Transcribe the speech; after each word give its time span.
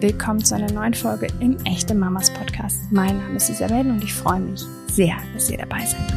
willkommen 0.00 0.44
zu 0.44 0.54
einer 0.54 0.70
neuen 0.70 0.94
Folge 0.94 1.28
im 1.40 1.56
Echte 1.64 1.94
Mamas 1.94 2.30
Podcast. 2.32 2.80
Mein 2.90 3.18
Name 3.18 3.36
ist 3.36 3.48
Isabelle 3.48 3.90
und 3.90 4.02
ich 4.02 4.12
freue 4.12 4.40
mich 4.40 4.62
sehr, 4.88 5.16
dass 5.32 5.50
ihr 5.50 5.58
dabei 5.58 5.84
seid. 5.84 6.12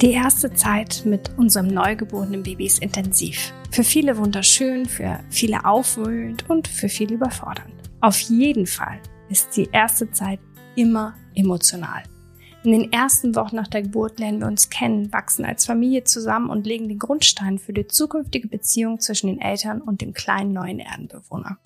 Die 0.00 0.12
erste 0.12 0.52
Zeit 0.54 1.02
mit 1.04 1.30
unserem 1.36 1.68
neugeborenen 1.68 2.42
Baby 2.42 2.66
ist 2.66 2.80
intensiv. 2.80 3.52
Für 3.70 3.84
viele 3.84 4.16
wunderschön, 4.16 4.86
für 4.86 5.20
viele 5.28 5.64
aufwühlend 5.64 6.48
und 6.48 6.68
für 6.68 6.88
viele 6.88 7.14
überfordernd. 7.14 7.74
Auf 8.00 8.18
jeden 8.20 8.66
Fall 8.66 8.98
ist 9.28 9.56
die 9.56 9.68
erste 9.72 10.10
Zeit 10.10 10.40
immer 10.76 11.14
emotional. 11.34 12.02
In 12.62 12.72
den 12.72 12.92
ersten 12.92 13.34
Wochen 13.36 13.56
nach 13.56 13.68
der 13.68 13.82
Geburt 13.82 14.18
lernen 14.18 14.40
wir 14.40 14.46
uns 14.46 14.68
kennen, 14.68 15.10
wachsen 15.14 15.46
als 15.46 15.64
Familie 15.64 16.04
zusammen 16.04 16.50
und 16.50 16.66
legen 16.66 16.88
den 16.88 16.98
Grundstein 16.98 17.58
für 17.58 17.72
die 17.72 17.86
zukünftige 17.86 18.48
Beziehung 18.48 19.00
zwischen 19.00 19.28
den 19.28 19.40
Eltern 19.40 19.80
und 19.80 20.02
dem 20.02 20.12
kleinen 20.12 20.52
neuen 20.52 20.78
Erdenbewohner. 20.78 21.58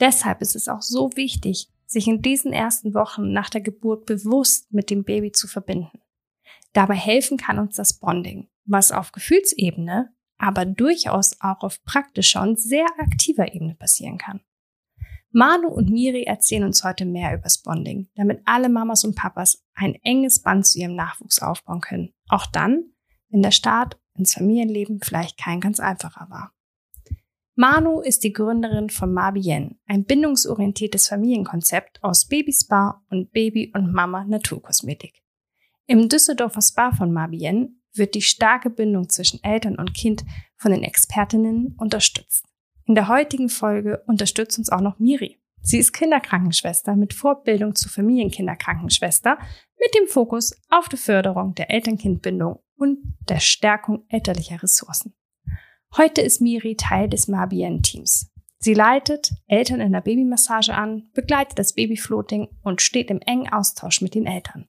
Deshalb 0.00 0.40
ist 0.40 0.56
es 0.56 0.66
auch 0.68 0.80
so 0.80 1.10
wichtig, 1.14 1.68
sich 1.84 2.08
in 2.08 2.22
diesen 2.22 2.54
ersten 2.54 2.94
Wochen 2.94 3.32
nach 3.32 3.50
der 3.50 3.60
Geburt 3.60 4.06
bewusst 4.06 4.72
mit 4.72 4.88
dem 4.88 5.04
Baby 5.04 5.30
zu 5.30 5.46
verbinden. 5.46 6.00
Dabei 6.72 6.94
helfen 6.94 7.36
kann 7.36 7.58
uns 7.58 7.76
das 7.76 7.98
Bonding, 7.98 8.48
was 8.64 8.92
auf 8.92 9.12
Gefühlsebene, 9.12 10.10
aber 10.38 10.64
durchaus 10.64 11.38
auch 11.40 11.60
auf 11.60 11.84
praktischer 11.84 12.40
und 12.40 12.58
sehr 12.58 12.86
aktiver 12.98 13.54
Ebene 13.54 13.74
passieren 13.74 14.16
kann. 14.16 14.40
Manu 15.36 15.66
und 15.66 15.90
Miri 15.90 16.22
erzählen 16.22 16.62
uns 16.62 16.84
heute 16.84 17.04
mehr 17.04 17.34
übers 17.34 17.58
Bonding, 17.58 18.08
damit 18.14 18.40
alle 18.44 18.68
Mamas 18.68 19.02
und 19.02 19.16
Papas 19.16 19.64
ein 19.74 19.96
enges 20.04 20.40
Band 20.40 20.64
zu 20.64 20.78
ihrem 20.78 20.94
Nachwuchs 20.94 21.40
aufbauen 21.40 21.80
können. 21.80 22.14
Auch 22.28 22.46
dann, 22.46 22.84
wenn 23.30 23.42
der 23.42 23.50
Start 23.50 23.98
ins 24.16 24.34
Familienleben 24.34 25.00
vielleicht 25.02 25.36
kein 25.36 25.58
ganz 25.58 25.80
einfacher 25.80 26.28
war. 26.30 26.52
Manu 27.56 28.00
ist 28.00 28.22
die 28.22 28.32
Gründerin 28.32 28.90
von 28.90 29.12
Mabien, 29.12 29.80
ein 29.86 30.04
bindungsorientiertes 30.04 31.08
Familienkonzept 31.08 32.04
aus 32.04 32.28
Babyspa 32.28 33.02
und 33.10 33.32
Baby 33.32 33.72
und 33.74 33.92
Mama 33.92 34.24
Naturkosmetik. 34.24 35.20
Im 35.86 36.08
Düsseldorfer 36.08 36.62
Spa 36.62 36.92
von 36.92 37.12
Mabien 37.12 37.82
wird 37.92 38.14
die 38.14 38.22
starke 38.22 38.70
Bindung 38.70 39.08
zwischen 39.08 39.42
Eltern 39.42 39.80
und 39.80 39.94
Kind 39.94 40.24
von 40.56 40.70
den 40.70 40.84
Expertinnen 40.84 41.74
unterstützt. 41.76 42.44
In 42.86 42.94
der 42.94 43.08
heutigen 43.08 43.48
Folge 43.48 44.02
unterstützt 44.06 44.58
uns 44.58 44.70
auch 44.70 44.80
noch 44.80 44.98
Miri. 44.98 45.38
Sie 45.62 45.78
ist 45.78 45.92
Kinderkrankenschwester 45.92 46.94
mit 46.94 47.14
Fortbildung 47.14 47.74
zur 47.74 47.90
Familienkinderkrankenschwester 47.90 49.38
mit 49.80 49.94
dem 49.94 50.06
Fokus 50.06 50.54
auf 50.68 50.90
die 50.90 50.98
Förderung 50.98 51.54
der 51.54 51.70
Eltern-Kind-Bindung 51.70 52.58
und 52.76 52.98
der 53.28 53.40
Stärkung 53.40 54.04
elterlicher 54.08 54.62
Ressourcen. 54.62 55.14
Heute 55.96 56.20
ist 56.20 56.42
Miri 56.42 56.76
Teil 56.76 57.08
des 57.08 57.28
Mabien-Teams. 57.28 58.30
Sie 58.58 58.74
leitet 58.74 59.32
Eltern 59.46 59.80
in 59.80 59.92
der 59.92 60.02
Babymassage 60.02 60.74
an, 60.74 61.08
begleitet 61.14 61.58
das 61.58 61.72
Babyfloating 61.74 62.48
und 62.62 62.82
steht 62.82 63.10
im 63.10 63.20
engen 63.20 63.50
Austausch 63.52 64.02
mit 64.02 64.14
den 64.14 64.26
Eltern. 64.26 64.68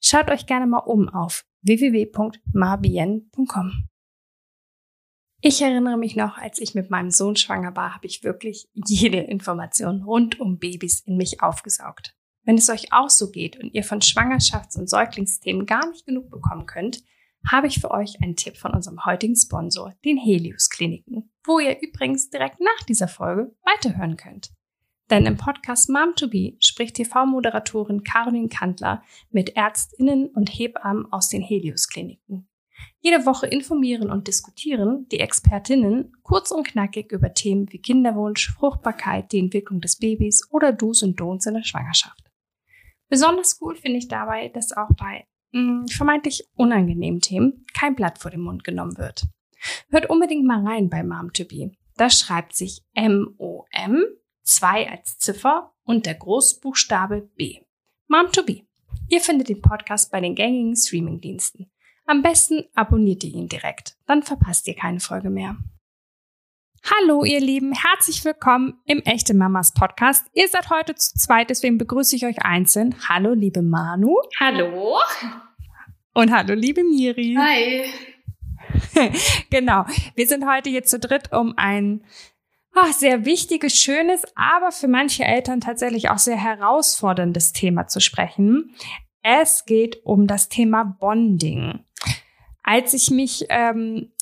Schaut 0.00 0.30
euch 0.30 0.46
gerne 0.46 0.66
mal 0.66 0.78
um 0.78 1.08
auf 1.08 1.44
www.mabien.com. 1.62 3.91
Ich 5.44 5.60
erinnere 5.60 5.96
mich 5.96 6.14
noch, 6.14 6.38
als 6.38 6.60
ich 6.60 6.76
mit 6.76 6.88
meinem 6.88 7.10
Sohn 7.10 7.34
schwanger 7.34 7.74
war, 7.74 7.96
habe 7.96 8.06
ich 8.06 8.22
wirklich 8.22 8.68
jede 8.74 9.18
Information 9.18 10.04
rund 10.04 10.38
um 10.38 10.60
Babys 10.60 11.00
in 11.00 11.16
mich 11.16 11.42
aufgesaugt. 11.42 12.14
Wenn 12.44 12.56
es 12.56 12.70
euch 12.70 12.92
auch 12.92 13.10
so 13.10 13.32
geht 13.32 13.58
und 13.58 13.74
ihr 13.74 13.82
von 13.82 14.00
Schwangerschafts- 14.00 14.78
und 14.78 14.88
Säuglingsthemen 14.88 15.66
gar 15.66 15.90
nicht 15.90 16.06
genug 16.06 16.30
bekommen 16.30 16.66
könnt, 16.66 17.02
habe 17.50 17.66
ich 17.66 17.80
für 17.80 17.90
euch 17.90 18.22
einen 18.22 18.36
Tipp 18.36 18.56
von 18.56 18.72
unserem 18.72 19.04
heutigen 19.04 19.34
Sponsor, 19.34 19.96
den 20.04 20.16
Helios 20.16 20.70
Kliniken, 20.70 21.32
wo 21.42 21.58
ihr 21.58 21.82
übrigens 21.82 22.30
direkt 22.30 22.60
nach 22.60 22.86
dieser 22.86 23.08
Folge 23.08 23.52
weiterhören 23.64 24.16
könnt. 24.16 24.52
Denn 25.10 25.26
im 25.26 25.38
Podcast 25.38 25.90
Mom 25.90 26.14
to 26.14 26.28
Be 26.28 26.54
spricht 26.60 26.94
TV-Moderatorin 26.94 28.04
Caroline 28.04 28.48
Kandler 28.48 29.02
mit 29.30 29.56
Ärztinnen 29.56 30.28
und 30.28 30.50
Hebammen 30.50 31.12
aus 31.12 31.30
den 31.30 31.42
Helios 31.42 31.88
Kliniken. 31.88 32.46
Jede 33.04 33.26
Woche 33.26 33.48
informieren 33.48 34.12
und 34.12 34.28
diskutieren 34.28 35.08
die 35.10 35.18
Expertinnen 35.18 36.12
kurz 36.22 36.52
und 36.52 36.64
knackig 36.68 37.10
über 37.10 37.34
Themen 37.34 37.66
wie 37.72 37.80
Kinderwunsch, 37.80 38.54
Fruchtbarkeit, 38.54 39.32
die 39.32 39.40
Entwicklung 39.40 39.80
des 39.80 39.96
Babys 39.96 40.48
oder 40.52 40.72
Do's 40.72 41.02
und 41.02 41.20
Don'ts 41.20 41.48
in 41.48 41.54
der 41.54 41.64
Schwangerschaft. 41.64 42.22
Besonders 43.08 43.58
cool 43.60 43.74
finde 43.74 43.98
ich 43.98 44.06
dabei, 44.06 44.50
dass 44.50 44.70
auch 44.70 44.88
bei 44.96 45.26
mh, 45.50 45.82
mm, 45.82 45.88
vermeintlich 45.88 46.48
unangenehmen 46.54 47.20
Themen 47.20 47.66
kein 47.74 47.96
Blatt 47.96 48.18
vor 48.18 48.30
den 48.30 48.40
Mund 48.40 48.62
genommen 48.62 48.96
wird. 48.96 49.24
Hört 49.90 50.08
unbedingt 50.08 50.46
mal 50.46 50.64
rein 50.64 50.88
bei 50.88 51.02
Mom 51.02 51.32
to 51.32 51.44
Be. 51.44 51.72
Das 51.96 52.20
schreibt 52.20 52.54
sich 52.54 52.84
M-O-M, 52.94 54.04
2 54.44 54.90
als 54.90 55.18
Ziffer 55.18 55.74
und 55.82 56.06
der 56.06 56.14
Großbuchstabe 56.14 57.28
B. 57.34 57.62
Mom 58.06 58.30
to 58.30 58.44
Be. 58.44 58.62
Ihr 59.08 59.20
findet 59.20 59.48
den 59.48 59.60
Podcast 59.60 60.12
bei 60.12 60.20
den 60.20 60.36
gängigen 60.36 60.76
Streamingdiensten. 60.76 61.71
Am 62.04 62.20
besten 62.20 62.64
abonniert 62.74 63.22
ihr 63.22 63.32
ihn 63.32 63.48
direkt, 63.48 63.96
dann 64.06 64.22
verpasst 64.22 64.66
ihr 64.66 64.74
keine 64.74 64.98
Folge 64.98 65.30
mehr. 65.30 65.56
Hallo 66.84 67.24
ihr 67.24 67.40
Lieben, 67.40 67.72
herzlich 67.72 68.24
willkommen 68.24 68.74
im 68.86 68.98
Echte 69.02 69.34
Mamas 69.34 69.72
Podcast. 69.72 70.26
Ihr 70.34 70.48
seid 70.48 70.68
heute 70.68 70.96
zu 70.96 71.16
zweit, 71.16 71.48
deswegen 71.48 71.78
begrüße 71.78 72.16
ich 72.16 72.26
euch 72.26 72.42
einzeln. 72.42 72.96
Hallo 73.08 73.34
liebe 73.34 73.62
Manu. 73.62 74.16
Hallo. 74.40 74.98
Und 76.12 76.32
hallo 76.32 76.54
liebe 76.54 76.82
Miri. 76.82 77.36
Hi. 77.38 77.84
genau, 79.50 79.84
wir 80.16 80.26
sind 80.26 80.44
heute 80.44 80.70
hier 80.70 80.82
zu 80.82 80.98
dritt, 80.98 81.32
um 81.32 81.54
ein 81.56 82.04
oh, 82.74 82.92
sehr 82.92 83.24
wichtiges, 83.24 83.80
schönes, 83.80 84.24
aber 84.34 84.72
für 84.72 84.88
manche 84.88 85.22
Eltern 85.24 85.60
tatsächlich 85.60 86.10
auch 86.10 86.18
sehr 86.18 86.36
herausforderndes 86.36 87.52
Thema 87.52 87.86
zu 87.86 88.00
sprechen. 88.00 88.74
Es 89.22 89.66
geht 89.66 90.04
um 90.04 90.26
das 90.26 90.48
Thema 90.48 90.82
Bonding. 90.82 91.84
Als 92.62 92.94
ich 92.94 93.10
mich 93.10 93.46
ähm, 93.48 94.12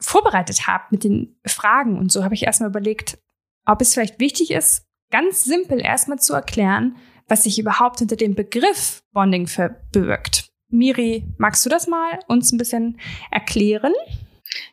vorbereitet 0.00 0.66
habe 0.66 0.84
mit 0.90 1.04
den 1.04 1.38
Fragen 1.46 1.98
und 1.98 2.12
so, 2.12 2.24
habe 2.24 2.34
ich 2.34 2.44
erstmal 2.44 2.70
überlegt, 2.70 3.18
ob 3.66 3.80
es 3.80 3.94
vielleicht 3.94 4.20
wichtig 4.20 4.50
ist, 4.50 4.86
ganz 5.10 5.44
simpel 5.44 5.80
erstmal 5.80 6.18
zu 6.18 6.34
erklären, 6.34 6.96
was 7.28 7.44
sich 7.44 7.58
überhaupt 7.58 8.00
hinter 8.00 8.16
dem 8.16 8.34
Begriff 8.34 9.02
Bonding 9.12 9.46
verbirgt. 9.46 10.48
Miri, 10.68 11.24
magst 11.38 11.64
du 11.64 11.68
das 11.68 11.86
mal 11.86 12.18
uns 12.28 12.50
ein 12.52 12.58
bisschen 12.58 12.98
erklären? 13.30 13.92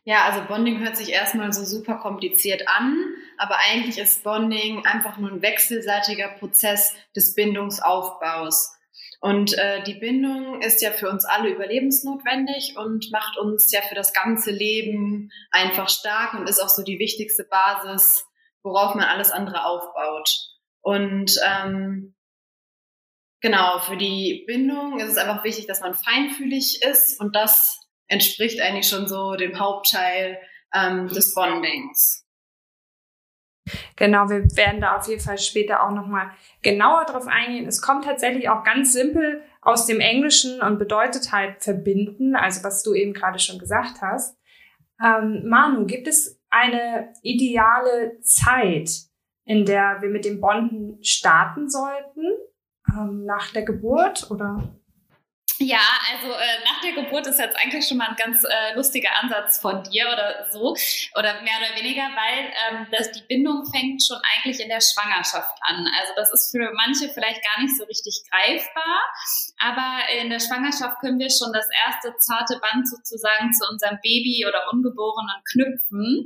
Ja, 0.04 0.26
also 0.26 0.46
Bonding 0.48 0.80
hört 0.80 0.98
sich 0.98 1.12
erstmal 1.12 1.54
so 1.54 1.64
super 1.64 1.96
kompliziert 1.96 2.68
an, 2.68 2.98
aber 3.38 3.58
eigentlich 3.70 3.98
ist 3.98 4.24
Bonding 4.24 4.86
einfach 4.86 5.18
nur 5.18 5.32
ein 5.32 5.42
wechselseitiger 5.42 6.30
Prozess 6.30 6.96
des 7.16 7.36
Bindungsaufbaus. 7.36 8.74
Und 9.22 9.58
äh, 9.58 9.84
die 9.84 9.96
Bindung 9.96 10.62
ist 10.62 10.82
ja 10.82 10.92
für 10.92 11.10
uns 11.10 11.26
alle 11.26 11.50
überlebensnotwendig 11.50 12.76
und 12.78 13.12
macht 13.12 13.38
uns 13.38 13.72
ja 13.72 13.82
für 13.82 13.96
das 13.96 14.14
ganze 14.14 14.52
Leben 14.52 15.30
einfach 15.52 15.90
stark 15.90 16.36
und 16.36 16.48
ist 16.48 16.60
auch 16.60 16.70
so 16.70 16.84
die 16.84 17.00
wichtigste 17.00 17.44
Basis, 17.44 18.26
worauf 18.64 18.96
man 18.96 19.04
alles 19.04 19.32
andere 19.32 19.66
aufbaut. 19.66 20.30
Und 20.82 21.38
ähm, 21.46 22.16
genau, 23.42 23.80
für 23.80 23.98
die 23.98 24.46
Bindung 24.48 25.00
ist 25.00 25.12
es 25.12 25.18
einfach 25.18 25.44
wichtig, 25.44 25.68
dass 25.68 25.82
man 25.82 25.96
feinfühlig 25.96 26.82
ist 26.82 27.20
und 27.20 27.36
das 27.36 27.78
entspricht 28.08 28.62
eigentlich 28.62 28.88
schon 28.88 29.08
so 29.08 29.36
dem 29.36 29.60
Hauptteil 29.60 30.40
ähm, 30.74 31.08
des 31.08 31.34
Bondings. 31.36 32.26
Genau, 33.96 34.30
wir 34.30 34.44
werden 34.56 34.82
da 34.82 34.98
auf 34.98 35.08
jeden 35.08 35.22
Fall 35.22 35.38
später 35.38 35.84
auch 35.84 35.92
nochmal 35.92 36.32
genauer 36.62 37.06
drauf 37.06 37.28
eingehen. 37.28 37.68
Es 37.68 37.82
kommt 37.82 38.06
tatsächlich 38.06 38.50
auch 38.50 38.64
ganz 38.64 38.94
simpel 38.94 39.42
aus 39.62 39.86
dem 39.86 40.00
Englischen 40.00 40.62
und 40.62 40.80
bedeutet 40.80 41.32
halt 41.32 41.64
verbinden, 41.64 42.36
also 42.36 42.64
was 42.64 42.84
du 42.84 42.94
eben 42.94 43.14
gerade 43.14 43.40
schon 43.40 43.60
gesagt 43.60 44.02
hast. 44.02 44.38
Ähm, 45.04 45.48
Manu, 45.48 45.86
gibt 45.86 46.08
es 46.08 46.40
eine 46.50 47.14
ideale 47.22 48.20
Zeit, 48.22 48.90
in 49.46 49.66
der 49.66 49.98
wir 50.02 50.10
mit 50.10 50.26
dem 50.26 50.42
Bonden 50.42 51.04
starten 51.04 51.70
sollten? 51.70 52.26
Ähm, 52.88 53.26
nach 53.26 53.52
der 53.52 53.64
Geburt 53.64 54.30
oder? 54.32 54.76
Ja, 55.62 55.84
also 56.16 56.32
äh, 56.32 56.64
nach 56.64 56.80
der 56.80 56.94
Geburt 56.94 57.28
ist 57.28 57.38
jetzt 57.38 57.58
eigentlich 57.58 57.86
schon 57.86 57.98
mal 57.98 58.08
ein 58.08 58.16
ganz 58.16 58.46
äh, 58.46 58.76
lustiger 58.76 59.12
Ansatz 59.22 59.60
von 59.60 59.84
dir 59.84 60.08
oder 60.08 60.48
so 60.50 60.72
oder 61.20 61.42
mehr 61.42 61.60
oder 61.60 61.76
weniger, 61.76 62.04
weil 62.16 62.48
ähm, 62.48 62.88
das, 62.92 63.12
die 63.12 63.24
Bindung 63.28 63.66
fängt 63.68 64.02
schon 64.02 64.16
eigentlich 64.24 64.62
in 64.62 64.70
der 64.70 64.80
Schwangerschaft 64.80 65.52
an. 65.68 65.86
Also 66.00 66.14
das 66.16 66.32
ist 66.32 66.52
für 66.56 66.72
manche 66.80 67.12
vielleicht 67.12 67.44
gar 67.44 67.62
nicht 67.62 67.76
so 67.76 67.84
richtig 67.84 68.24
greifbar, 68.32 69.04
aber 69.60 70.08
in 70.22 70.30
der 70.30 70.40
Schwangerschaft 70.40 70.96
können 71.02 71.20
wir 71.20 71.30
schon 71.30 71.52
das 71.52 71.68
erste 71.86 72.16
zarte 72.20 72.56
Band 72.64 72.88
sozusagen 72.88 73.52
zu 73.52 73.68
unserem 73.68 74.00
Baby 74.02 74.46
oder 74.48 74.72
Ungeborenen 74.72 75.44
knüpfen 75.44 76.24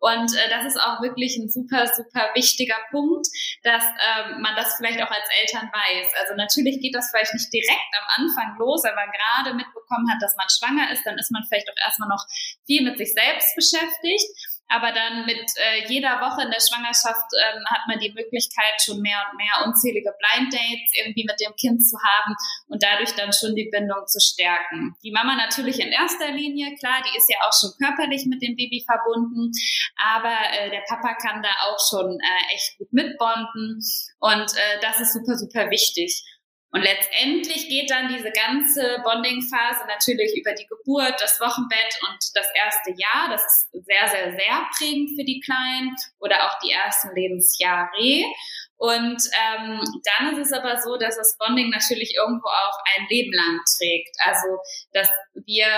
und 0.00 0.28
äh, 0.36 0.50
das 0.52 0.66
ist 0.68 0.76
auch 0.76 1.00
wirklich 1.00 1.40
ein 1.40 1.48
super 1.48 1.88
super 1.88 2.28
wichtiger 2.34 2.76
Punkt, 2.90 3.26
dass 3.62 3.84
ähm, 3.84 4.42
man 4.44 4.52
das 4.56 4.76
vielleicht 4.76 5.00
auch 5.00 5.10
als 5.10 5.28
Eltern 5.40 5.72
weiß. 5.72 6.08
Also 6.20 6.34
natürlich 6.36 6.80
geht 6.84 6.94
das 6.94 7.08
vielleicht 7.08 7.32
nicht 7.32 7.50
direkt 7.50 7.92
am 7.96 8.24
Anfang 8.24 8.58
los 8.58 8.73
los, 8.74 8.84
aber 8.84 9.06
gerade 9.06 9.54
mitbekommen 9.54 10.10
hat, 10.10 10.20
dass 10.20 10.34
man 10.36 10.48
schwanger 10.50 10.90
ist, 10.90 11.06
dann 11.06 11.18
ist 11.18 11.30
man 11.30 11.44
vielleicht 11.48 11.70
auch 11.70 11.86
erstmal 11.86 12.08
noch 12.08 12.24
viel 12.66 12.82
mit 12.82 12.98
sich 12.98 13.14
selbst 13.14 13.54
beschäftigt. 13.54 14.26
Aber 14.66 14.92
dann 14.92 15.26
mit 15.26 15.44
äh, 15.60 15.86
jeder 15.88 16.20
Woche 16.24 16.42
in 16.42 16.50
der 16.50 16.58
Schwangerschaft 16.58 17.28
ähm, 17.36 17.62
hat 17.68 17.86
man 17.86 18.00
die 18.00 18.10
Möglichkeit, 18.10 18.80
schon 18.82 19.00
mehr 19.02 19.20
und 19.30 19.36
mehr 19.36 19.66
unzählige 19.66 20.10
Blind 20.16 20.52
Dates 20.54 20.90
irgendwie 20.96 21.24
mit 21.28 21.38
dem 21.38 21.54
Kind 21.54 21.86
zu 21.86 21.98
haben 22.00 22.34
und 22.68 22.82
dadurch 22.82 23.12
dann 23.12 23.30
schon 23.32 23.54
die 23.54 23.68
Bindung 23.70 24.06
zu 24.06 24.18
stärken. 24.20 24.96
Die 25.04 25.12
Mama 25.12 25.36
natürlich 25.36 25.78
in 25.78 25.92
erster 25.92 26.32
Linie, 26.32 26.74
klar, 26.76 27.04
die 27.04 27.16
ist 27.16 27.28
ja 27.28 27.36
auch 27.46 27.52
schon 27.52 27.76
körperlich 27.76 28.24
mit 28.24 28.40
dem 28.40 28.56
Baby 28.56 28.82
verbunden, 28.88 29.52
aber 30.00 30.34
äh, 30.56 30.70
der 30.70 30.82
Papa 30.88 31.14
kann 31.20 31.42
da 31.42 31.52
auch 31.68 31.78
schon 31.78 32.18
äh, 32.18 32.54
echt 32.54 32.78
gut 32.78 32.90
mitbonden 32.90 33.84
und 34.18 34.48
äh, 34.56 34.80
das 34.80 34.98
ist 34.98 35.12
super, 35.12 35.36
super 35.36 35.68
wichtig. 35.70 36.24
Und 36.74 36.82
letztendlich 36.82 37.68
geht 37.68 37.88
dann 37.88 38.08
diese 38.08 38.32
ganze 38.32 39.00
Bonding-Phase 39.04 39.86
natürlich 39.86 40.36
über 40.36 40.54
die 40.54 40.66
Geburt, 40.66 41.14
das 41.20 41.40
Wochenbett 41.40 42.00
und 42.08 42.18
das 42.34 42.48
erste 42.52 42.90
Jahr. 42.90 43.30
Das 43.30 43.42
ist 43.44 43.86
sehr, 43.86 44.08
sehr, 44.08 44.32
sehr 44.32 44.68
prägend 44.76 45.10
für 45.16 45.24
die 45.24 45.38
Kleinen 45.38 45.94
oder 46.18 46.44
auch 46.48 46.58
die 46.64 46.72
ersten 46.72 47.14
Lebensjahre. 47.14 48.24
Und 48.76 49.22
ähm, 49.22 49.80
dann 50.02 50.32
ist 50.32 50.50
es 50.50 50.52
aber 50.52 50.82
so, 50.82 50.96
dass 50.96 51.16
das 51.16 51.38
Bonding 51.38 51.70
natürlich 51.70 52.16
irgendwo 52.16 52.48
auch 52.48 52.78
ein 52.96 53.06
Leben 53.08 53.32
lang 53.32 53.60
trägt. 53.78 54.16
Also, 54.24 54.58
dass 54.92 55.08
wir 55.46 55.68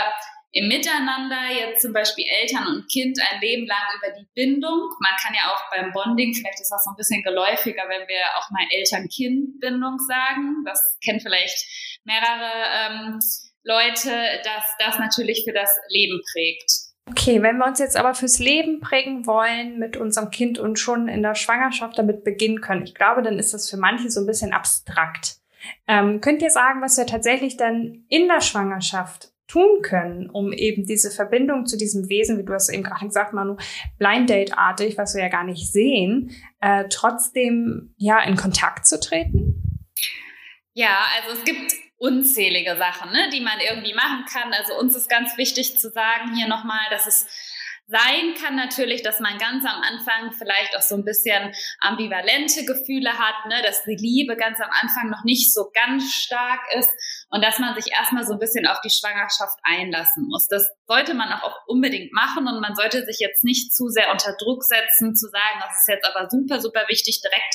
im 0.57 0.69
Miteinander 0.69 1.53
jetzt 1.53 1.83
zum 1.83 1.93
Beispiel 1.93 2.25
Eltern 2.41 2.67
und 2.67 2.91
Kind 2.91 3.19
ein 3.31 3.41
Leben 3.43 3.67
lang 3.67 3.85
über 3.99 4.19
die 4.19 4.27
Bindung. 4.35 4.89
Man 5.01 5.13
kann 5.23 5.35
ja 5.35 5.53
auch 5.53 5.61
beim 5.71 5.93
Bonding, 5.93 6.33
vielleicht 6.33 6.61
ist 6.61 6.71
das 6.71 6.85
so 6.85 6.91
ein 6.91 6.97
bisschen 6.97 7.23
geläufiger, 7.23 7.83
wenn 7.89 8.09
wir 8.09 8.21
auch 8.39 8.51
mal 8.51 8.65
Eltern-Kind-Bindung 8.71 9.99
sagen. 9.99 10.65
Das 10.65 10.81
kennen 11.05 11.21
vielleicht 11.21 12.03
mehrere 12.05 12.51
ähm, 12.73 13.19
Leute, 13.65 14.11
dass 14.45 14.65
das 14.79 14.99
natürlich 14.99 15.45
für 15.45 15.53
das 15.53 15.71
Leben 15.91 16.23
prägt. 16.33 16.71
Okay, 17.11 17.43
wenn 17.43 17.59
wir 17.59 17.67
uns 17.67 17.79
jetzt 17.79 17.97
aber 17.97 18.15
fürs 18.15 18.39
Leben 18.39 18.81
prägen 18.81 19.27
wollen 19.27 19.79
mit 19.79 19.99
unserem 19.99 20.31
Kind 20.31 20.59
und 20.59 20.79
schon 20.79 21.07
in 21.07 21.23
der 21.23 21.35
Schwangerschaft 21.35 21.99
damit 21.99 22.25
beginnen 22.25 22.63
können, 22.63 22.83
ich 22.83 22.95
glaube, 22.95 23.21
dann 23.23 23.39
ist 23.39 23.53
das 23.53 23.69
für 23.69 23.77
manche 23.77 24.11
so 24.11 24.21
ein 24.21 24.27
bisschen 24.27 24.55
abstrakt. 24.55 25.37
Ähm, 25.87 26.23
könnt 26.23 26.41
ihr 26.41 26.51
sagen, 26.51 26.81
was 26.81 26.97
wir 26.97 27.07
tatsächlich 27.07 27.59
dann 27.59 28.07
in 28.09 28.27
der 28.27 28.41
Schwangerschaft 28.41 29.36
tun 29.49 29.83
können, 29.83 30.29
um 30.29 30.53
eben 30.53 30.85
diese 30.85 31.11
Verbindung 31.11 31.67
zu 31.67 31.77
diesem 31.77 32.09
Wesen, 32.09 32.39
wie 32.39 32.45
du 32.45 32.53
hast 32.53 32.69
eben 32.69 32.83
gerade 32.83 33.07
gesagt, 33.07 33.33
Manu, 33.33 33.57
Blind 33.99 34.29
Date-artig, 34.29 34.99
was 34.99 35.15
wir 35.15 35.23
ja 35.23 35.29
gar 35.29 35.45
nicht 35.45 35.71
sehen, 35.71 36.33
äh, 36.61 36.85
trotzdem 36.91 37.95
ja 37.97 38.23
in 38.23 38.37
Kontakt 38.37 38.87
zu 38.87 38.99
treten? 38.99 39.63
Ja, 40.73 40.99
also 41.17 41.39
es 41.39 41.45
gibt 41.45 41.73
unzählige 41.99 42.77
Sachen, 42.77 43.11
ne, 43.13 43.31
die 43.33 43.41
man 43.41 43.59
irgendwie 43.61 43.95
machen 43.95 44.25
kann. 44.31 44.53
Also 44.53 44.79
uns 44.79 44.95
ist 44.95 45.09
ganz 45.09 45.37
wichtig 45.39 45.79
zu 45.79 45.91
sagen 45.91 46.35
hier 46.37 46.49
nochmal, 46.49 46.85
dass 46.91 47.07
es 47.07 47.27
sein 47.89 48.35
kann 48.35 48.57
natürlich, 48.57 49.03
dass 49.03 49.21
man 49.21 49.39
ganz 49.39 49.65
am 49.65 49.81
Anfang 49.81 50.33
vielleicht 50.33 50.77
auch 50.77 50.83
so 50.83 50.97
ein 50.97 51.05
bisschen 51.05 51.55
ambivalente 51.79 52.65
Gefühle 52.65 53.13
hat, 53.13 53.47
ne, 53.49 53.63
dass 53.63 53.85
die 53.85 53.95
Liebe 53.95 54.37
ganz 54.37 54.61
am 54.61 54.71
Anfang 54.71 55.09
noch 55.09 55.23
nicht 55.25 55.53
so 55.53 55.71
ganz 55.73 56.13
stark 56.13 56.61
ist 56.77 56.91
und 57.31 57.45
dass 57.45 57.59
man 57.61 57.75
sich 57.81 57.93
erstmal 57.93 58.27
so 58.27 58.33
ein 58.33 58.41
bisschen 58.41 58.67
auf 58.67 58.81
die 58.81 58.91
Schwangerschaft 58.91 59.59
einlassen 59.63 60.27
muss. 60.27 60.49
Das 60.49 60.69
sollte 60.87 61.15
man 61.15 61.33
auch 61.33 61.55
unbedingt 61.67 62.13
machen 62.13 62.49
und 62.49 62.61
man 62.61 62.75
sollte 62.75 63.05
sich 63.05 63.19
jetzt 63.21 63.45
nicht 63.45 63.73
zu 63.73 63.89
sehr 63.89 64.11
unter 64.11 64.35
Druck 64.37 64.65
setzen, 64.65 65.15
zu 65.15 65.29
sagen, 65.29 65.63
das 65.63 65.79
ist 65.79 65.89
jetzt 65.89 66.07
aber 66.07 66.29
super, 66.29 66.61
super 66.61 66.85
wichtig, 66.89 67.21
direkt 67.23 67.55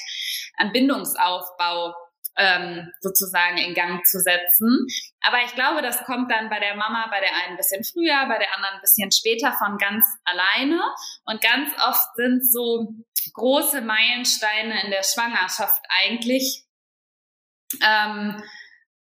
an 0.58 0.72
Bindungsaufbau 0.72 1.94
ähm, 2.38 2.92
sozusagen 3.02 3.58
in 3.58 3.74
Gang 3.74 4.06
zu 4.06 4.20
setzen. 4.20 4.88
Aber 5.22 5.40
ich 5.46 5.54
glaube, 5.54 5.82
das 5.82 6.04
kommt 6.06 6.32
dann 6.32 6.50
bei 6.50 6.60
der 6.60 6.76
Mama, 6.76 7.08
bei 7.10 7.20
der 7.20 7.36
einen 7.36 7.52
ein 7.52 7.58
bisschen 7.58 7.84
früher, 7.84 8.26
bei 8.28 8.38
der 8.38 8.56
anderen 8.56 8.76
ein 8.76 8.82
bisschen 8.82 9.12
später 9.12 9.52
von 9.54 9.78
ganz 9.78 10.06
alleine. 10.24 10.82
Und 11.26 11.42
ganz 11.42 11.74
oft 11.86 12.16
sind 12.16 12.50
so 12.50 12.88
große 13.34 13.82
Meilensteine 13.82 14.84
in 14.84 14.92
der 14.92 15.04
Schwangerschaft 15.04 15.82
eigentlich 16.04 16.66
ähm, 17.82 18.42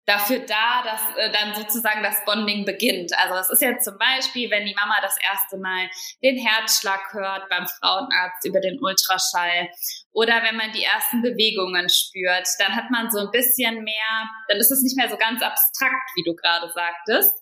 dafür 0.06 0.40
da, 0.40 0.82
dass 0.82 1.16
äh, 1.16 1.32
dann 1.32 1.54
sozusagen 1.54 2.02
das 2.02 2.24
Bonding 2.24 2.64
beginnt. 2.64 3.12
Also 3.18 3.34
es 3.36 3.50
ist 3.50 3.62
jetzt 3.62 3.84
zum 3.84 3.98
Beispiel, 3.98 4.50
wenn 4.50 4.66
die 4.66 4.74
Mama 4.74 4.96
das 5.00 5.16
erste 5.22 5.58
Mal 5.58 5.88
den 6.22 6.38
Herzschlag 6.38 7.12
hört 7.12 7.48
beim 7.48 7.66
Frauenarzt 7.66 8.44
über 8.44 8.60
den 8.60 8.80
Ultraschall 8.80 9.68
oder 10.12 10.42
wenn 10.42 10.56
man 10.56 10.72
die 10.72 10.84
ersten 10.84 11.22
Bewegungen 11.22 11.88
spürt, 11.88 12.46
dann 12.58 12.76
hat 12.76 12.90
man 12.90 13.10
so 13.10 13.20
ein 13.20 13.30
bisschen 13.30 13.82
mehr, 13.82 14.28
dann 14.48 14.58
ist 14.58 14.70
es 14.70 14.82
nicht 14.82 14.96
mehr 14.96 15.08
so 15.08 15.16
ganz 15.16 15.42
abstrakt, 15.42 16.10
wie 16.16 16.24
du 16.24 16.34
gerade 16.34 16.70
sagtest. 16.72 17.32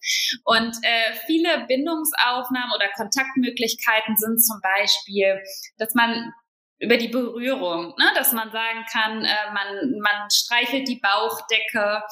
Und 0.44 0.76
äh, 0.82 1.14
viele 1.26 1.66
Bindungsaufnahmen 1.66 2.72
oder 2.74 2.88
Kontaktmöglichkeiten 2.96 4.16
sind 4.16 4.38
zum 4.38 4.60
Beispiel, 4.62 5.42
dass 5.78 5.94
man 5.94 6.32
über 6.80 6.96
die 6.96 7.08
Berührung, 7.08 7.94
ne? 7.98 8.10
dass 8.14 8.32
man 8.32 8.50
sagen 8.50 8.84
kann, 8.90 9.22
äh, 9.22 9.52
man, 9.52 9.98
man 10.00 10.30
streichelt 10.30 10.88
die 10.88 10.98
Bauchdecke 10.98 12.02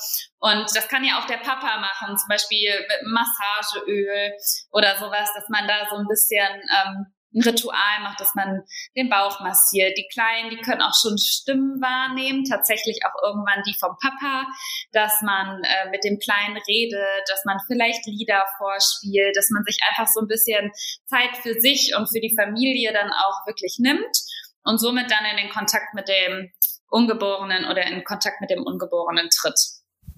und 0.41 0.65
das 0.77 0.89
kann 0.89 1.05
ja 1.05 1.19
auch 1.19 1.27
der 1.27 1.39
Papa 1.39 1.81
machen, 1.81 2.19
zum 2.19 2.29
Beispiel 2.29 2.79
mit 2.81 3.11
Massageöl 3.11 4.33
oder 4.71 4.97
sowas, 4.99 5.33
dass 5.35 5.49
man 5.49 5.67
da 5.67 5.89
so 5.89 5.97
ein 5.97 6.07
bisschen 6.07 6.61
ähm, 6.61 7.07
ein 7.35 7.43
Ritual 7.43 8.01
macht, 8.03 8.21
dass 8.21 8.35
man 8.35 8.63
den 8.97 9.11
Bauch 9.11 9.41
massiert. 9.41 9.97
Die 9.99 10.09
Kleinen, 10.13 10.51
die 10.51 10.57
können 10.57 10.81
auch 10.81 10.95
schon 11.01 11.19
Stimmen 11.19 11.81
wahrnehmen, 11.81 12.45
tatsächlich 12.45 13.01
auch 13.05 13.23
irgendwann 13.23 13.63
die 13.67 13.77
vom 13.79 13.97
Papa, 14.01 14.47
dass 14.93 15.21
man 15.23 15.63
äh, 15.63 15.91
mit 15.91 16.05
dem 16.05 16.19
Kleinen 16.19 16.57
redet, 16.57 17.29
dass 17.29 17.45
man 17.45 17.59
vielleicht 17.67 18.07
Lieder 18.07 18.45
vorspielt, 18.57 19.37
dass 19.37 19.51
man 19.51 19.63
sich 19.65 19.79
einfach 19.89 20.11
so 20.11 20.21
ein 20.21 20.29
bisschen 20.29 20.71
Zeit 21.07 21.37
für 21.43 21.61
sich 21.61 21.95
und 21.97 22.09
für 22.09 22.21
die 22.21 22.35
Familie 22.35 22.93
dann 22.93 23.11
auch 23.11 23.47
wirklich 23.47 23.77
nimmt 23.79 24.17
und 24.65 24.79
somit 24.79 25.11
dann 25.11 25.25
in 25.31 25.37
den 25.37 25.51
Kontakt 25.51 25.95
mit 25.95 26.09
dem 26.09 26.51
Ungeborenen 26.89 27.67
oder 27.67 27.87
in 27.87 28.05
Kontakt 28.05 28.41
mit 28.41 28.51
dem 28.51 28.63
Ungeborenen 28.63 29.29
tritt. 29.29 29.61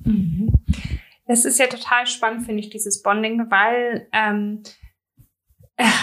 Mhm. 0.05 0.53
Das 1.27 1.45
ist 1.45 1.59
ja 1.59 1.67
total 1.67 2.07
spannend, 2.07 2.47
finde 2.47 2.61
ich, 2.61 2.71
dieses 2.71 3.03
Bonding, 3.03 3.51
weil 3.51 4.09
ähm, 4.13 4.63
äh, 4.65 4.71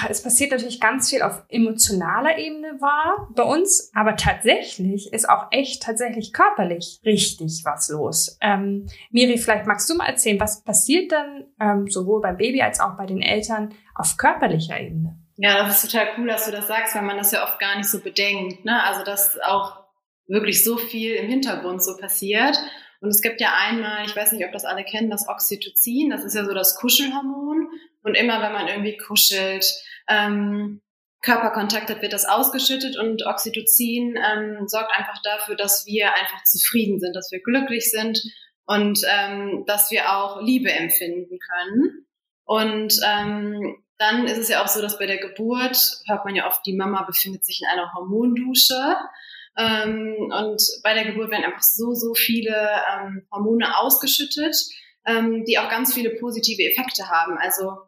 es 0.10 0.24
passiert 0.24 0.52
natürlich 0.52 0.80
ganz 0.80 1.10
viel 1.10 1.22
auf 1.22 1.44
emotionaler 1.50 2.38
Ebene 2.38 2.80
war 2.80 3.30
bei 3.36 3.44
uns, 3.44 3.92
aber 3.94 4.16
tatsächlich 4.16 5.14
ist 5.14 5.30
auch 5.30 5.48
echt 5.52 5.84
tatsächlich 5.84 6.34
körperlich 6.34 7.00
richtig 7.06 7.62
was 7.66 7.90
los. 7.90 8.38
Ähm, 8.42 8.88
Miri, 9.12 9.38
vielleicht 9.38 9.66
magst 9.66 9.90
du 9.90 9.96
mal 9.96 10.08
erzählen, 10.08 10.40
was 10.40 10.64
passiert 10.64 11.12
dann 11.12 11.46
ähm, 11.60 11.88
sowohl 11.88 12.22
beim 12.22 12.38
Baby 12.38 12.62
als 12.62 12.80
auch 12.80 12.98
bei 12.98 13.06
den 13.06 13.22
Eltern 13.22 13.74
auf 13.96 14.18
körperlicher 14.18 14.80
Ebene? 14.80 15.18
Ja, 15.38 15.64
das 15.64 15.84
ist 15.84 15.92
total 15.92 16.08
cool, 16.18 16.28
dass 16.28 16.46
du 16.46 16.52
das 16.52 16.68
sagst, 16.68 16.96
weil 16.96 17.04
man 17.04 17.18
das 17.18 17.32
ja 17.32 17.44
oft 17.44 17.60
gar 17.60 17.78
nicht 17.78 17.90
so 17.90 18.00
bedenkt. 18.00 18.66
Ne? 18.66 18.84
Also, 18.84 19.04
dass 19.04 19.40
auch 19.40 19.84
wirklich 20.28 20.64
so 20.64 20.78
viel 20.78 21.14
im 21.16 21.30
Hintergrund 21.30 21.84
so 21.84 21.96
passiert. 21.96 22.58
Und 23.00 23.10
es 23.10 23.22
gibt 23.22 23.40
ja 23.40 23.54
einmal, 23.56 24.06
ich 24.06 24.16
weiß 24.16 24.32
nicht, 24.32 24.46
ob 24.46 24.52
das 24.52 24.66
alle 24.66 24.84
kennen, 24.84 25.12
das 25.12 25.30
Oxytocin. 25.30 26.10
Das 26.10 26.24
ist 26.24 26.36
ja 26.36 26.44
so 26.44 26.54
das 26.54 26.76
Kuschelhormon. 26.76 27.70
Und 28.08 28.16
immer, 28.16 28.42
wenn 28.42 28.54
man 28.54 28.70
irgendwie 28.70 28.96
kuschelt, 28.96 29.66
ähm, 30.08 30.82
Körperkontakt 31.22 31.90
hat, 31.90 32.02
wird 32.02 32.14
das 32.14 32.24
ausgeschüttet 32.24 32.98
und 32.98 33.26
Oxytocin 33.26 34.16
ähm, 34.16 34.68
sorgt 34.68 34.98
einfach 34.98 35.22
dafür, 35.24 35.58
dass 35.58 35.86
wir 35.86 36.14
einfach 36.14 36.42
zufrieden 36.46 37.02
sind, 37.02 37.18
dass 37.18 37.34
wir 37.34 37.42
glücklich 37.42 37.92
sind 37.92 38.22
und 38.66 39.02
ähm, 39.12 39.66
dass 39.68 39.92
wir 39.92 40.16
auch 40.16 40.42
Liebe 40.42 40.72
empfinden 40.72 41.38
können. 41.38 42.06
Und 42.46 42.98
ähm, 43.06 43.84
dann 43.98 44.26
ist 44.26 44.38
es 44.38 44.48
ja 44.48 44.64
auch 44.64 44.70
so, 44.70 44.82
dass 44.82 44.98
bei 44.98 45.06
der 45.06 45.18
Geburt 45.18 45.78
hört 46.08 46.24
man 46.24 46.34
ja 46.34 46.48
oft, 46.48 46.66
die 46.66 46.78
Mama 46.78 47.02
befindet 47.04 47.44
sich 47.44 47.62
in 47.62 47.68
einer 47.68 47.92
Hormondusche. 47.94 48.96
Ähm, 49.58 50.32
und 50.32 50.62
bei 50.82 50.94
der 50.94 51.04
Geburt 51.04 51.30
werden 51.30 51.44
einfach 51.44 51.62
so, 51.62 51.94
so 51.94 52.14
viele 52.14 52.56
ähm, 52.56 53.28
Hormone 53.34 53.78
ausgeschüttet, 53.80 54.56
ähm, 55.06 55.44
die 55.44 55.60
auch 55.60 55.70
ganz 55.70 55.94
viele 55.94 56.12
positive 56.12 56.64
Effekte 56.64 57.10
haben. 57.10 57.38
Also 57.38 57.88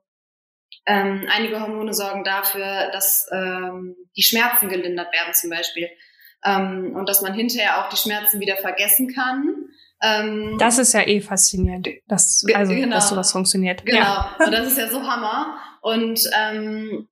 ähm, 0.90 1.28
einige 1.30 1.62
Hormone 1.62 1.94
sorgen 1.94 2.24
dafür, 2.24 2.90
dass 2.92 3.28
ähm, 3.32 3.96
die 4.18 4.24
Schmerzen 4.24 4.70
gelindert 4.70 5.14
werden 5.14 5.34
zum 5.34 5.52
Beispiel. 5.52 5.88
Ähm, 6.44 6.96
und 6.96 7.08
dass 7.08 7.22
man 7.22 7.34
hinterher 7.34 7.80
auch 7.80 7.90
die 7.90 7.98
Schmerzen 7.98 8.40
wieder 8.40 8.58
vergessen 8.58 9.14
kann. 9.14 9.56
Ähm, 10.02 10.58
das 10.58 10.80
ist 10.80 10.94
ja 10.94 11.06
eh 11.06 11.22
faszinierend, 11.22 11.90
dass, 12.08 12.44
also, 12.56 12.74
genau, 12.74 12.96
dass 12.96 13.10
sowas 13.10 13.32
funktioniert. 13.32 13.86
Genau, 13.86 14.00
ja. 14.00 14.36
und 14.44 14.52
das 14.52 14.68
ist 14.68 14.78
ja 14.78 14.88
so 14.88 15.04
Hammer. 15.04 15.58
Und 15.82 16.28
ähm, 16.36 17.08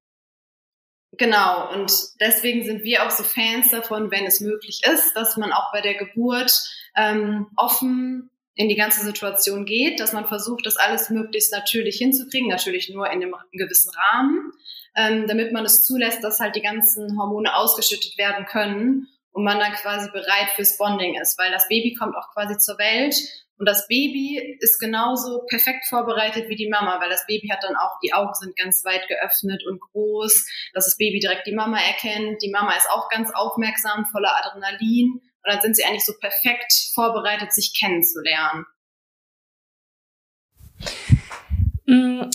genau, 1.11 1.71
und 1.73 1.91
deswegen 2.19 2.65
sind 2.65 2.83
wir 2.83 3.05
auch 3.05 3.11
so 3.11 3.23
Fans 3.23 3.69
davon, 3.69 4.09
wenn 4.09 4.25
es 4.25 4.39
möglich 4.39 4.81
ist, 4.91 5.13
dass 5.13 5.37
man 5.37 5.51
auch 5.51 5.71
bei 5.71 5.81
der 5.81 5.95
Geburt 5.95 6.51
ähm, 6.95 7.47
offen 7.57 8.31
in 8.57 8.69
die 8.69 8.75
ganze 8.75 9.05
Situation 9.05 9.65
geht, 9.65 9.99
dass 9.99 10.13
man 10.13 10.27
versucht, 10.27 10.65
das 10.65 10.77
alles 10.77 11.09
möglichst 11.09 11.53
natürlich 11.53 11.97
hinzukriegen, 11.97 12.49
natürlich 12.49 12.89
nur 12.89 13.05
in 13.05 13.21
einem 13.21 13.35
gewissen 13.51 13.91
Rahmen, 13.95 14.51
ähm, 14.95 15.27
damit 15.27 15.53
man 15.53 15.63
es 15.63 15.83
zulässt, 15.83 16.23
dass 16.23 16.39
halt 16.39 16.55
die 16.55 16.61
ganzen 16.61 17.17
Hormone 17.19 17.55
ausgeschüttet 17.55 18.17
werden 18.17 18.45
können 18.45 19.07
und 19.31 19.43
man 19.43 19.59
dann 19.59 19.73
quasi 19.73 20.09
bereit 20.11 20.49
fürs 20.55 20.75
Bonding 20.77 21.19
ist, 21.21 21.37
weil 21.37 21.51
das 21.51 21.67
Baby 21.67 21.93
kommt 21.93 22.15
auch 22.15 22.33
quasi 22.33 22.57
zur 22.57 22.79
Welt 22.79 23.15
Und 23.59 23.67
das 23.67 23.87
Baby 23.87 24.57
ist 24.59 24.79
genauso 24.79 25.43
perfekt 25.49 25.85
vorbereitet 25.87 26.47
wie 26.47 26.55
die 26.55 26.69
Mama, 26.69 26.99
weil 27.01 27.09
das 27.09 27.25
Baby 27.25 27.47
hat 27.49 27.63
dann 27.63 27.75
auch, 27.75 27.99
die 28.03 28.13
Augen 28.13 28.33
sind 28.35 28.55
ganz 28.55 28.85
weit 28.85 29.07
geöffnet 29.07 29.63
und 29.67 29.79
groß, 29.79 30.45
dass 30.73 30.85
das 30.85 30.97
Baby 30.97 31.19
direkt 31.19 31.47
die 31.47 31.55
Mama 31.55 31.79
erkennt. 31.79 32.41
Die 32.43 32.51
Mama 32.51 32.75
ist 32.75 32.89
auch 32.89 33.09
ganz 33.09 33.31
aufmerksam, 33.33 34.05
voller 34.11 34.31
Adrenalin. 34.37 35.21
Dann 35.47 35.61
sind 35.61 35.75
sie 35.75 35.83
eigentlich 35.83 36.05
so 36.05 36.13
perfekt 36.19 36.91
vorbereitet, 36.93 37.53
sich 37.53 37.73
kennenzulernen. 37.77 38.65
Mm, 41.85 42.29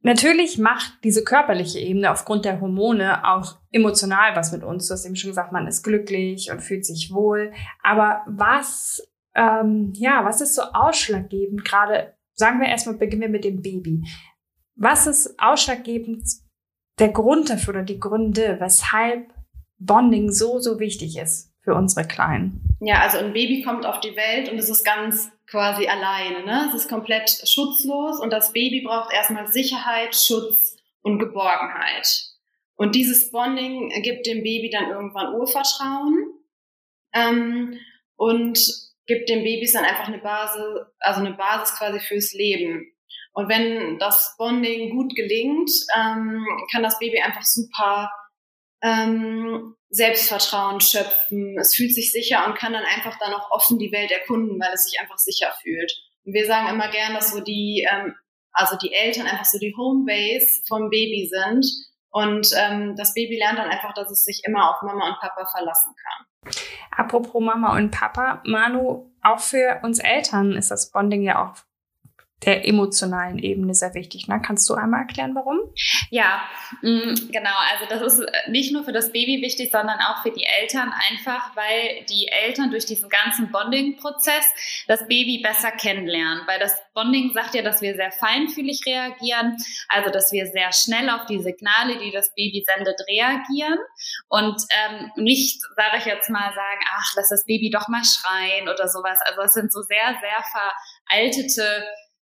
natürlich 0.00 0.58
macht 0.58 0.92
diese 1.04 1.22
körperliche 1.22 1.78
Ebene 1.78 2.10
aufgrund 2.10 2.44
der 2.44 2.60
Hormone 2.60 3.26
auch 3.28 3.58
emotional 3.70 4.34
was 4.34 4.52
mit 4.52 4.64
uns. 4.64 4.88
Du 4.88 4.94
hast 4.94 5.04
eben 5.04 5.16
schon 5.16 5.30
gesagt, 5.30 5.52
man 5.52 5.66
ist 5.66 5.82
glücklich 5.82 6.50
und 6.50 6.62
fühlt 6.62 6.86
sich 6.86 7.12
wohl. 7.12 7.52
Aber 7.82 8.22
was 8.26 9.02
ähm, 9.36 9.92
ja, 9.94 10.24
was 10.24 10.40
ist 10.40 10.54
so 10.54 10.62
ausschlaggebend? 10.62 11.64
Gerade 11.64 12.14
sagen 12.32 12.58
wir 12.58 12.68
erstmal, 12.68 12.96
beginnen 12.96 13.22
wir 13.22 13.28
mit 13.28 13.44
dem 13.44 13.60
Baby. 13.60 14.02
Was 14.74 15.06
ist 15.06 15.38
ausschlaggebend 15.38 16.24
der 16.98 17.10
Grund 17.10 17.50
dafür 17.50 17.74
oder 17.74 17.82
die 17.82 18.00
Gründe, 18.00 18.56
weshalb 18.58 19.32
Bonding 19.78 20.32
so, 20.32 20.58
so 20.58 20.78
wichtig 20.80 21.18
ist 21.18 21.52
für 21.66 21.74
unsere 21.74 22.06
Kleinen? 22.06 22.62
Ja, 22.80 23.00
also 23.00 23.18
ein 23.18 23.32
Baby 23.32 23.62
kommt 23.62 23.84
auf 23.84 24.00
die 24.00 24.16
Welt 24.16 24.48
und 24.48 24.58
es 24.58 24.70
ist 24.70 24.84
ganz 24.84 25.30
quasi 25.50 25.88
alleine. 25.88 26.44
Ne? 26.44 26.66
Es 26.68 26.74
ist 26.74 26.88
komplett 26.88 27.28
schutzlos 27.28 28.20
und 28.20 28.30
das 28.30 28.52
Baby 28.52 28.82
braucht 28.86 29.12
erstmal 29.12 29.48
Sicherheit, 29.48 30.14
Schutz 30.14 30.76
und 31.02 31.18
Geborgenheit. 31.18 32.06
Und 32.76 32.94
dieses 32.94 33.30
Bonding 33.30 33.90
gibt 34.02 34.26
dem 34.26 34.42
Baby 34.42 34.70
dann 34.70 34.90
irgendwann 34.90 35.34
Urvertrauen. 35.34 36.32
Ähm, 37.12 37.78
und 38.16 38.58
gibt 39.06 39.28
den 39.28 39.44
Babys 39.44 39.72
dann 39.72 39.84
einfach 39.84 40.08
eine 40.08 40.18
Basis, 40.18 40.62
also 41.00 41.20
eine 41.20 41.34
Basis 41.34 41.76
quasi 41.76 42.00
fürs 42.00 42.32
Leben. 42.32 42.92
Und 43.32 43.48
wenn 43.48 43.98
das 43.98 44.34
Bonding 44.38 44.90
gut 44.90 45.14
gelingt, 45.14 45.70
ähm, 45.96 46.46
kann 46.72 46.82
das 46.82 46.98
Baby 46.98 47.20
einfach 47.20 47.42
super 47.42 48.10
ähm, 48.86 49.74
Selbstvertrauen 49.88 50.80
schöpfen. 50.80 51.58
Es 51.58 51.74
fühlt 51.74 51.94
sich 51.94 52.12
sicher 52.12 52.46
und 52.46 52.56
kann 52.56 52.72
dann 52.72 52.84
einfach 52.84 53.18
dann 53.18 53.34
auch 53.34 53.50
offen 53.50 53.78
die 53.78 53.92
Welt 53.92 54.10
erkunden, 54.10 54.60
weil 54.60 54.72
es 54.74 54.84
sich 54.84 55.00
einfach 55.00 55.18
sicher 55.18 55.52
fühlt. 55.62 55.92
Und 56.24 56.34
wir 56.34 56.46
sagen 56.46 56.68
immer 56.68 56.88
gern, 56.88 57.14
dass 57.14 57.32
so 57.32 57.40
die, 57.40 57.86
ähm, 57.90 58.14
also 58.52 58.76
die 58.76 58.92
Eltern 58.92 59.26
einfach 59.26 59.44
so 59.44 59.58
die 59.58 59.74
Homebase 59.76 60.62
vom 60.68 60.90
Baby 60.90 61.28
sind. 61.30 61.66
Und 62.10 62.48
ähm, 62.56 62.94
das 62.96 63.14
Baby 63.14 63.38
lernt 63.38 63.58
dann 63.58 63.68
einfach, 63.68 63.92
dass 63.94 64.10
es 64.10 64.24
sich 64.24 64.42
immer 64.44 64.70
auf 64.70 64.82
Mama 64.82 65.08
und 65.08 65.20
Papa 65.20 65.46
verlassen 65.46 65.94
kann. 65.94 66.52
Apropos 66.90 67.42
Mama 67.42 67.76
und 67.76 67.90
Papa, 67.90 68.42
Manu, 68.46 69.12
auch 69.22 69.40
für 69.40 69.80
uns 69.82 69.98
Eltern 69.98 70.52
ist 70.52 70.70
das 70.70 70.90
Bonding 70.90 71.22
ja 71.22 71.44
auch 71.44 71.56
der 72.44 72.68
emotionalen 72.68 73.38
Ebene 73.38 73.74
sehr 73.74 73.94
wichtig. 73.94 74.28
Ne? 74.28 74.42
Kannst 74.44 74.68
du 74.68 74.74
einmal 74.74 75.00
erklären, 75.00 75.34
warum? 75.34 75.58
Ja, 76.10 76.42
mm, 76.82 77.32
genau. 77.32 77.56
Also 77.72 77.86
das 77.88 78.12
ist 78.12 78.26
nicht 78.48 78.72
nur 78.72 78.84
für 78.84 78.92
das 78.92 79.10
Baby 79.10 79.40
wichtig, 79.40 79.70
sondern 79.72 79.98
auch 80.00 80.22
für 80.22 80.30
die 80.30 80.44
Eltern 80.44 80.92
einfach, 81.10 81.56
weil 81.56 82.04
die 82.10 82.28
Eltern 82.28 82.70
durch 82.70 82.84
diesen 82.84 83.08
ganzen 83.08 83.50
Bonding-Prozess 83.50 84.44
das 84.86 85.08
Baby 85.08 85.40
besser 85.42 85.70
kennenlernen. 85.72 86.42
Weil 86.46 86.60
das 86.60 86.76
Bonding 86.92 87.32
sagt 87.32 87.54
ja, 87.54 87.62
dass 87.62 87.80
wir 87.80 87.94
sehr 87.94 88.12
feinfühlig 88.12 88.82
reagieren, 88.84 89.56
also 89.88 90.10
dass 90.10 90.30
wir 90.30 90.46
sehr 90.46 90.72
schnell 90.74 91.08
auf 91.08 91.24
die 91.24 91.40
Signale, 91.40 91.98
die 91.98 92.10
das 92.10 92.34
Baby 92.34 92.64
sendet, 92.66 93.00
reagieren 93.08 93.78
und 94.28 94.60
ähm, 94.70 95.10
nicht, 95.16 95.62
sage 95.74 95.98
ich 95.98 96.04
jetzt 96.04 96.28
mal, 96.28 96.52
sagen, 96.52 96.80
ach, 96.96 97.12
lass 97.16 97.30
das 97.30 97.46
Baby 97.46 97.70
doch 97.70 97.88
mal 97.88 98.02
schreien 98.04 98.68
oder 98.68 98.88
sowas. 98.88 99.18
Also 99.24 99.40
es 99.40 99.54
sind 99.54 99.72
so 99.72 99.80
sehr, 99.80 100.18
sehr 100.20 100.44
veraltete 101.08 101.86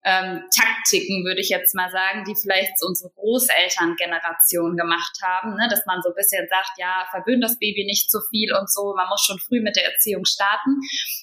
ähm, 0.06 0.44
Taktiken, 0.54 1.26
würde 1.26 1.42
ich 1.42 1.50
jetzt 1.50 1.74
mal 1.74 1.90
sagen, 1.90 2.24
die 2.26 2.36
vielleicht 2.40 2.78
unsere 2.86 3.10
Großelterngeneration 3.16 4.78
gemacht 4.78 5.18
haben, 5.24 5.56
ne? 5.56 5.68
dass 5.68 5.84
man 5.88 6.02
so 6.04 6.10
ein 6.10 6.16
bisschen 6.16 6.48
sagt, 6.48 6.78
ja, 6.78 7.08
verwöhnt 7.10 7.44
das 7.44 7.58
Baby 7.58 7.86
nicht 7.86 8.12
zu 8.12 8.22
viel 8.30 8.54
und 8.54 8.72
so, 8.72 8.94
man 8.96 9.10
muss 9.10 9.26
schon 9.26 9.40
früh 9.40 9.62
mit 9.62 9.76
der 9.76 9.92
Erziehung 9.92 10.24
starten. 10.26 10.78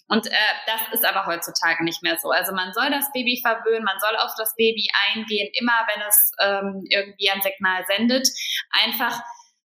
Und 0.08 0.26
äh, 0.26 0.52
das 0.66 0.80
ist 0.92 1.06
aber 1.06 1.26
heutzutage 1.26 1.84
nicht 1.84 2.02
mehr 2.02 2.18
so. 2.20 2.30
Also 2.30 2.52
man 2.52 2.72
soll 2.72 2.90
das 2.90 3.06
Baby 3.12 3.40
verwöhnen, 3.40 3.84
man 3.84 4.00
soll 4.00 4.16
auf 4.16 4.32
das 4.36 4.52
Baby 4.56 4.88
eingehen, 5.06 5.48
immer 5.54 5.86
wenn 5.86 6.02
es 6.02 6.32
ähm, 6.42 6.84
irgendwie 6.90 7.30
ein 7.30 7.40
Signal 7.40 7.84
sendet. 7.86 8.26
Einfach 8.82 9.22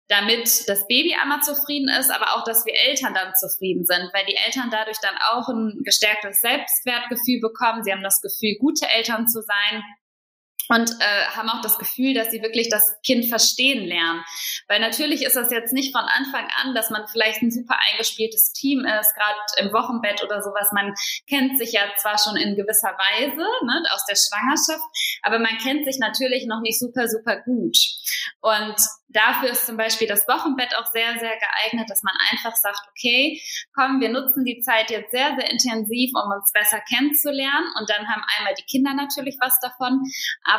damit 0.09 0.69
das 0.69 0.87
Baby 0.87 1.15
einmal 1.21 1.41
zufrieden 1.41 1.89
ist, 1.89 2.11
aber 2.11 2.37
auch, 2.37 2.45
dass 2.45 2.67
wir 2.67 2.75
Eltern 2.75 3.15
dann 3.15 3.33
zufrieden 3.35 3.85
sind, 3.87 4.11
weil 4.13 4.27
die 4.27 4.37
Eltern 4.37 4.69
dadurch 4.71 4.99
dann 5.01 5.17
auch 5.33 5.49
ein 5.49 5.81
gestärktes 5.83 6.41
Selbstwertgefühl 6.41 7.41
bekommen. 7.41 7.83
Sie 7.85 7.93
haben 7.93 8.03
das 8.03 8.21
Gefühl, 8.21 8.57
gute 8.59 8.87
Eltern 8.89 9.27
zu 9.27 9.41
sein 9.41 9.83
und 10.69 10.91
äh, 10.91 11.27
haben 11.37 11.49
auch 11.51 11.61
das 11.61 11.79
Gefühl, 11.79 12.15
dass 12.15 12.31
sie 12.31 12.43
wirklich 12.43 12.69
das 12.69 12.97
Kind 13.05 13.27
verstehen 13.27 13.85
lernen. 13.85 14.25
Weil 14.69 14.81
natürlich 14.81 15.23
ist 15.23 15.37
das 15.37 15.51
jetzt 15.51 15.73
nicht 15.73 15.95
von 15.95 16.05
Anfang 16.05 16.49
an, 16.63 16.75
dass 16.75 16.91
man 16.91 17.07
vielleicht 17.09 17.43
ein 17.43 17.51
super 17.51 17.77
eingespieltes 17.91 18.53
Team 18.53 18.85
ist, 18.85 19.15
gerade 19.15 19.67
im 19.67 19.73
Wochenbett 19.73 20.23
oder 20.25 20.43
sowas. 20.43 20.71
Man 20.73 20.95
kennt 21.29 21.59
sich 21.59 21.73
ja 21.73 21.83
zwar 21.99 22.19
schon 22.19 22.37
in 22.37 22.57
gewisser 22.57 22.97
Weise 22.97 23.45
ne, 23.65 23.83
aus 23.93 24.05
der 24.07 24.17
Schwangerschaft, 24.17 24.89
aber 25.23 25.39
man 25.39 25.59
kennt 25.59 25.85
sich 25.85 25.99
natürlich 25.99 26.47
noch 26.47 26.61
nicht 26.61 26.79
super, 26.79 27.09
super 27.09 27.41
gut. 27.43 27.77
Und 28.41 28.77
dafür 29.09 29.51
ist 29.51 29.67
zum 29.67 29.77
Beispiel 29.77 30.07
das 30.07 30.27
Wochenbett 30.29 30.75
auch 30.77 30.87
sehr, 30.93 31.19
sehr 31.19 31.33
geeignet, 31.39 31.89
dass 31.89 32.03
man 32.03 32.15
einfach 32.31 32.55
sagt, 32.57 32.81
okay, 32.91 33.41
komm, 33.75 34.01
wir 34.01 34.11
nutzen 34.11 34.45
die 34.45 34.61
Zeit 34.61 34.91
jetzt 34.91 35.13
sehr, 35.13 35.35
sehr 35.39 35.51
intensiv, 35.51 36.11
um 36.15 36.31
uns 36.31 36.53
besser 36.53 36.81
kennenzulernen. 36.89 37.67
Und 37.79 37.89
dann 37.89 38.07
haben 38.09 38.23
einmal 38.37 38.55
die 38.55 38.65
Kinder 38.65 38.93
natürlich 38.93 39.37
was 39.41 39.59
davon, 39.61 40.03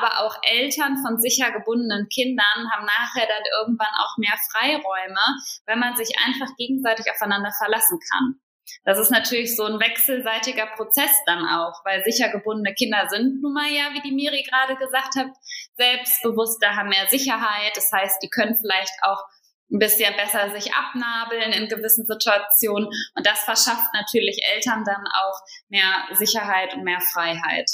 auch 0.04 0.36
Eltern 0.44 0.98
von 0.98 1.20
sicher 1.20 1.52
gebundenen 1.52 2.08
Kindern 2.10 2.72
haben 2.74 2.86
nachher 2.86 3.28
dann 3.28 3.44
irgendwann 3.60 3.94
auch 4.00 4.18
mehr 4.18 4.38
Freiräume, 4.52 5.22
wenn 5.66 5.80
man 5.80 5.96
sich 5.96 6.10
einfach 6.26 6.56
gegenseitig 6.58 7.06
aufeinander 7.12 7.52
verlassen 7.58 8.00
kann. 8.12 8.40
Das 8.84 9.00
ist 9.00 9.12
natürlich 9.12 9.56
so 9.56 9.64
ein 9.66 9.80
wechselseitiger 9.80 10.68
Prozess 10.76 11.12
dann 11.26 11.48
auch, 11.48 11.84
weil 11.86 12.04
sicher 12.04 12.30
gebundene 12.30 12.74
Kinder 12.74 13.08
sind 13.10 13.42
nun 13.42 13.54
mal 13.54 13.72
ja, 13.72 13.94
wie 13.94 14.02
die 14.02 14.14
Miri 14.14 14.44
gerade 14.44 14.76
gesagt 14.76 15.16
hat, 15.16 15.28
selbstbewusster, 15.76 16.76
haben 16.76 16.90
mehr 16.90 17.08
Sicherheit. 17.10 17.72
Das 17.76 17.92
heißt, 17.92 18.22
die 18.24 18.30
können 18.30 18.56
vielleicht 18.56 18.94
auch 19.04 19.24
ein 19.72 19.80
bisschen 19.80 20.16
besser 20.16 20.52
sich 20.52 20.74
abnabeln 20.74 21.52
in 21.52 21.68
gewissen 21.68 22.06
Situationen. 22.06 22.88
Und 22.88 23.26
das 23.26 23.40
verschafft 23.40 23.94
natürlich 23.94 24.42
Eltern 24.54 24.84
dann 24.84 25.04
auch 25.14 25.40
mehr 25.70 26.08
Sicherheit 26.14 26.74
und 26.76 26.84
mehr 26.84 27.02
Freiheit. 27.02 27.70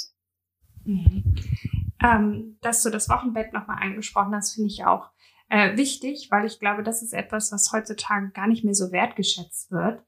Mhm. 0.85 1.30
Ähm, 2.03 2.57
dass 2.61 2.81
du 2.83 2.89
das 2.89 3.09
Wochenbett 3.09 3.53
nochmal 3.53 3.77
angesprochen 3.81 4.33
hast, 4.33 4.55
finde 4.55 4.69
ich 4.69 4.85
auch 4.85 5.11
äh, 5.49 5.77
wichtig, 5.77 6.29
weil 6.31 6.45
ich 6.45 6.59
glaube, 6.59 6.81
das 6.81 7.03
ist 7.03 7.13
etwas, 7.13 7.51
was 7.51 7.71
heutzutage 7.73 8.31
gar 8.31 8.47
nicht 8.47 8.63
mehr 8.63 8.73
so 8.73 8.91
wertgeschätzt 8.91 9.71
wird 9.71 10.03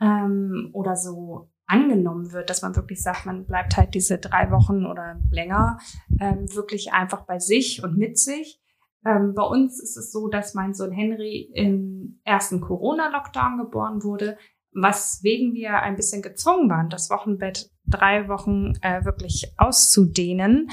ähm, 0.00 0.70
oder 0.72 0.96
so 0.96 1.50
angenommen 1.66 2.32
wird, 2.32 2.50
dass 2.50 2.62
man 2.62 2.74
wirklich 2.74 3.02
sagt, 3.02 3.26
man 3.26 3.46
bleibt 3.46 3.76
halt 3.76 3.94
diese 3.94 4.18
drei 4.18 4.50
Wochen 4.50 4.86
oder 4.86 5.20
länger 5.30 5.78
ähm, 6.18 6.52
wirklich 6.54 6.92
einfach 6.92 7.26
bei 7.26 7.38
sich 7.38 7.82
und 7.84 7.96
mit 7.96 8.18
sich. 8.18 8.60
Ähm, 9.04 9.34
bei 9.34 9.44
uns 9.44 9.80
ist 9.80 9.96
es 9.96 10.10
so, 10.10 10.28
dass 10.28 10.54
mein 10.54 10.74
Sohn 10.74 10.90
Henry 10.90 11.50
im 11.54 12.20
ersten 12.24 12.60
Corona-Lockdown 12.60 13.58
geboren 13.58 14.02
wurde, 14.02 14.36
was 14.72 15.20
wegen 15.22 15.54
wir 15.54 15.74
ein 15.82 15.96
bisschen 15.96 16.22
gezwungen 16.22 16.68
waren, 16.68 16.90
das 16.90 17.10
Wochenbett 17.10 17.70
drei 17.86 18.28
Wochen 18.28 18.74
äh, 18.82 19.04
wirklich 19.04 19.52
auszudehnen. 19.56 20.70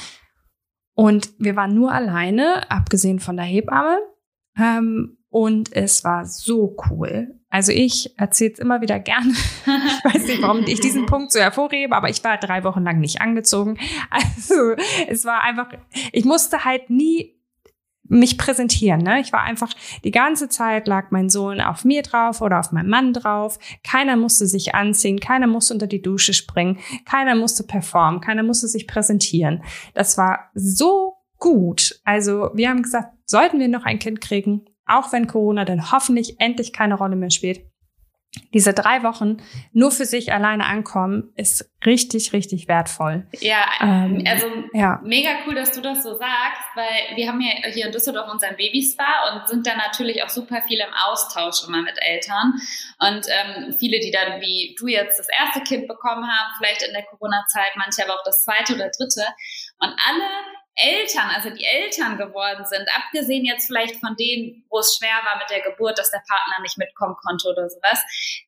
Und 0.95 1.33
wir 1.37 1.55
waren 1.55 1.75
nur 1.75 1.91
alleine, 1.91 2.69
abgesehen 2.71 3.19
von 3.19 3.35
der 3.35 3.45
Hebamme. 3.45 3.99
Ähm, 4.57 5.17
und 5.29 5.73
es 5.73 6.05
war 6.05 6.25
so 6.25 6.77
cool. 6.89 7.37
Also 7.49 7.73
ich 7.73 8.17
erzähle 8.17 8.53
es 8.53 8.59
immer 8.59 8.79
wieder 8.79 8.99
gerne. 8.99 9.31
ich 9.65 10.13
weiß 10.13 10.27
nicht, 10.27 10.41
warum 10.41 10.63
ich 10.65 10.79
diesen 10.79 11.05
Punkt 11.05 11.33
so 11.33 11.39
hervorhebe, 11.39 11.93
aber 11.93 12.09
ich 12.09 12.23
war 12.23 12.37
drei 12.37 12.63
Wochen 12.63 12.83
lang 12.83 12.99
nicht 12.99 13.21
angezogen. 13.21 13.77
Also 14.09 14.75
es 15.07 15.25
war 15.25 15.43
einfach, 15.43 15.67
ich 16.13 16.23
musste 16.23 16.63
halt 16.63 16.89
nie 16.89 17.34
mich 18.07 18.37
präsentieren. 18.37 19.01
Ne? 19.01 19.19
Ich 19.19 19.33
war 19.33 19.41
einfach, 19.41 19.71
die 20.03 20.11
ganze 20.11 20.49
Zeit 20.49 20.87
lag 20.87 21.11
mein 21.11 21.29
Sohn 21.29 21.61
auf 21.61 21.85
mir 21.85 22.01
drauf 22.01 22.41
oder 22.41 22.59
auf 22.59 22.71
meinem 22.71 22.89
Mann 22.89 23.13
drauf. 23.13 23.57
Keiner 23.83 24.15
musste 24.15 24.47
sich 24.47 24.75
anziehen, 24.75 25.19
keiner 25.19 25.47
musste 25.47 25.73
unter 25.73 25.87
die 25.87 26.01
Dusche 26.01 26.33
springen, 26.33 26.79
keiner 27.05 27.35
musste 27.35 27.63
performen, 27.63 28.21
keiner 28.21 28.43
musste 28.43 28.67
sich 28.67 28.87
präsentieren. 28.87 29.63
Das 29.93 30.17
war 30.17 30.51
so 30.53 31.17
gut. 31.37 31.99
Also 32.03 32.51
wir 32.53 32.69
haben 32.69 32.83
gesagt, 32.83 33.13
sollten 33.25 33.59
wir 33.59 33.67
noch 33.67 33.85
ein 33.85 33.99
Kind 33.99 34.21
kriegen, 34.21 34.65
auch 34.85 35.11
wenn 35.11 35.27
Corona 35.27 35.65
dann 35.65 35.91
hoffentlich 35.91 36.39
endlich 36.39 36.73
keine 36.73 36.95
Rolle 36.95 37.15
mehr 37.15 37.31
spielt, 37.31 37.61
diese 38.53 38.73
drei 38.73 39.03
Wochen 39.03 39.37
nur 39.73 39.91
für 39.91 40.05
sich 40.05 40.33
alleine 40.33 40.65
ankommen, 40.65 41.31
ist 41.35 41.69
richtig, 41.85 42.33
richtig 42.33 42.67
wertvoll. 42.67 43.27
Ja, 43.39 43.65
ähm, 43.81 44.23
also 44.27 44.47
ja. 44.73 44.99
mega 45.03 45.29
cool, 45.45 45.55
dass 45.55 45.71
du 45.71 45.81
das 45.81 46.03
so 46.03 46.17
sagst, 46.17 46.63
weil 46.75 47.15
wir 47.15 47.27
haben 47.27 47.41
ja 47.41 47.69
hier 47.71 47.85
in 47.85 47.91
Düsseldorf 47.91 48.31
unseren 48.31 48.55
Babyspa 48.55 49.05
und 49.31 49.49
sind 49.49 49.67
da 49.67 49.75
natürlich 49.75 50.23
auch 50.23 50.29
super 50.29 50.61
viel 50.63 50.79
im 50.79 50.93
Austausch 51.09 51.67
immer 51.67 51.81
mit 51.81 51.97
Eltern. 52.01 52.53
Und 52.99 53.27
ähm, 53.27 53.75
viele, 53.77 53.99
die 53.99 54.11
dann 54.11 54.41
wie 54.41 54.75
du 54.79 54.87
jetzt 54.87 55.19
das 55.19 55.27
erste 55.29 55.61
Kind 55.61 55.87
bekommen 55.87 56.25
haben, 56.27 56.53
vielleicht 56.57 56.83
in 56.83 56.93
der 56.93 57.03
Corona-Zeit, 57.03 57.71
manche 57.75 58.03
aber 58.03 58.13
auch 58.13 58.23
das 58.23 58.43
zweite 58.43 58.75
oder 58.75 58.89
dritte. 58.89 59.25
Und 59.79 59.89
alle 59.89 60.25
Eltern, 60.75 61.29
also 61.33 61.49
die 61.49 61.65
Eltern 61.65 62.17
geworden 62.17 62.65
sind, 62.65 62.85
abgesehen 62.95 63.45
jetzt 63.45 63.67
vielleicht 63.67 63.95
von 63.99 64.15
denen, 64.17 64.65
wo 64.69 64.79
es 64.79 64.97
schwer 64.97 65.21
war 65.23 65.37
mit 65.37 65.49
der 65.49 65.61
Geburt, 65.61 65.97
dass 65.97 66.11
der 66.11 66.23
Partner 66.27 66.61
nicht 66.61 66.77
mitkommen 66.77 67.15
konnte 67.25 67.47
oder 67.47 67.69
sowas, 67.69 68.03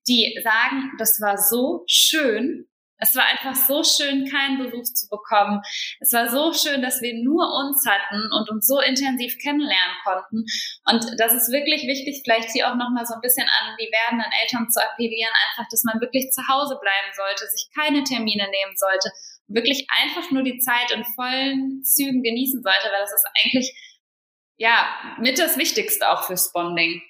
die 0.07 0.38
sagen, 0.43 0.91
das 0.98 1.19
war 1.22 1.38
so 1.38 1.84
schön. 1.88 2.67
Es 3.00 3.15
war 3.15 3.25
einfach 3.25 3.53
so 3.53 3.84
schön, 3.84 4.25
keinen 4.25 4.57
Besuch 4.57 4.91
zu 4.91 5.07
bekommen. 5.07 5.62
Es 6.00 6.12
war 6.13 6.29
so 6.29 6.51
schön, 6.51 6.81
dass 6.81 7.00
wir 7.00 7.13
nur 7.13 7.46
uns 7.46 7.86
hatten 7.86 8.31
und 8.34 8.50
uns 8.50 8.65
so 8.65 8.81
intensiv 8.81 9.38
kennenlernen 9.38 9.96
konnten. 10.03 10.46
Und 10.89 11.05
das 11.19 11.31
ist 11.31 11.51
wirklich 11.51 11.86
wichtig, 11.86 12.22
vielleicht 12.24 12.50
hier 12.50 12.67
auch 12.67 12.75
nochmal 12.75 13.05
so 13.05 13.13
ein 13.13 13.22
bisschen 13.22 13.46
an 13.46 13.77
die 13.79 13.91
werdenden 13.91 14.31
Eltern 14.41 14.67
zu 14.72 14.81
appellieren, 14.84 15.31
einfach, 15.48 15.69
dass 15.69 15.84
man 15.84 16.01
wirklich 16.01 16.31
zu 16.31 16.41
Hause 16.50 16.79
bleiben 16.81 17.13
sollte, 17.15 17.46
sich 17.51 17.69
keine 17.77 18.03
Termine 18.03 18.50
nehmen 18.50 18.75
sollte 18.75 19.12
wirklich 19.48 19.88
einfach 19.89 20.32
nur 20.32 20.44
die 20.44 20.60
Zeit 20.60 20.92
in 20.94 21.04
vollen 21.16 21.84
Zügen 21.84 22.24
genießen 22.24 22.62
sollte, 22.62 22.88
weil 22.92 23.01
das 23.01 23.13
ist 23.13 23.27
eigentlich 23.44 23.74
ja 24.58 24.88
mit 25.20 25.39
das 25.39 25.58
Wichtigste 25.58 26.10
auch 26.10 26.24
fürs 26.24 26.51
Bonding. 26.51 27.01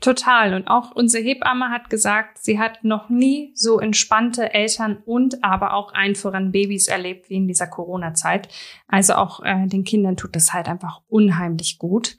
Total. 0.00 0.54
Und 0.54 0.68
auch 0.68 0.92
unsere 0.94 1.24
Hebamme 1.24 1.70
hat 1.70 1.88
gesagt, 1.88 2.38
sie 2.38 2.58
hat 2.58 2.84
noch 2.84 3.08
nie 3.08 3.52
so 3.54 3.80
entspannte 3.80 4.52
Eltern 4.52 4.98
und 5.06 5.42
aber 5.42 5.72
auch 5.72 5.92
ein 5.92 6.14
voran 6.14 6.52
Babys 6.52 6.88
erlebt 6.88 7.30
wie 7.30 7.36
in 7.36 7.48
dieser 7.48 7.66
Corona-Zeit. 7.66 8.48
Also 8.88 9.14
auch 9.14 9.42
äh, 9.42 9.66
den 9.66 9.84
Kindern 9.84 10.16
tut 10.16 10.36
das 10.36 10.52
halt 10.52 10.68
einfach 10.68 11.00
unheimlich 11.08 11.78
gut. 11.78 12.18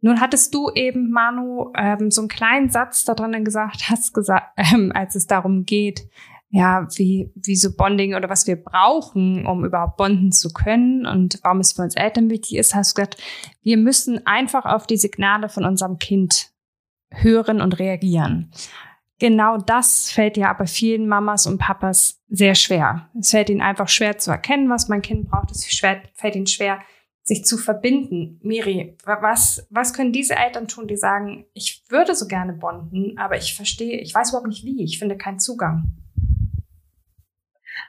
Nun 0.00 0.20
hattest 0.20 0.54
du 0.54 0.70
eben, 0.74 1.10
Manu, 1.10 1.72
ähm, 1.76 2.10
so 2.10 2.22
einen 2.22 2.28
kleinen 2.28 2.70
Satz 2.70 3.04
da 3.04 3.14
drin 3.14 3.44
gesagt, 3.44 3.82
hast 3.90 4.14
gesagt, 4.14 4.52
ähm, 4.56 4.92
als 4.94 5.14
es 5.14 5.26
darum 5.26 5.66
geht, 5.66 6.08
ja, 6.50 6.86
wie, 6.96 7.30
wie 7.36 7.54
so 7.54 7.74
Bonding 7.76 8.14
oder 8.14 8.28
was 8.28 8.46
wir 8.46 8.56
brauchen, 8.56 9.46
um 9.46 9.64
überhaupt 9.64 9.96
bonden 9.96 10.32
zu 10.32 10.52
können 10.52 11.06
und 11.06 11.38
warum 11.42 11.60
es 11.60 11.72
für 11.72 11.82
uns 11.82 11.94
Eltern 11.94 12.28
wichtig 12.28 12.56
ist, 12.56 12.74
hast 12.74 12.92
du 12.92 12.94
gesagt, 12.96 13.22
wir 13.62 13.76
müssen 13.76 14.26
einfach 14.26 14.64
auf 14.64 14.86
die 14.86 14.96
Signale 14.96 15.48
von 15.48 15.64
unserem 15.64 15.98
Kind 15.98 16.50
hören 17.12 17.60
und 17.60 17.78
reagieren. 17.78 18.50
Genau 19.20 19.58
das 19.58 20.10
fällt 20.10 20.36
ja 20.36 20.50
aber 20.50 20.66
vielen 20.66 21.06
Mamas 21.06 21.46
und 21.46 21.58
Papas 21.58 22.20
sehr 22.28 22.54
schwer. 22.54 23.10
Es 23.18 23.30
fällt 23.30 23.50
ihnen 23.50 23.60
einfach 23.60 23.88
schwer 23.88 24.18
zu 24.18 24.30
erkennen, 24.30 24.70
was 24.70 24.88
mein 24.88 25.02
Kind 25.02 25.28
braucht. 25.30 25.50
Es 25.50 25.64
fällt 25.66 26.36
ihnen 26.36 26.46
schwer, 26.46 26.80
sich 27.22 27.44
zu 27.44 27.58
verbinden. 27.58 28.40
Miri, 28.42 28.96
was, 29.04 29.66
was 29.70 29.92
können 29.92 30.12
diese 30.12 30.36
Eltern 30.36 30.68
tun, 30.68 30.88
die 30.88 30.96
sagen, 30.96 31.44
ich 31.52 31.84
würde 31.90 32.14
so 32.14 32.26
gerne 32.26 32.54
bonden, 32.54 33.18
aber 33.18 33.36
ich 33.36 33.54
verstehe, 33.54 34.00
ich 34.00 34.14
weiß 34.14 34.30
überhaupt 34.30 34.48
nicht 34.48 34.64
wie, 34.64 34.82
ich 34.82 34.98
finde 34.98 35.16
keinen 35.16 35.38
Zugang? 35.38 35.92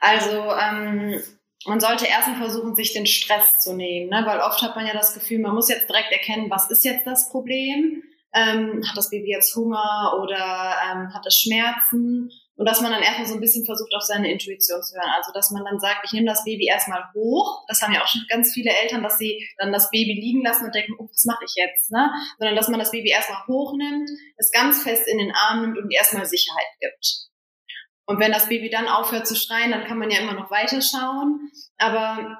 Also 0.00 0.52
ähm, 0.52 1.22
man 1.66 1.80
sollte 1.80 2.06
erstmal 2.06 2.38
versuchen, 2.38 2.74
sich 2.74 2.92
den 2.92 3.06
Stress 3.06 3.58
zu 3.58 3.74
nehmen, 3.74 4.10
ne? 4.10 4.24
weil 4.26 4.40
oft 4.40 4.62
hat 4.62 4.74
man 4.76 4.86
ja 4.86 4.92
das 4.92 5.14
Gefühl, 5.14 5.38
man 5.40 5.54
muss 5.54 5.68
jetzt 5.68 5.88
direkt 5.88 6.12
erkennen, 6.12 6.50
was 6.50 6.70
ist 6.70 6.84
jetzt 6.84 7.06
das 7.06 7.30
Problem? 7.30 8.02
Ähm, 8.34 8.82
hat 8.88 8.96
das 8.96 9.10
Baby 9.10 9.30
jetzt 9.30 9.54
Hunger 9.54 10.18
oder 10.20 10.74
ähm, 10.90 11.14
hat 11.14 11.26
es 11.26 11.36
Schmerzen? 11.36 12.30
Und 12.56 12.68
dass 12.68 12.80
man 12.80 12.92
dann 12.92 13.02
erstmal 13.02 13.26
so 13.26 13.34
ein 13.34 13.40
bisschen 13.40 13.64
versucht, 13.64 13.94
auf 13.94 14.02
seine 14.02 14.30
Intuition 14.30 14.82
zu 14.82 14.94
hören. 14.94 15.10
Also, 15.16 15.32
dass 15.32 15.50
man 15.50 15.64
dann 15.64 15.80
sagt, 15.80 16.04
ich 16.04 16.12
nehme 16.12 16.26
das 16.26 16.44
Baby 16.44 16.66
erstmal 16.66 17.02
hoch. 17.14 17.64
Das 17.66 17.80
haben 17.80 17.92
ja 17.92 18.02
auch 18.02 18.06
schon 18.06 18.24
ganz 18.28 18.52
viele 18.52 18.70
Eltern, 18.70 19.02
dass 19.02 19.18
sie 19.18 19.48
dann 19.58 19.72
das 19.72 19.90
Baby 19.90 20.14
liegen 20.20 20.44
lassen 20.44 20.66
und 20.66 20.74
denken, 20.74 20.94
oh, 20.98 21.08
was 21.10 21.24
mache 21.24 21.44
ich 21.44 21.54
jetzt? 21.56 21.90
Ne? 21.90 22.10
Sondern, 22.38 22.54
dass 22.54 22.68
man 22.68 22.78
das 22.78 22.90
Baby 22.90 23.10
erstmal 23.10 23.44
hochnimmt, 23.46 24.08
es 24.36 24.50
ganz 24.52 24.82
fest 24.82 25.08
in 25.08 25.18
den 25.18 25.32
Arm 25.32 25.62
nimmt 25.62 25.78
und 25.78 25.92
erstmal 25.92 26.26
Sicherheit 26.26 26.68
gibt. 26.80 27.31
Und 28.12 28.20
wenn 28.20 28.30
das 28.30 28.50
Baby 28.50 28.68
dann 28.68 28.88
aufhört 28.88 29.26
zu 29.26 29.34
schreien, 29.34 29.70
dann 29.70 29.84
kann 29.84 29.96
man 29.96 30.10
ja 30.10 30.20
immer 30.20 30.34
noch 30.34 30.50
weiterschauen. 30.50 31.50
Aber 31.78 32.36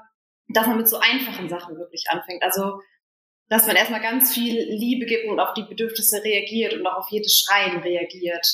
dass 0.49 0.67
man 0.67 0.77
mit 0.77 0.87
so 0.87 0.99
einfachen 0.99 1.49
Sachen 1.49 1.79
wirklich 1.79 2.05
anfängt. 2.11 2.43
Also, 2.43 2.83
dass 3.49 3.67
man 3.67 3.77
erstmal 3.77 4.03
ganz 4.03 4.35
viel 4.35 4.55
Liebe 4.55 5.07
gibt 5.07 5.27
und 5.27 5.41
auf 5.41 5.55
die 5.55 5.63
Bedürfnisse 5.63 6.23
reagiert 6.23 6.75
und 6.75 6.87
auch 6.87 6.99
auf 6.99 7.07
jedes 7.11 7.41
Schreien 7.41 7.79
reagiert. 7.79 8.47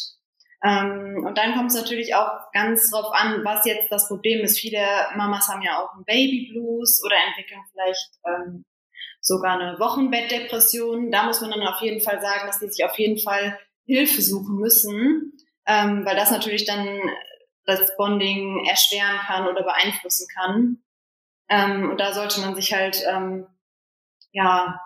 Ähm, 0.64 1.24
und 1.26 1.36
dann 1.36 1.56
kommt 1.56 1.72
es 1.72 1.76
natürlich 1.76 2.14
auch 2.14 2.52
ganz 2.52 2.88
drauf 2.88 3.12
an, 3.12 3.44
was 3.44 3.64
jetzt 3.64 3.90
das 3.90 4.06
Problem 4.06 4.44
ist. 4.44 4.60
Viele 4.60 4.86
Mamas 5.16 5.48
haben 5.48 5.62
ja 5.62 5.82
auch 5.82 5.94
einen 5.94 6.04
Baby 6.04 6.52
Blues 6.52 7.02
oder 7.04 7.16
entwickeln 7.26 7.62
vielleicht 7.72 8.10
ähm, 8.28 8.64
sogar 9.20 9.58
eine 9.58 9.80
Wochenbettdepression. 9.80 11.10
Da 11.10 11.24
muss 11.24 11.40
man 11.40 11.50
dann 11.50 11.66
auf 11.66 11.80
jeden 11.80 12.00
Fall 12.00 12.20
sagen, 12.20 12.46
dass 12.46 12.60
die 12.60 12.68
sich 12.68 12.84
auf 12.84 12.96
jeden 12.96 13.18
Fall 13.18 13.58
Hilfe 13.86 14.22
suchen 14.22 14.54
müssen 14.54 15.32
ähm, 15.68 16.04
weil 16.04 16.16
das 16.16 16.30
natürlich 16.30 16.64
dann 16.64 16.98
das 17.66 17.94
Bonding 17.96 18.66
erschweren 18.66 19.18
kann 19.26 19.46
oder 19.46 19.62
beeinflussen 19.62 20.26
kann. 20.34 20.82
Ähm, 21.50 21.90
und 21.90 22.00
da 22.00 22.14
sollte 22.14 22.40
man 22.40 22.54
sich 22.54 22.72
halt, 22.72 23.04
ähm, 23.06 23.46
ja, 24.32 24.80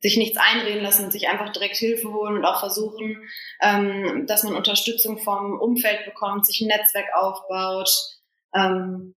sich 0.00 0.18
nichts 0.18 0.36
einreden 0.38 0.82
lassen 0.82 1.10
sich 1.10 1.28
einfach 1.28 1.50
direkt 1.50 1.76
Hilfe 1.76 2.12
holen 2.12 2.36
und 2.36 2.44
auch 2.44 2.60
versuchen, 2.60 3.26
ähm, 3.62 4.26
dass 4.26 4.44
man 4.44 4.54
Unterstützung 4.54 5.18
vom 5.18 5.58
Umfeld 5.58 6.04
bekommt, 6.04 6.46
sich 6.46 6.60
ein 6.60 6.68
Netzwerk 6.68 7.06
aufbaut. 7.14 7.88
Ähm, 8.54 9.14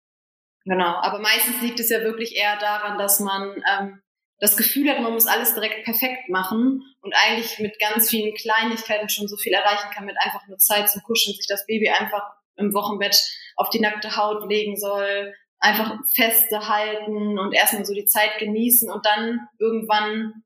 genau. 0.63 0.95
Aber 1.01 1.19
meistens 1.19 1.61
liegt 1.61 1.81
es 1.81 1.89
ja 1.89 1.99
wirklich 2.01 2.35
eher 2.35 2.57
daran, 2.57 2.97
dass 2.97 3.19
man 3.19 3.61
ähm, 3.69 4.01
das 4.39 4.55
Gefühl 4.55 4.89
hat, 4.89 5.01
man 5.01 5.13
muss 5.13 5.27
alles 5.27 5.53
direkt 5.53 5.83
perfekt 5.83 6.29
machen 6.29 6.83
und 7.01 7.13
eigentlich 7.13 7.59
mit 7.59 7.77
ganz 7.79 8.09
vielen 8.09 8.33
Kleinigkeiten 8.33 9.09
schon 9.09 9.27
so 9.27 9.35
viel 9.35 9.53
erreichen 9.53 9.89
kann, 9.93 10.05
mit 10.05 10.15
einfach 10.17 10.47
nur 10.47 10.57
Zeit 10.57 10.89
zum 10.89 11.01
Kuscheln, 11.03 11.35
sich 11.35 11.47
das 11.47 11.65
Baby 11.65 11.89
einfach 11.89 12.23
im 12.55 12.73
Wochenbett 12.73 13.17
auf 13.55 13.69
die 13.69 13.79
nackte 13.79 14.15
Haut 14.15 14.49
legen 14.49 14.77
soll, 14.77 15.33
einfach 15.59 15.97
feste 16.15 16.67
halten 16.69 17.37
und 17.37 17.53
erstmal 17.53 17.85
so 17.85 17.93
die 17.93 18.05
Zeit 18.05 18.37
genießen 18.39 18.89
und 18.89 19.05
dann 19.05 19.47
irgendwann 19.59 20.43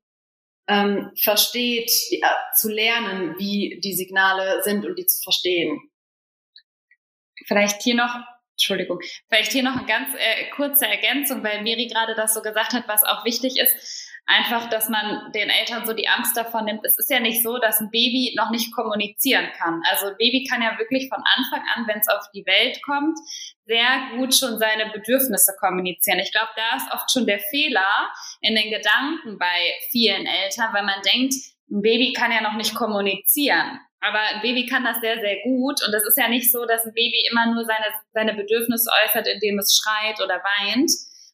ähm, 0.66 1.12
versteht, 1.20 1.90
die, 2.10 2.20
äh, 2.20 2.26
zu 2.56 2.68
lernen, 2.70 3.36
wie 3.38 3.80
die 3.82 3.92
Signale 3.92 4.62
sind 4.62 4.84
und 4.84 4.98
die 4.98 5.06
zu 5.06 5.22
verstehen. 5.22 5.80
Vielleicht 7.46 7.82
hier 7.82 7.94
noch 7.94 8.14
Entschuldigung, 8.54 9.00
vielleicht 9.28 9.52
hier 9.52 9.64
noch 9.64 9.76
eine 9.76 9.86
ganz 9.86 10.14
äh, 10.14 10.50
kurze 10.50 10.86
Ergänzung, 10.86 11.42
weil 11.42 11.62
Miri 11.62 11.88
gerade 11.88 12.14
das 12.14 12.34
so 12.34 12.42
gesagt 12.42 12.72
hat, 12.72 12.86
was 12.86 13.02
auch 13.02 13.24
wichtig 13.24 13.58
ist. 13.58 14.10
Einfach, 14.26 14.70
dass 14.70 14.88
man 14.88 15.32
den 15.32 15.50
Eltern 15.50 15.84
so 15.84 15.92
die 15.92 16.08
Angst 16.08 16.34
davon 16.34 16.64
nimmt. 16.64 16.80
Es 16.82 16.98
ist 16.98 17.10
ja 17.10 17.20
nicht 17.20 17.42
so, 17.42 17.58
dass 17.58 17.80
ein 17.80 17.90
Baby 17.90 18.34
noch 18.38 18.50
nicht 18.50 18.74
kommunizieren 18.74 19.50
kann. 19.58 19.82
Also 19.90 20.06
ein 20.06 20.16
Baby 20.16 20.46
kann 20.48 20.62
ja 20.62 20.78
wirklich 20.78 21.10
von 21.10 21.22
Anfang 21.36 21.62
an, 21.74 21.86
wenn 21.86 21.98
es 21.98 22.08
auf 22.08 22.24
die 22.32 22.46
Welt 22.46 22.80
kommt, 22.86 23.18
sehr 23.66 24.16
gut 24.16 24.34
schon 24.34 24.58
seine 24.58 24.90
Bedürfnisse 24.92 25.54
kommunizieren. 25.60 26.20
Ich 26.20 26.32
glaube, 26.32 26.48
da 26.56 26.76
ist 26.76 26.90
oft 26.90 27.10
schon 27.12 27.26
der 27.26 27.38
Fehler 27.38 28.10
in 28.40 28.54
den 28.54 28.70
Gedanken 28.70 29.38
bei 29.38 29.74
vielen 29.90 30.24
Eltern, 30.24 30.72
weil 30.72 30.84
man 30.84 31.02
denkt, 31.02 31.34
ein 31.70 31.82
Baby 31.82 32.14
kann 32.14 32.32
ja 32.32 32.40
noch 32.40 32.54
nicht 32.54 32.74
kommunizieren. 32.74 33.80
Aber 34.04 34.20
ein 34.20 34.42
Baby 34.42 34.66
kann 34.66 34.84
das 34.84 35.00
sehr, 35.00 35.18
sehr 35.18 35.40
gut. 35.42 35.80
Und 35.86 35.94
es 35.94 36.06
ist 36.06 36.18
ja 36.18 36.28
nicht 36.28 36.52
so, 36.52 36.66
dass 36.66 36.84
ein 36.84 36.92
Baby 36.92 37.26
immer 37.30 37.46
nur 37.54 37.64
seine, 37.64 37.86
seine 38.12 38.34
Bedürfnisse 38.34 38.90
äußert, 39.04 39.26
indem 39.26 39.58
es 39.58 39.80
schreit 39.80 40.20
oder 40.20 40.42
weint, 40.44 40.90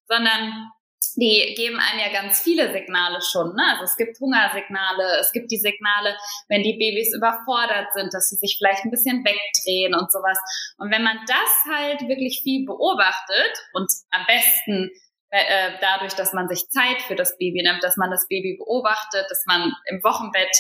sondern 0.07 0.71
die 1.17 1.55
geben 1.57 1.81
einem 1.81 1.99
ja 1.99 2.13
ganz 2.13 2.41
viele 2.41 2.71
Signale 2.73 3.21
schon. 3.23 3.55
Ne? 3.57 3.63
Also 3.73 3.85
es 3.85 3.97
gibt 3.97 4.21
Hungersignale, 4.21 5.19
es 5.19 5.33
gibt 5.33 5.51
die 5.51 5.59
Signale, 5.59 6.17
wenn 6.49 6.63
die 6.63 6.79
Babys 6.79 7.13
überfordert 7.13 7.93
sind, 7.93 8.15
dass 8.15 8.29
sie 8.29 8.37
sich 8.37 8.57
vielleicht 8.57 8.85
ein 8.85 8.93
bisschen 8.93 9.25
wegdrehen 9.25 9.95
und 9.95 10.13
sowas. 10.13 10.39
Und 10.79 10.93
wenn 10.93 11.03
man 11.03 11.19
das 11.27 11.75
halt 11.75 12.03
wirklich 12.07 12.41
viel 12.45 12.65
beobachtet 12.65 13.59
und 13.73 13.91
am 14.11 14.25
besten 14.27 14.91
äh, 15.31 15.73
dadurch, 15.81 16.15
dass 16.15 16.33
man 16.33 16.49
sich 16.49 16.69
Zeit 16.71 17.03
für 17.03 17.15
das 17.15 17.37
Baby 17.39 17.63
nimmt, 17.63 17.83
dass 17.83 17.97
man 17.97 18.11
das 18.11 18.27
Baby 18.29 18.57
beobachtet, 18.59 19.27
dass 19.29 19.45
man 19.47 19.73
im 19.87 20.03
Wochenbett 20.03 20.51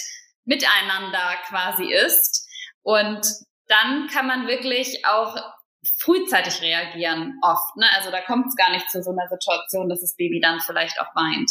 miteinander 0.50 1.36
quasi 1.46 1.90
ist. 1.92 2.46
Und 2.82 3.22
dann 3.68 4.08
kann 4.08 4.26
man 4.26 4.48
wirklich 4.48 5.06
auch 5.06 5.36
frühzeitig 5.98 6.60
reagieren, 6.60 7.38
oft. 7.42 7.76
Ne? 7.76 7.86
Also 7.96 8.10
da 8.10 8.20
kommt 8.20 8.48
es 8.48 8.56
gar 8.56 8.70
nicht 8.72 8.90
zu 8.90 9.02
so 9.02 9.12
einer 9.12 9.28
Situation, 9.28 9.88
dass 9.88 10.00
das 10.00 10.16
Baby 10.16 10.40
dann 10.40 10.60
vielleicht 10.60 11.00
auch 11.00 11.14
weint. 11.14 11.50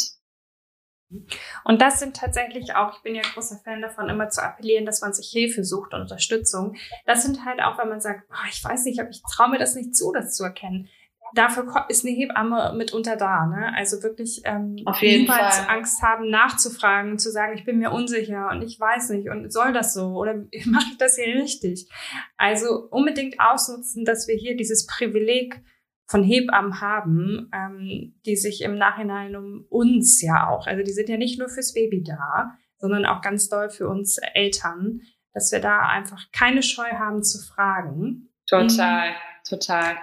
Und 1.64 1.82
das 1.82 1.98
sind 1.98 2.14
tatsächlich 2.14 2.74
auch, 2.76 2.94
ich 2.94 3.02
bin 3.02 3.16
ja 3.16 3.22
großer 3.22 3.58
Fan 3.64 3.82
davon, 3.82 4.08
immer 4.08 4.28
zu 4.28 4.42
appellieren, 4.42 4.86
dass 4.86 5.00
man 5.00 5.12
sich 5.12 5.28
Hilfe 5.28 5.64
sucht 5.64 5.92
und 5.92 6.02
Unterstützung. 6.02 6.76
Das 7.04 7.24
sind 7.24 7.44
halt 7.44 7.60
auch, 7.60 7.78
wenn 7.78 7.88
man 7.88 8.00
sagt, 8.00 8.28
oh, 8.30 8.48
ich 8.48 8.62
weiß 8.62 8.84
nicht, 8.84 9.00
ich 9.10 9.22
traue 9.34 9.48
mir 9.48 9.58
das 9.58 9.74
nicht 9.74 9.96
zu, 9.96 10.12
das 10.12 10.36
zu 10.36 10.44
erkennen 10.44 10.88
dafür 11.34 11.86
ist 11.88 12.04
eine 12.04 12.14
Hebamme 12.14 12.74
mitunter 12.76 13.16
da. 13.16 13.46
Ne? 13.46 13.72
Also 13.74 14.02
wirklich 14.02 14.42
ähm, 14.44 14.74
niemals 14.74 15.58
Fall. 15.58 15.76
Angst 15.76 16.02
haben, 16.02 16.30
nachzufragen, 16.30 17.18
zu 17.18 17.30
sagen, 17.30 17.56
ich 17.56 17.64
bin 17.64 17.78
mir 17.78 17.90
unsicher 17.90 18.48
und 18.50 18.62
ich 18.62 18.78
weiß 18.78 19.10
nicht 19.10 19.28
und 19.28 19.52
soll 19.52 19.72
das 19.72 19.94
so 19.94 20.14
oder 20.14 20.34
mache 20.66 20.86
ich 20.90 20.98
das 20.98 21.16
hier 21.16 21.34
richtig? 21.34 21.88
Also 22.36 22.88
unbedingt 22.90 23.36
ausnutzen, 23.38 24.04
dass 24.04 24.28
wir 24.28 24.36
hier 24.36 24.56
dieses 24.56 24.86
Privileg 24.86 25.62
von 26.06 26.24
Hebammen 26.24 26.80
haben, 26.80 27.50
ähm, 27.54 28.20
die 28.26 28.36
sich 28.36 28.62
im 28.62 28.76
Nachhinein 28.76 29.36
um 29.36 29.64
uns 29.68 30.20
ja 30.20 30.48
auch, 30.48 30.66
also 30.66 30.82
die 30.82 30.92
sind 30.92 31.08
ja 31.08 31.16
nicht 31.16 31.38
nur 31.38 31.48
fürs 31.48 31.72
Baby 31.72 32.02
da, 32.02 32.56
sondern 32.78 33.06
auch 33.06 33.20
ganz 33.20 33.48
doll 33.48 33.70
für 33.70 33.88
uns 33.88 34.18
Eltern, 34.34 35.02
dass 35.32 35.52
wir 35.52 35.60
da 35.60 35.80
einfach 35.88 36.26
keine 36.32 36.62
Scheu 36.64 36.90
haben 36.98 37.22
zu 37.22 37.38
fragen. 37.38 38.30
Total, 38.48 39.14
total. 39.48 39.96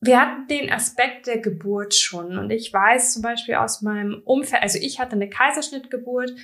Wir 0.00 0.20
hatten 0.20 0.46
den 0.46 0.70
Aspekt 0.70 1.26
der 1.26 1.38
Geburt 1.38 1.94
schon. 1.94 2.38
Und 2.38 2.50
ich 2.50 2.72
weiß 2.72 3.14
zum 3.14 3.22
Beispiel 3.22 3.56
aus 3.56 3.82
meinem 3.82 4.22
Umfeld, 4.24 4.62
also 4.62 4.78
ich 4.80 5.00
hatte 5.00 5.12
eine 5.12 5.28
Kaiserschnittgeburt, 5.28 6.34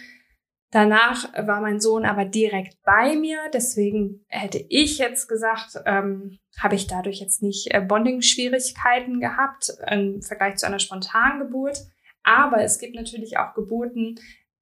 danach 0.71 1.33
war 1.47 1.61
mein 1.61 1.81
Sohn 1.81 2.05
aber 2.05 2.25
direkt 2.25 2.83
bei 2.83 3.15
mir, 3.15 3.39
deswegen 3.53 4.25
hätte 4.29 4.65
ich 4.69 4.99
jetzt 4.99 5.29
gesagt, 5.29 5.79
ähm, 5.87 6.39
habe 6.59 6.75
ich 6.75 6.89
dadurch 6.89 7.21
jetzt 7.21 7.43
nicht 7.43 7.73
äh, 7.73 7.81
Bonding-Schwierigkeiten 7.81 9.21
gehabt 9.21 9.73
im 9.89 10.21
Vergleich 10.21 10.57
zu 10.57 10.67
einer 10.67 10.81
spontanen 10.81 11.39
Geburt, 11.39 11.79
aber 12.25 12.63
es 12.63 12.79
gibt 12.81 12.97
natürlich 12.97 13.39
auch 13.39 13.55
Geburten, 13.55 14.17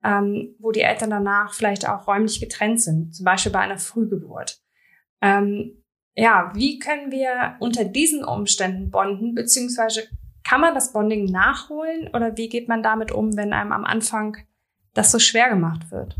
ähm, 0.04 0.54
wo 0.58 0.70
die 0.72 0.80
Eltern 0.82 1.10
danach 1.10 1.54
vielleicht 1.54 1.88
auch 1.88 2.06
räumlich 2.06 2.40
getrennt 2.40 2.82
sind, 2.82 3.14
zum 3.14 3.24
Beispiel 3.24 3.52
bei 3.52 3.60
einer 3.60 3.78
Frühgeburt. 3.78 4.60
Ähm, 5.22 5.81
ja, 6.14 6.52
wie 6.54 6.78
können 6.78 7.10
wir 7.10 7.56
unter 7.58 7.84
diesen 7.84 8.24
Umständen 8.24 8.90
bonden, 8.90 9.34
beziehungsweise 9.34 10.08
kann 10.44 10.60
man 10.60 10.74
das 10.74 10.92
Bonding 10.92 11.26
nachholen 11.26 12.08
oder 12.08 12.36
wie 12.36 12.48
geht 12.48 12.68
man 12.68 12.82
damit 12.82 13.12
um, 13.12 13.36
wenn 13.36 13.52
einem 13.52 13.72
am 13.72 13.84
Anfang 13.84 14.36
das 14.94 15.10
so 15.10 15.18
schwer 15.18 15.48
gemacht 15.48 15.90
wird? 15.90 16.16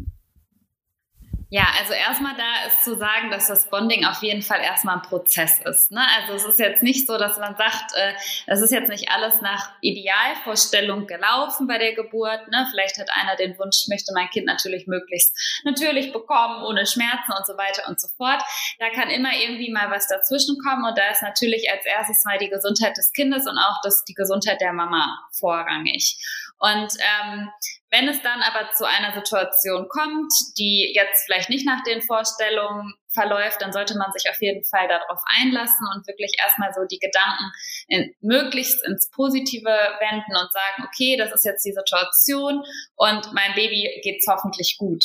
Ja, 1.55 1.67
also 1.79 1.93
erstmal 1.93 2.35
da 2.35 2.67
ist 2.67 2.83
zu 2.83 2.97
sagen, 2.97 3.31
dass 3.31 3.49
das 3.49 3.69
Bonding 3.69 4.07
auf 4.07 4.23
jeden 4.23 4.41
Fall 4.41 4.63
erstmal 4.63 4.97
ein 4.97 5.03
Prozess 5.03 5.61
ist. 5.61 5.91
Ne? 5.91 6.01
Also 6.19 6.33
es 6.33 6.47
ist 6.47 6.59
jetzt 6.59 6.83
nicht 6.83 7.07
so, 7.07 7.19
dass 7.19 7.37
man 7.37 7.55
sagt, 7.59 7.93
äh, 7.95 8.15
es 8.47 8.63
ist 8.63 8.73
jetzt 8.73 8.89
nicht 8.89 9.11
alles 9.11 9.43
nach 9.43 9.71
Idealvorstellung 9.83 11.07
gelaufen 11.07 11.67
bei 11.67 11.77
der 11.77 11.95
Geburt. 11.95 12.49
Ne? 12.49 12.67
Vielleicht 12.71 12.97
hat 12.97 13.11
einer 13.13 13.37
den 13.37 13.59
Wunsch, 13.59 13.83
ich 13.83 13.89
möchte 13.89 14.15
mein 14.15 14.31
Kind 14.31 14.47
natürlich 14.47 14.87
möglichst 14.87 15.37
natürlich 15.67 16.11
bekommen, 16.11 16.65
ohne 16.65 16.87
Schmerzen 16.87 17.33
und 17.37 17.47
so 17.47 17.53
weiter 17.59 17.87
und 17.87 18.01
so 18.01 18.09
fort. 18.17 18.43
Da 18.79 18.89
kann 18.89 19.11
immer 19.11 19.37
irgendwie 19.37 19.71
mal 19.71 19.91
was 19.91 20.09
dazwischen 20.09 20.57
kommen 20.65 20.87
und 20.87 20.97
da 20.97 21.11
ist 21.11 21.21
natürlich 21.21 21.71
als 21.71 21.85
erstes 21.85 22.25
mal 22.25 22.39
die 22.39 22.49
Gesundheit 22.49 22.97
des 22.97 23.13
Kindes 23.13 23.47
und 23.47 23.59
auch 23.59 23.77
das, 23.85 24.05
die 24.05 24.15
Gesundheit 24.15 24.63
der 24.63 24.73
Mama 24.73 25.19
vorrangig. 25.39 26.17
Und 26.59 26.97
ähm, 26.99 27.51
wenn 27.93 28.09
es 28.09 28.23
dann 28.23 28.41
aber 28.41 28.71
zu 28.73 28.87
einer 28.89 29.13
Situation 29.13 29.87
kommt, 29.89 30.33
die 30.57 30.93
jetzt 30.95 31.27
vielleicht 31.27 31.51
nicht 31.51 31.67
nach 31.67 31.83
den 31.85 32.01
Vorstellungen 32.01 32.95
verläuft, 33.13 33.61
dann 33.61 33.73
sollte 33.73 33.99
man 33.99 34.11
sich 34.13 34.31
auf 34.31 34.41
jeden 34.41 34.65
Fall 34.65 34.89
darauf 34.89 35.21
einlassen 35.41 35.87
und 35.95 36.07
wirklich 36.07 36.33
erstmal 36.39 36.73
so 36.73 36.87
die 36.91 36.99
Gedanken 36.99 37.53
in, 37.89 38.15
möglichst 38.23 38.83
ins 38.87 39.11
Positive 39.11 39.69
wenden 39.69 40.35
und 40.35 40.53
sagen, 40.53 40.89
okay, 40.89 41.17
das 41.19 41.33
ist 41.33 41.45
jetzt 41.45 41.65
die 41.67 41.73
Situation 41.73 42.65
und 42.97 43.33
mein 43.35 43.55
Baby 43.55 44.01
geht's 44.03 44.27
hoffentlich 44.27 44.77
gut. 44.79 45.05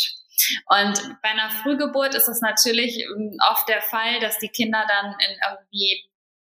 Und 0.68 1.20
bei 1.22 1.30
einer 1.30 1.50
Frühgeburt 1.50 2.16
ist 2.16 2.30
es 2.30 2.40
natürlich 2.42 3.00
ähm, 3.02 3.36
oft 3.52 3.68
der 3.68 3.82
Fall, 3.82 4.20
dass 4.22 4.38
die 4.40 4.50
Kinder 4.50 4.86
dann 4.88 5.16
in 5.20 5.38
irgendwie 5.52 6.06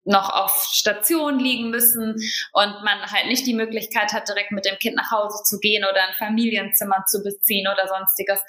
noch 0.04 0.30
auf 0.30 0.66
Station 0.72 1.38
liegen 1.38 1.70
müssen 1.70 2.14
und 2.52 2.84
man 2.84 3.02
halt 3.10 3.26
nicht 3.26 3.46
die 3.46 3.54
Möglichkeit 3.54 4.12
hat, 4.12 4.28
direkt 4.28 4.52
mit 4.52 4.64
dem 4.64 4.78
Kind 4.78 4.96
nach 4.96 5.10
Hause 5.10 5.42
zu 5.44 5.58
gehen 5.58 5.84
oder 5.84 6.02
ein 6.02 6.14
Familienzimmer 6.14 7.04
zu 7.06 7.22
beziehen 7.22 7.66
oder 7.68 7.86
sonstiges. 7.86 8.40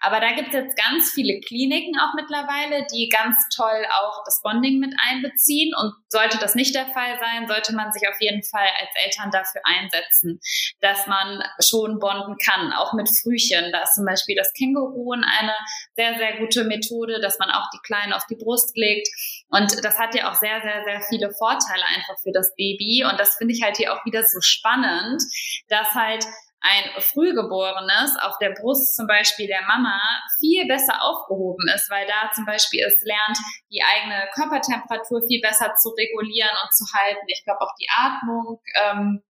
Aber 0.00 0.20
da 0.20 0.32
gibt 0.32 0.48
es 0.48 0.54
jetzt 0.54 0.76
ganz 0.76 1.12
viele 1.12 1.40
Kliniken 1.40 1.98
auch 1.98 2.14
mittlerweile, 2.14 2.86
die 2.92 3.08
ganz 3.08 3.36
toll 3.54 3.86
auch 4.02 4.22
das 4.24 4.40
Bonding 4.42 4.78
mit 4.78 4.94
einbeziehen. 5.08 5.72
Und 5.76 5.94
sollte 6.08 6.38
das 6.38 6.54
nicht 6.54 6.74
der 6.74 6.86
Fall 6.86 7.18
sein, 7.20 7.46
sollte 7.46 7.74
man 7.74 7.92
sich 7.92 8.08
auf 8.08 8.20
jeden 8.20 8.42
Fall 8.42 8.66
als 8.80 8.90
Eltern 9.04 9.30
dafür 9.30 9.60
einsetzen, 9.64 10.40
dass 10.80 11.06
man 11.06 11.42
schon 11.60 11.98
bonden 11.98 12.36
kann, 12.38 12.72
auch 12.72 12.92
mit 12.92 13.08
Frühchen. 13.08 13.70
Da 13.72 13.82
ist 13.82 13.94
zum 13.94 14.04
Beispiel 14.04 14.36
das 14.36 14.52
Känguruen 14.52 15.24
eine 15.24 15.54
sehr, 15.94 16.16
sehr 16.18 16.38
gute 16.38 16.64
Methode, 16.64 17.20
dass 17.20 17.38
man 17.38 17.50
auch 17.50 17.68
die 17.72 17.80
Kleinen 17.84 18.12
auf 18.12 18.26
die 18.26 18.36
Brust 18.36 18.76
legt. 18.76 19.08
Und 19.48 19.84
das 19.84 19.98
hat 19.98 20.14
ja 20.14 20.30
auch 20.30 20.34
sehr, 20.34 20.60
sehr, 20.60 20.82
sehr 20.84 21.00
viele 21.02 21.30
Vorteile 21.32 21.84
einfach 21.94 22.18
für 22.22 22.32
das 22.32 22.52
Baby. 22.56 23.04
Und 23.10 23.18
das 23.20 23.36
finde 23.36 23.54
ich 23.54 23.62
halt 23.62 23.76
hier 23.76 23.92
auch 23.92 24.04
wieder 24.04 24.22
so 24.24 24.40
spannend, 24.40 25.22
dass 25.68 25.94
halt 25.94 26.26
ein 26.60 27.00
Frühgeborenes 27.00 28.16
auf 28.22 28.38
der 28.38 28.50
Brust 28.50 28.96
zum 28.96 29.06
Beispiel 29.06 29.46
der 29.46 29.62
Mama 29.62 30.00
viel 30.40 30.66
besser 30.66 31.00
aufgehoben 31.00 31.68
ist, 31.74 31.88
weil 31.90 32.06
da 32.06 32.32
zum 32.34 32.44
Beispiel 32.44 32.82
es 32.84 33.00
lernt, 33.02 33.38
die 33.70 33.82
eigene 33.82 34.28
Körpertemperatur 34.34 35.22
viel 35.28 35.40
besser 35.40 35.74
zu 35.76 35.90
regulieren 35.90 36.56
und 36.64 36.74
zu 36.74 36.84
halten. 36.92 37.24
Ich 37.28 37.44
glaube 37.44 37.60
auch 37.60 37.74
die 37.78 37.88
Atmung 37.94 38.60
ähm, 38.82 39.22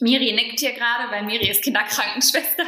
Miri 0.00 0.32
nickt 0.32 0.60
hier 0.60 0.72
gerade, 0.72 1.10
weil 1.10 1.24
Miri 1.24 1.48
ist 1.48 1.62
Kinderkrankenschwester, 1.62 2.64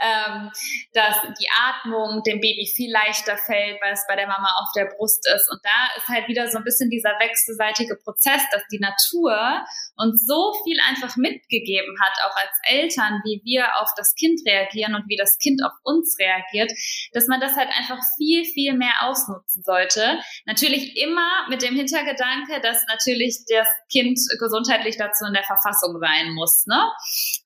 ähm, 0.00 0.50
dass 0.92 1.16
die 1.40 1.48
Atmung 1.50 2.22
dem 2.24 2.40
Baby 2.40 2.70
viel 2.74 2.90
leichter 2.90 3.36
fällt, 3.36 3.80
weil 3.82 3.92
es 3.92 4.04
bei 4.08 4.16
der 4.16 4.26
Mama 4.26 4.48
auf 4.60 4.68
der 4.76 4.86
Brust 4.96 5.26
ist. 5.34 5.50
Und 5.50 5.60
da 5.62 5.88
ist 5.96 6.08
halt 6.08 6.28
wieder 6.28 6.48
so 6.48 6.58
ein 6.58 6.64
bisschen 6.64 6.90
dieser 6.90 7.10
wechselseitige 7.20 7.96
Prozess, 7.96 8.42
dass 8.52 8.62
die 8.70 8.78
Natur 8.78 9.64
uns 9.96 10.26
so 10.26 10.54
viel 10.64 10.78
einfach 10.88 11.16
mitgegeben 11.16 11.96
hat, 12.00 12.12
auch 12.26 12.36
als 12.36 12.56
Eltern, 12.64 13.20
wie 13.24 13.40
wir 13.44 13.76
auf 13.80 13.90
das 13.96 14.14
Kind 14.14 14.40
reagieren 14.46 14.94
und 14.94 15.08
wie 15.08 15.16
das 15.16 15.38
Kind 15.38 15.62
auf 15.64 15.72
uns 15.82 16.16
reagiert, 16.18 16.72
dass 17.12 17.28
man 17.28 17.40
das 17.40 17.56
halt 17.56 17.68
einfach 17.68 17.98
viel, 18.16 18.44
viel 18.44 18.74
mehr 18.74 19.02
ausnutzen 19.02 19.62
sollte. 19.62 20.18
Natürlich 20.46 20.96
immer 20.96 21.48
mit 21.48 21.62
dem 21.62 21.74
Hintergedanke, 21.74 22.60
dass 22.60 22.78
natürlich 22.88 23.44
das 23.48 23.68
Kind 23.90 24.18
gesundheitlich 24.38 24.96
dazu 24.96 25.24
in 25.26 25.34
der 25.34 25.44
Verfassung 25.44 25.98
sein 26.00 26.32
muss 26.32 26.41
muss. 26.42 26.66
Ne? 26.66 26.80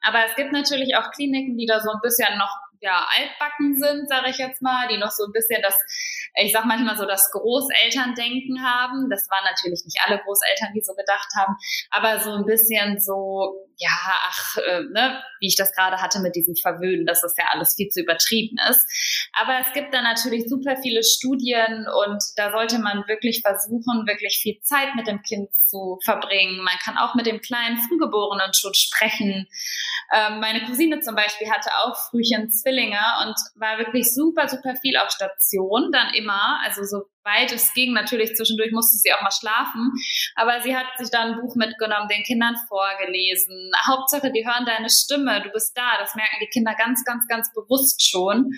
Aber 0.03 0.25
es 0.27 0.35
gibt 0.37 0.53
natürlich 0.53 0.97
auch 0.97 1.11
Kliniken, 1.11 1.57
die 1.57 1.67
da 1.67 1.81
so 1.81 1.91
ein 1.91 2.01
bisschen 2.03 2.37
noch 2.39 2.55
ja, 2.81 3.07
altbacken 3.17 3.79
sind, 3.79 4.09
sage 4.09 4.31
ich 4.31 4.39
jetzt 4.39 4.63
mal, 4.63 4.89
die 4.89 4.99
noch 4.99 5.11
so 5.11 5.25
ein 5.25 5.33
bisschen 5.33 5.63
das, 5.63 5.75
ich 6.35 6.53
sag 6.53 6.65
manchmal 6.65 6.97
so 6.97 7.07
das 7.07 7.31
Großelterndenken 7.31 8.63
haben. 8.63 9.09
Das 9.11 9.29
waren 9.31 9.45
natürlich 9.45 9.83
nicht 9.85 9.99
alle 10.05 10.19
Großeltern, 10.19 10.73
die 10.75 10.83
so 10.83 10.95
gedacht 10.95 11.29
haben, 11.37 11.57
aber 11.91 12.21
so 12.21 12.33
ein 12.33 12.45
bisschen 12.45 13.01
so, 13.01 13.67
ja, 13.77 13.91
ach, 14.29 14.57
äh, 14.59 14.83
ne, 14.93 15.23
wie 15.41 15.49
ich 15.49 15.57
das 15.57 15.73
gerade 15.73 16.01
hatte 16.01 16.21
mit 16.21 16.35
diesem 16.35 16.55
Verwöhnen, 16.57 17.07
dass 17.07 17.21
das 17.21 17.35
ja 17.37 17.45
alles 17.51 17.75
viel 17.75 17.89
zu 17.89 18.01
übertrieben 18.01 18.57
ist. 18.71 18.87
Aber 19.33 19.59
es 19.61 19.73
gibt 19.73 19.93
da 19.93 20.03
natürlich 20.03 20.49
super 20.49 20.77
viele 20.83 21.03
Studien 21.03 21.87
und 21.89 22.23
da 22.37 22.53
sollte 22.53 22.79
man 22.79 23.07
wirklich 23.07 23.43
versuchen, 23.43 24.07
wirklich 24.07 24.39
viel 24.43 24.61
Zeit 24.63 24.95
mit 24.95 25.07
dem 25.07 25.23
Kind 25.23 25.51
zu 25.67 25.99
verbringen. 26.05 26.59
Man 26.59 26.77
kann 26.83 26.97
auch 26.97 27.15
mit 27.15 27.27
dem 27.27 27.41
kleinen 27.41 27.79
Frühgeborenen 27.79 28.53
schon 28.55 28.75
sprechen. 28.75 29.49
Ähm, 30.15 30.41
meine 30.41 30.65
Cousine 30.65 31.01
zum 31.01 31.15
Beispiel 31.15 31.51
hatte 31.51 31.71
auch 31.85 31.97
Frühchen 32.11 32.51
Zwillinge 32.67 32.99
und 33.23 33.37
war 33.55 33.79
wirklich 33.79 34.13
super, 34.13 34.49
super 34.49 34.75
viel 34.77 34.97
auf 34.97 35.11
Station, 35.11 35.91
dann 35.93 36.13
immer, 36.15 36.61
also 36.65 36.83
so 36.83 37.07
weit 37.23 37.53
es 37.53 37.73
ging. 37.75 37.93
Natürlich 37.93 38.35
zwischendurch 38.35 38.73
musste 38.73 38.99
sie 38.99 39.13
auch 39.13 39.23
mal 39.23 39.31
schlafen, 39.31 39.93
aber 40.35 40.61
sie 40.61 40.77
hat 40.77 40.87
sich 40.99 41.11
da 41.11 41.23
ein 41.23 41.41
Buch 41.41 41.55
mitgenommen, 41.57 42.09
den 42.09 42.23
Kindern 42.23 42.57
vorgelesen. 42.69 43.71
Hauptsache, 43.87 44.33
die 44.33 44.47
hören 44.47 44.67
deine 44.67 44.91
Stimme, 44.91 45.43
du 45.43 45.51
bist 45.51 45.77
da. 45.77 45.99
Das 45.99 46.15
merken 46.15 46.39
die 46.41 46.49
Kinder 46.49 46.75
ganz, 46.75 47.05
ganz, 47.05 47.27
ganz 47.29 47.53
bewusst 47.53 48.03
schon. 48.09 48.51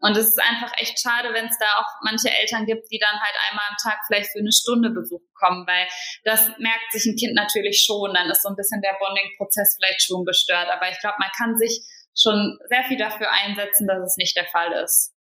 Und 0.00 0.16
es 0.16 0.28
ist 0.28 0.42
einfach 0.42 0.72
echt 0.76 1.00
schade, 1.00 1.32
wenn 1.32 1.46
es 1.46 1.58
da 1.58 1.80
auch 1.80 1.88
manche 2.02 2.28
Eltern 2.28 2.66
gibt, 2.66 2.90
die 2.90 2.98
dann 2.98 3.20
halt 3.20 3.36
einmal 3.48 3.64
am 3.70 3.76
Tag 3.80 4.00
vielleicht 4.06 4.32
für 4.32 4.40
eine 4.40 4.52
Stunde 4.52 4.90
Besuch 4.90 5.22
kommen, 5.34 5.66
weil 5.66 5.86
das 6.24 6.48
merkt 6.58 6.92
sich 6.92 7.06
ein 7.06 7.16
Kind 7.16 7.34
natürlich 7.34 7.84
schon. 7.84 8.12
Dann 8.12 8.30
ist 8.30 8.42
so 8.42 8.48
ein 8.48 8.56
bisschen 8.56 8.80
der 8.82 8.96
Bonding-Prozess 8.98 9.76
vielleicht 9.76 10.02
schon 10.02 10.24
gestört. 10.24 10.68
Aber 10.68 10.90
ich 10.90 10.98
glaube, 11.00 11.16
man 11.18 11.30
kann 11.36 11.56
sich 11.56 11.84
schon 12.14 12.58
sehr 12.68 12.84
viel 12.84 12.98
dafür 12.98 13.28
einsetzen, 13.44 13.86
dass 13.86 14.02
es 14.02 14.16
nicht 14.16 14.36
der 14.36 14.46
Fall 14.46 14.72
ist. 14.84 15.14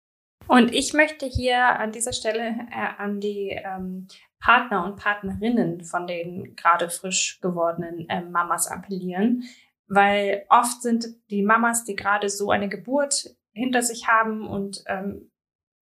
Und 0.48 0.74
ich 0.74 0.92
möchte 0.94 1.26
hier 1.26 1.78
an 1.78 1.92
dieser 1.92 2.12
Stelle 2.12 2.56
äh, 2.72 2.88
an 2.98 3.20
die 3.20 3.50
ähm, 3.50 4.08
Partner 4.40 4.84
und 4.84 4.96
Partnerinnen 4.96 5.84
von 5.84 6.06
den 6.06 6.56
gerade 6.56 6.90
frisch 6.90 7.38
gewordenen 7.40 8.08
äh, 8.08 8.22
Mamas 8.22 8.66
appellieren, 8.66 9.44
weil 9.86 10.44
oft 10.48 10.82
sind 10.82 11.06
die 11.30 11.42
Mamas, 11.42 11.84
die 11.84 11.94
gerade 11.94 12.28
so 12.28 12.50
eine 12.50 12.68
Geburt 12.68 13.36
hinter 13.52 13.82
sich 13.82 14.08
haben 14.08 14.48
und 14.48 14.82
ähm, 14.86 15.30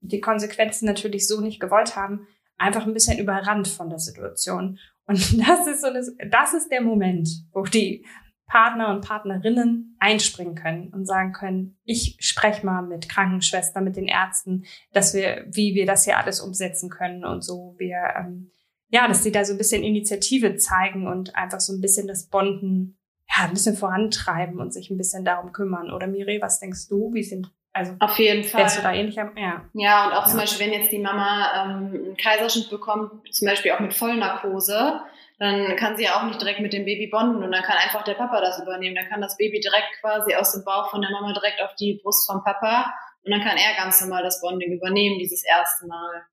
die 0.01 0.21
Konsequenzen 0.21 0.87
natürlich 0.87 1.27
so 1.27 1.41
nicht 1.41 1.61
gewollt 1.61 1.97
haben, 1.97 2.27
einfach 2.57 2.87
ein 2.87 2.95
bisschen 2.95 3.19
überrannt 3.19 3.69
von 3.69 3.89
der 3.89 3.99
Situation. 3.99 4.79
Und 5.07 5.19
das 5.49 5.67
ist 5.67 5.83
so 5.83 5.93
das, 5.93 6.13
das 6.31 6.55
ist 6.55 6.71
der 6.71 6.83
Moment, 6.83 7.29
wo 7.53 7.63
die 7.63 8.05
Partner 8.49 8.91
und 8.91 9.07
Partnerinnen 9.07 9.97
einspringen 10.01 10.55
können 10.55 10.89
und 10.89 11.07
sagen 11.07 11.33
können, 11.33 11.79
ich 11.85 12.17
spreche 12.21 12.65
mal 12.67 12.83
mit 12.83 13.09
Krankenschwestern, 13.09 13.85
mit 13.85 13.97
den 13.97 14.09
Ärzten, 14.09 14.65
dass 14.93 15.15
wir, 15.15 15.45
wie 15.49 15.75
wir 15.75 15.87
das 15.87 16.05
hier 16.05 16.19
alles 16.19 16.41
umsetzen 16.41 16.91
können 16.91 17.25
und 17.25 17.45
so 17.45 17.75
wir 17.79 17.99
ähm, 18.19 18.51
ja, 18.91 19.07
dass 19.07 19.23
sie 19.23 19.33
da 19.33 19.45
so 19.45 19.53
ein 19.53 19.59
bisschen 19.59 19.83
Initiative 19.83 20.57
zeigen 20.57 21.07
und 21.07 21.37
einfach 21.37 21.61
so 21.61 21.75
ein 21.75 21.81
bisschen 21.81 22.09
das 22.09 22.29
Bonden 22.29 22.99
ja, 23.29 23.45
ein 23.45 23.53
bisschen 23.53 23.77
vorantreiben 23.77 24.59
und 24.59 24.73
sich 24.73 24.91
ein 24.91 24.97
bisschen 24.97 25.25
darum 25.25 25.53
kümmern. 25.53 25.93
Oder 25.93 26.07
Miri, 26.07 26.41
was 26.41 26.61
denkst 26.61 26.89
du? 26.89 27.13
Wie 27.13 27.23
sind 27.23 27.53
also 27.75 27.95
auf 28.01 28.19
jeden 28.19 28.45
Fall. 28.45 28.63
Wärst 28.63 28.79
du 28.79 28.83
da 28.83 28.93
ähnlich 28.93 29.21
am, 29.21 29.37
ja. 29.37 29.63
Ja, 29.75 30.07
und 30.07 30.13
auch 30.15 30.25
ja. 30.25 30.31
zum 30.31 30.41
Beispiel, 30.41 30.67
wenn 30.67 30.73
jetzt 30.73 30.91
die 30.91 30.99
Mama 30.99 31.51
ähm, 31.55 31.87
einen 31.93 32.17
Kaiserschnitt 32.17 32.71
bekommt, 32.71 33.33
zum 33.33 33.47
Beispiel 33.47 33.73
auch 33.73 33.81
mit 33.81 33.95
Vollnarkose, 33.95 35.01
dann 35.39 35.77
kann 35.77 35.97
sie 35.97 36.05
ja 36.05 36.19
auch 36.19 36.25
nicht 36.25 36.41
direkt 36.41 36.61
mit 36.61 36.73
dem 36.73 36.85
Baby 36.85 37.07
bonden 37.07 37.43
und 37.43 37.53
dann 37.53 37.63
kann 37.63 37.77
einfach 37.77 38.03
der 38.03 38.15
Papa 38.15 38.41
das 38.41 38.61
übernehmen. 38.61 38.97
Dann 38.97 39.09
kann 39.09 39.21
das 39.21 39.37
Baby 39.37 39.61
direkt 39.61 40.01
quasi 40.01 40.35
aus 40.35 40.53
dem 40.53 40.65
Bauch 40.65 40.91
von 40.91 41.01
der 41.01 41.11
Mama 41.11 41.33
direkt 41.33 41.63
auf 41.63 41.75
die 41.77 42.01
Brust 42.03 42.29
vom 42.31 42.43
Papa 42.43 42.93
und 43.23 43.31
dann 43.31 43.41
kann 43.41 43.57
er 43.57 43.77
ganz 43.77 44.01
normal 44.01 44.25
das 44.25 44.41
Bonding 44.41 44.73
übernehmen, 44.73 45.19
dieses 45.19 45.45
erste 45.45 45.87
Mal. 45.87 46.25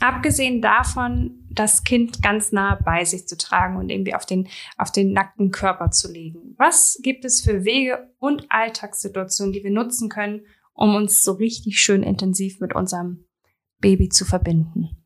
Abgesehen 0.00 0.60
davon, 0.60 1.46
das 1.50 1.84
Kind 1.84 2.22
ganz 2.22 2.52
nah 2.52 2.78
bei 2.84 3.04
sich 3.04 3.28
zu 3.28 3.36
tragen 3.36 3.76
und 3.76 3.90
irgendwie 3.90 4.14
auf 4.14 4.26
den, 4.26 4.48
auf 4.76 4.90
den 4.90 5.12
nackten 5.12 5.50
Körper 5.50 5.90
zu 5.90 6.10
legen. 6.10 6.54
Was 6.58 6.98
gibt 7.02 7.24
es 7.24 7.42
für 7.42 7.64
Wege 7.64 8.10
und 8.18 8.46
Alltagssituationen, 8.48 9.52
die 9.52 9.62
wir 9.62 9.70
nutzen 9.70 10.08
können, 10.08 10.46
um 10.72 10.96
uns 10.96 11.22
so 11.22 11.32
richtig 11.32 11.80
schön 11.80 12.02
intensiv 12.02 12.60
mit 12.60 12.74
unserem 12.74 13.26
Baby 13.78 14.08
zu 14.08 14.24
verbinden? 14.24 15.03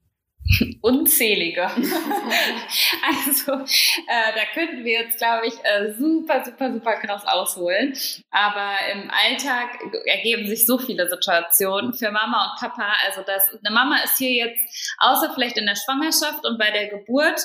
unzählige. 0.83 1.63
also 1.63 3.53
äh, 3.53 4.33
da 4.35 4.45
könnten 4.55 4.85
wir 4.85 5.03
jetzt, 5.03 5.19
glaube 5.19 5.47
ich, 5.47 5.55
äh, 5.63 5.93
super, 5.95 6.45
super, 6.45 6.73
super 6.73 6.97
krass 6.97 7.27
ausholen. 7.27 7.95
Aber 8.31 8.73
im 8.93 9.11
Alltag 9.11 9.79
ergeben 10.07 10.47
sich 10.47 10.67
so 10.67 10.79
viele 10.79 11.09
Situationen 11.09 11.93
für 11.93 12.11
Mama 12.11 12.53
und 12.53 12.61
Papa. 12.61 12.93
Also 13.07 13.23
das, 13.27 13.49
eine 13.65 13.75
Mama 13.75 13.99
ist 14.05 14.19
hier 14.19 14.33
jetzt, 14.33 14.97
außer 14.99 15.33
vielleicht 15.35 15.59
in 15.59 15.67
der 15.67 15.77
Schwangerschaft 15.77 16.45
und 16.47 16.59
bei 16.59 16.71
der 16.71 16.89
Geburt 16.89 17.41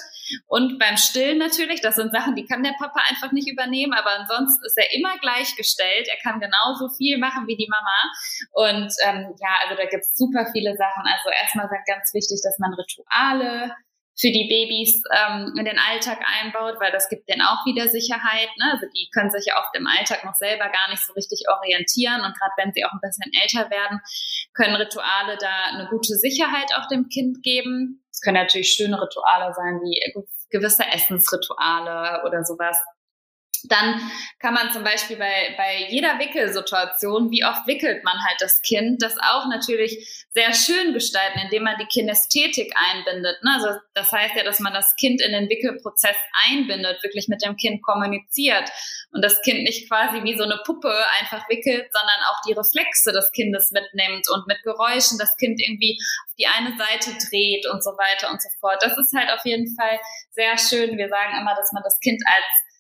und 0.47 0.79
beim 0.79 0.97
Stillen 0.97 1.37
natürlich, 1.37 1.81
das 1.81 1.95
sind 1.95 2.13
Sachen, 2.13 2.35
die 2.35 2.45
kann 2.45 2.63
der 2.63 2.73
Papa 2.77 3.01
einfach 3.09 3.31
nicht 3.31 3.49
übernehmen. 3.49 3.93
Aber 3.93 4.11
ansonsten 4.19 4.65
ist 4.65 4.77
er 4.77 4.93
immer 4.93 5.17
gleichgestellt. 5.17 6.07
Er 6.07 6.17
kann 6.21 6.39
genauso 6.39 6.89
viel 6.95 7.17
machen 7.17 7.47
wie 7.47 7.57
die 7.57 7.69
Mama. 7.69 8.71
Und 8.71 8.93
ähm, 9.05 9.35
ja, 9.39 9.49
also 9.63 9.75
da 9.75 9.85
gibt 9.85 10.03
es 10.03 10.15
super 10.15 10.47
viele 10.51 10.75
Sachen. 10.77 11.03
Also 11.05 11.29
erstmal 11.29 11.67
ganz 11.85 12.13
wichtig, 12.13 12.41
dass 12.43 12.57
man 12.59 12.73
Rituale 12.97 13.73
für 14.15 14.29
die 14.29 14.45
Babys 14.47 15.01
ähm, 15.09 15.53
in 15.57 15.65
den 15.65 15.79
Alltag 15.79 16.19
einbaut, 16.21 16.79
weil 16.79 16.91
das 16.91 17.09
gibt 17.09 17.27
denen 17.27 17.41
auch 17.41 17.65
wieder 17.65 17.89
Sicherheit. 17.89 18.49
Ne? 18.61 18.71
Also 18.71 18.85
die 18.93 19.09
können 19.11 19.31
sich 19.31 19.45
ja 19.47 19.57
oft 19.57 19.75
im 19.75 19.87
Alltag 19.87 20.23
noch 20.23 20.35
selber 20.35 20.69
gar 20.69 20.89
nicht 20.89 21.03
so 21.03 21.13
richtig 21.13 21.45
orientieren 21.49 22.21
und 22.21 22.37
gerade 22.37 22.53
wenn 22.57 22.71
sie 22.73 22.85
auch 22.85 22.93
ein 22.93 23.01
bisschen 23.01 23.31
älter 23.41 23.69
werden, 23.71 23.99
können 24.53 24.75
Rituale 24.75 25.37
da 25.37 25.73
eine 25.73 25.87
gute 25.89 26.13
Sicherheit 26.13 26.69
auch 26.77 26.87
dem 26.87 27.09
Kind 27.09 27.41
geben. 27.41 28.05
Es 28.11 28.21
können 28.21 28.37
natürlich 28.37 28.69
schöne 28.69 29.01
Rituale 29.01 29.51
sein 29.53 29.81
wie 29.81 29.97
gewisse 30.51 30.85
Essensrituale 30.85 32.21
oder 32.25 32.43
sowas. 32.43 32.77
Dann 33.69 34.11
kann 34.39 34.53
man 34.53 34.71
zum 34.73 34.83
Beispiel 34.83 35.17
bei, 35.17 35.55
bei 35.57 35.87
jeder 35.89 36.19
Wickelsituation, 36.19 37.31
wie 37.31 37.45
oft 37.45 37.65
wickelt 37.65 38.03
man 38.03 38.17
halt 38.25 38.39
das 38.39 38.61
Kind, 38.61 39.01
das 39.01 39.17
auch 39.17 39.47
natürlich 39.47 40.25
sehr 40.31 40.53
schön 40.53 40.93
gestalten, 40.93 41.39
indem 41.39 41.63
man 41.63 41.77
die 41.79 41.85
Kinästhetik 41.85 42.73
einbindet. 42.75 43.37
Ne? 43.43 43.51
Also 43.55 43.79
das 43.93 44.11
heißt 44.11 44.35
ja, 44.35 44.43
dass 44.43 44.59
man 44.59 44.73
das 44.73 44.95
Kind 44.95 45.21
in 45.21 45.31
den 45.31 45.49
Wickelprozess 45.49 46.17
einbindet, 46.49 47.01
wirklich 47.03 47.27
mit 47.27 47.43
dem 47.43 47.55
Kind 47.55 47.81
kommuniziert 47.83 48.69
und 49.11 49.23
das 49.23 49.41
Kind 49.41 49.63
nicht 49.63 49.87
quasi 49.87 50.23
wie 50.23 50.35
so 50.37 50.43
eine 50.43 50.59
Puppe 50.65 50.91
einfach 51.21 51.47
wickelt, 51.49 51.87
sondern 51.93 52.19
auch 52.29 52.41
die 52.47 52.53
Reflexe 52.53 53.11
des 53.13 53.31
Kindes 53.31 53.71
mitnimmt 53.71 54.27
und 54.29 54.47
mit 54.47 54.61
Geräuschen 54.63 55.17
das 55.17 55.37
Kind 55.37 55.61
irgendwie 55.61 55.97
auf 56.27 56.35
die 56.37 56.47
eine 56.47 56.75
Seite 56.77 57.11
dreht 57.29 57.65
und 57.67 57.83
so 57.83 57.91
weiter 57.91 58.31
und 58.31 58.41
so 58.41 58.49
fort. 58.59 58.81
Das 58.81 58.97
ist 58.97 59.13
halt 59.13 59.31
auf 59.31 59.45
jeden 59.45 59.73
Fall 59.75 59.99
sehr 60.31 60.57
schön. 60.57 60.97
Wir 60.97 61.09
sagen 61.09 61.37
immer, 61.39 61.55
dass 61.55 61.71
man 61.71 61.83
das 61.83 61.99
Kind 61.99 62.21
als 62.25 62.72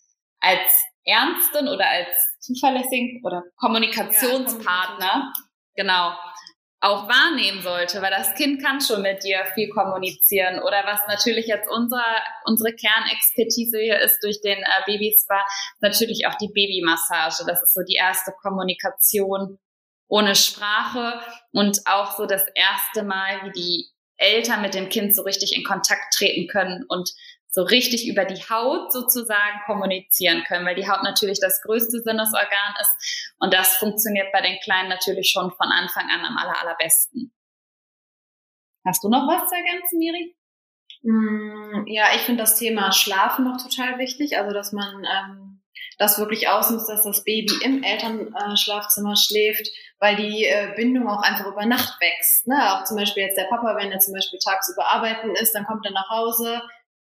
als 0.43 0.85
ernsten 1.05 1.67
oder 1.67 1.89
als 1.89 2.39
zuverlässigen 2.39 3.21
oder 3.23 3.43
Kommunikationspartner, 3.57 5.05
ja, 5.05 5.33
genau, 5.75 6.13
auch 6.83 7.07
wahrnehmen 7.07 7.61
sollte, 7.61 8.01
weil 8.01 8.11
das 8.11 8.35
Kind 8.35 8.61
kann 8.61 8.81
schon 8.81 9.01
mit 9.01 9.23
dir 9.23 9.45
viel 9.53 9.69
kommunizieren. 9.69 10.59
Oder 10.59 10.83
was 10.85 10.99
natürlich 11.07 11.47
jetzt 11.47 11.69
unser, 11.69 12.03
unsere 12.43 12.75
Kernexpertise 12.75 13.79
hier 13.79 13.99
ist 14.01 14.19
durch 14.21 14.41
den 14.41 14.57
äh, 14.57 14.81
Babyspa, 14.85 15.45
natürlich 15.79 16.27
auch 16.27 16.35
die 16.35 16.49
Babymassage. 16.49 17.45
Das 17.47 17.63
ist 17.63 17.73
so 17.73 17.81
die 17.87 17.95
erste 17.95 18.33
Kommunikation 18.41 19.59
ohne 20.09 20.35
Sprache 20.35 21.21
und 21.53 21.79
auch 21.85 22.17
so 22.17 22.25
das 22.25 22.45
erste 22.53 23.03
Mal, 23.03 23.45
wie 23.45 23.51
die 23.51 23.89
Eltern 24.17 24.61
mit 24.61 24.73
dem 24.73 24.89
Kind 24.89 25.15
so 25.15 25.23
richtig 25.23 25.55
in 25.55 25.63
Kontakt 25.63 26.13
treten 26.13 26.47
können 26.47 26.83
und 26.87 27.09
so 27.53 27.61
richtig 27.61 28.07
über 28.07 28.25
die 28.25 28.41
Haut 28.49 28.91
sozusagen 28.91 29.61
kommunizieren 29.67 30.43
können, 30.47 30.65
weil 30.65 30.75
die 30.75 30.89
Haut 30.89 31.03
natürlich 31.03 31.39
das 31.39 31.61
größte 31.61 32.01
Sinnesorgan 32.01 32.73
ist 32.81 33.35
und 33.37 33.53
das 33.53 33.77
funktioniert 33.77 34.31
bei 34.33 34.41
den 34.41 34.59
Kleinen 34.63 34.89
natürlich 34.89 35.29
schon 35.29 35.51
von 35.51 35.67
Anfang 35.67 36.09
an 36.09 36.25
am 36.25 36.35
aller, 36.35 36.59
allerbesten. 36.59 37.31
Hast 38.83 39.03
du 39.03 39.09
noch 39.09 39.27
was 39.27 39.47
zu 39.49 39.55
ergänzen, 39.55 39.99
Miri? 39.99 40.35
Mm, 41.03 41.85
ja, 41.85 42.07
ich 42.15 42.21
finde 42.21 42.41
das 42.41 42.57
Thema 42.57 42.91
Schlafen 42.91 43.45
noch 43.45 43.61
total 43.61 43.99
wichtig, 43.99 44.35
also 44.35 44.51
dass 44.51 44.71
man 44.71 45.05
ähm, 45.05 45.61
das 45.99 46.17
wirklich 46.17 46.49
ausnutzt, 46.49 46.89
dass 46.89 47.03
das 47.03 47.23
Baby 47.23 47.53
im 47.63 47.83
Elternschlafzimmer 47.83 49.15
schläft, 49.15 49.69
weil 49.99 50.15
die 50.15 50.45
äh, 50.45 50.73
Bindung 50.75 51.07
auch 51.07 51.21
einfach 51.21 51.45
über 51.45 51.67
Nacht 51.67 52.01
wächst. 52.01 52.47
Ne? 52.47 52.55
Auch 52.73 52.83
zum 52.85 52.97
Beispiel 52.97 53.23
jetzt 53.23 53.37
der 53.37 53.45
Papa, 53.45 53.75
wenn 53.77 53.91
er 53.91 53.99
zum 53.99 54.15
Beispiel 54.15 54.39
tagsüber 54.39 54.87
arbeiten 54.87 55.35
ist, 55.35 55.53
dann 55.53 55.65
kommt 55.65 55.85
er 55.85 55.91
nach 55.91 56.09
Hause, 56.09 56.63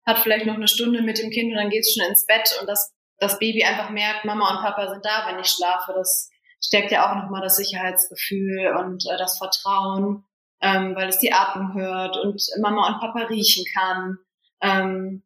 hat 0.06 0.18
vielleicht 0.20 0.46
noch 0.46 0.54
eine 0.54 0.68
Stunde 0.68 1.02
mit 1.02 1.18
dem 1.18 1.30
Kind 1.30 1.50
und 1.50 1.56
dann 1.56 1.70
geht's 1.70 1.94
schon 1.94 2.08
ins 2.08 2.26
Bett 2.26 2.56
und 2.60 2.68
das, 2.68 2.94
das 3.18 3.38
Baby 3.38 3.64
einfach 3.64 3.90
merkt, 3.90 4.24
Mama 4.24 4.50
und 4.50 4.62
Papa 4.62 4.88
sind 4.88 5.04
da, 5.04 5.26
wenn 5.28 5.40
ich 5.40 5.48
schlafe. 5.48 5.92
Das 5.94 6.30
stärkt 6.64 6.92
ja 6.92 7.10
auch 7.10 7.16
nochmal 7.16 7.42
das 7.42 7.56
Sicherheitsgefühl 7.56 8.74
und 8.78 9.04
äh, 9.10 9.18
das 9.18 9.38
Vertrauen, 9.38 10.24
ähm, 10.62 10.94
weil 10.94 11.08
es 11.08 11.18
die 11.18 11.32
Atmung 11.32 11.74
hört 11.74 12.16
und 12.16 12.40
Mama 12.60 12.86
und 12.88 13.00
Papa 13.00 13.26
riechen 13.26 13.64
kann. 13.74 14.18
Ähm, 14.60 15.24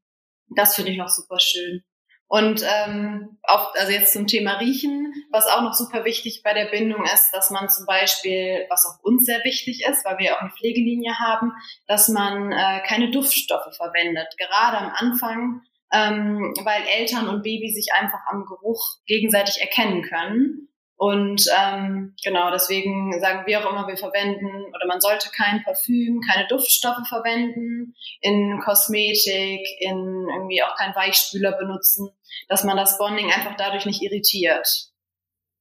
das 0.48 0.74
finde 0.74 0.92
ich 0.92 0.98
noch 0.98 1.08
super 1.08 1.38
schön. 1.38 1.84
Und 2.30 2.62
ähm, 2.64 3.38
auch, 3.42 3.74
also 3.74 3.90
jetzt 3.90 4.12
zum 4.12 4.28
Thema 4.28 4.58
Riechen, 4.58 5.12
was 5.32 5.48
auch 5.48 5.62
noch 5.62 5.74
super 5.74 6.04
wichtig 6.04 6.42
bei 6.44 6.54
der 6.54 6.66
Bindung 6.66 7.04
ist, 7.04 7.32
dass 7.32 7.50
man 7.50 7.68
zum 7.68 7.86
Beispiel, 7.86 8.66
was 8.70 8.86
auch 8.86 9.02
uns 9.02 9.24
sehr 9.24 9.42
wichtig 9.42 9.84
ist, 9.84 10.04
weil 10.04 10.18
wir 10.18 10.36
auch 10.36 10.40
eine 10.40 10.52
Pflegelinie 10.52 11.18
haben, 11.18 11.52
dass 11.88 12.06
man 12.08 12.52
äh, 12.52 12.82
keine 12.86 13.10
Duftstoffe 13.10 13.74
verwendet. 13.76 14.28
Gerade 14.38 14.78
am 14.78 14.92
Anfang, 14.94 15.62
ähm, 15.92 16.54
weil 16.62 16.82
Eltern 17.00 17.28
und 17.28 17.42
Baby 17.42 17.68
sich 17.68 17.92
einfach 17.94 18.20
am 18.28 18.46
Geruch 18.46 18.98
gegenseitig 19.06 19.60
erkennen 19.60 20.02
können. 20.02 20.68
Und 21.00 21.46
ähm, 21.58 22.14
genau, 22.22 22.50
deswegen 22.50 23.18
sagen 23.20 23.46
wir 23.46 23.58
auch 23.58 23.72
immer, 23.72 23.88
wir 23.88 23.96
verwenden 23.96 24.66
oder 24.66 24.86
man 24.86 25.00
sollte 25.00 25.30
kein 25.34 25.62
Parfüm, 25.62 26.20
keine 26.20 26.46
Duftstoffe 26.48 27.08
verwenden, 27.08 27.94
in 28.20 28.60
Kosmetik, 28.62 29.66
in 29.78 30.26
irgendwie 30.28 30.62
auch 30.62 30.76
keinen 30.76 30.94
Weichspüler 30.94 31.52
benutzen, 31.52 32.10
dass 32.50 32.64
man 32.64 32.76
das 32.76 32.98
Bonding 32.98 33.32
einfach 33.32 33.56
dadurch 33.56 33.86
nicht 33.86 34.02
irritiert. 34.02 34.68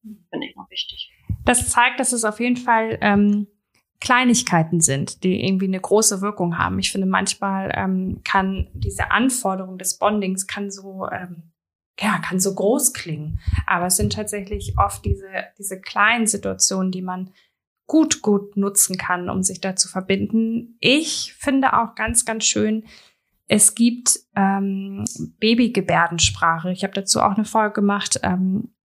Finde 0.01 0.45
ich 0.45 0.57
noch 0.57 0.69
wichtig. 0.69 1.09
Das 1.45 1.69
zeigt, 1.69 2.01
dass 2.01 2.11
es 2.11 2.25
auf 2.25 2.41
jeden 2.41 2.57
Fall 2.57 2.97
ähm, 2.99 3.47
Kleinigkeiten 4.01 4.81
sind, 4.81 5.23
die 5.23 5.45
irgendwie 5.47 5.67
eine 5.67 5.79
große 5.79 6.19
Wirkung 6.19 6.57
haben. 6.57 6.79
Ich 6.79 6.91
finde, 6.91 7.07
manchmal 7.07 7.71
ähm, 7.77 8.19
kann 8.25 8.67
diese 8.73 9.11
Anforderung 9.11 9.77
des 9.77 9.99
Bondings 9.99 10.47
kann 10.47 10.69
so 10.69 11.07
ähm, 11.09 11.48
ja, 11.99 12.19
kann 12.19 12.39
so 12.39 12.53
groß 12.55 12.93
klingen. 12.93 13.39
Aber 13.65 13.87
es 13.87 13.97
sind 13.97 14.13
tatsächlich 14.13 14.75
oft 14.77 15.03
diese, 15.05 15.29
diese 15.57 15.79
kleinen 15.79 16.27
Situationen, 16.27 16.91
die 16.91 17.01
man 17.01 17.31
gut, 17.87 18.21
gut 18.21 18.55
nutzen 18.55 18.97
kann, 18.97 19.29
um 19.29 19.43
sich 19.43 19.61
da 19.61 19.75
zu 19.75 19.87
verbinden. 19.87 20.77
Ich 20.79 21.33
finde 21.37 21.73
auch 21.73 21.95
ganz, 21.95 22.23
ganz 22.23 22.45
schön, 22.45 22.85
es 23.47 23.73
gibt 23.73 24.19
ähm, 24.35 25.05
Babygebärdensprache. 25.39 26.71
Ich 26.71 26.83
habe 26.83 26.93
dazu 26.93 27.19
auch 27.19 27.35
eine 27.35 27.45
Folge 27.45 27.73
gemacht. 27.73 28.19
Ähm, 28.21 28.75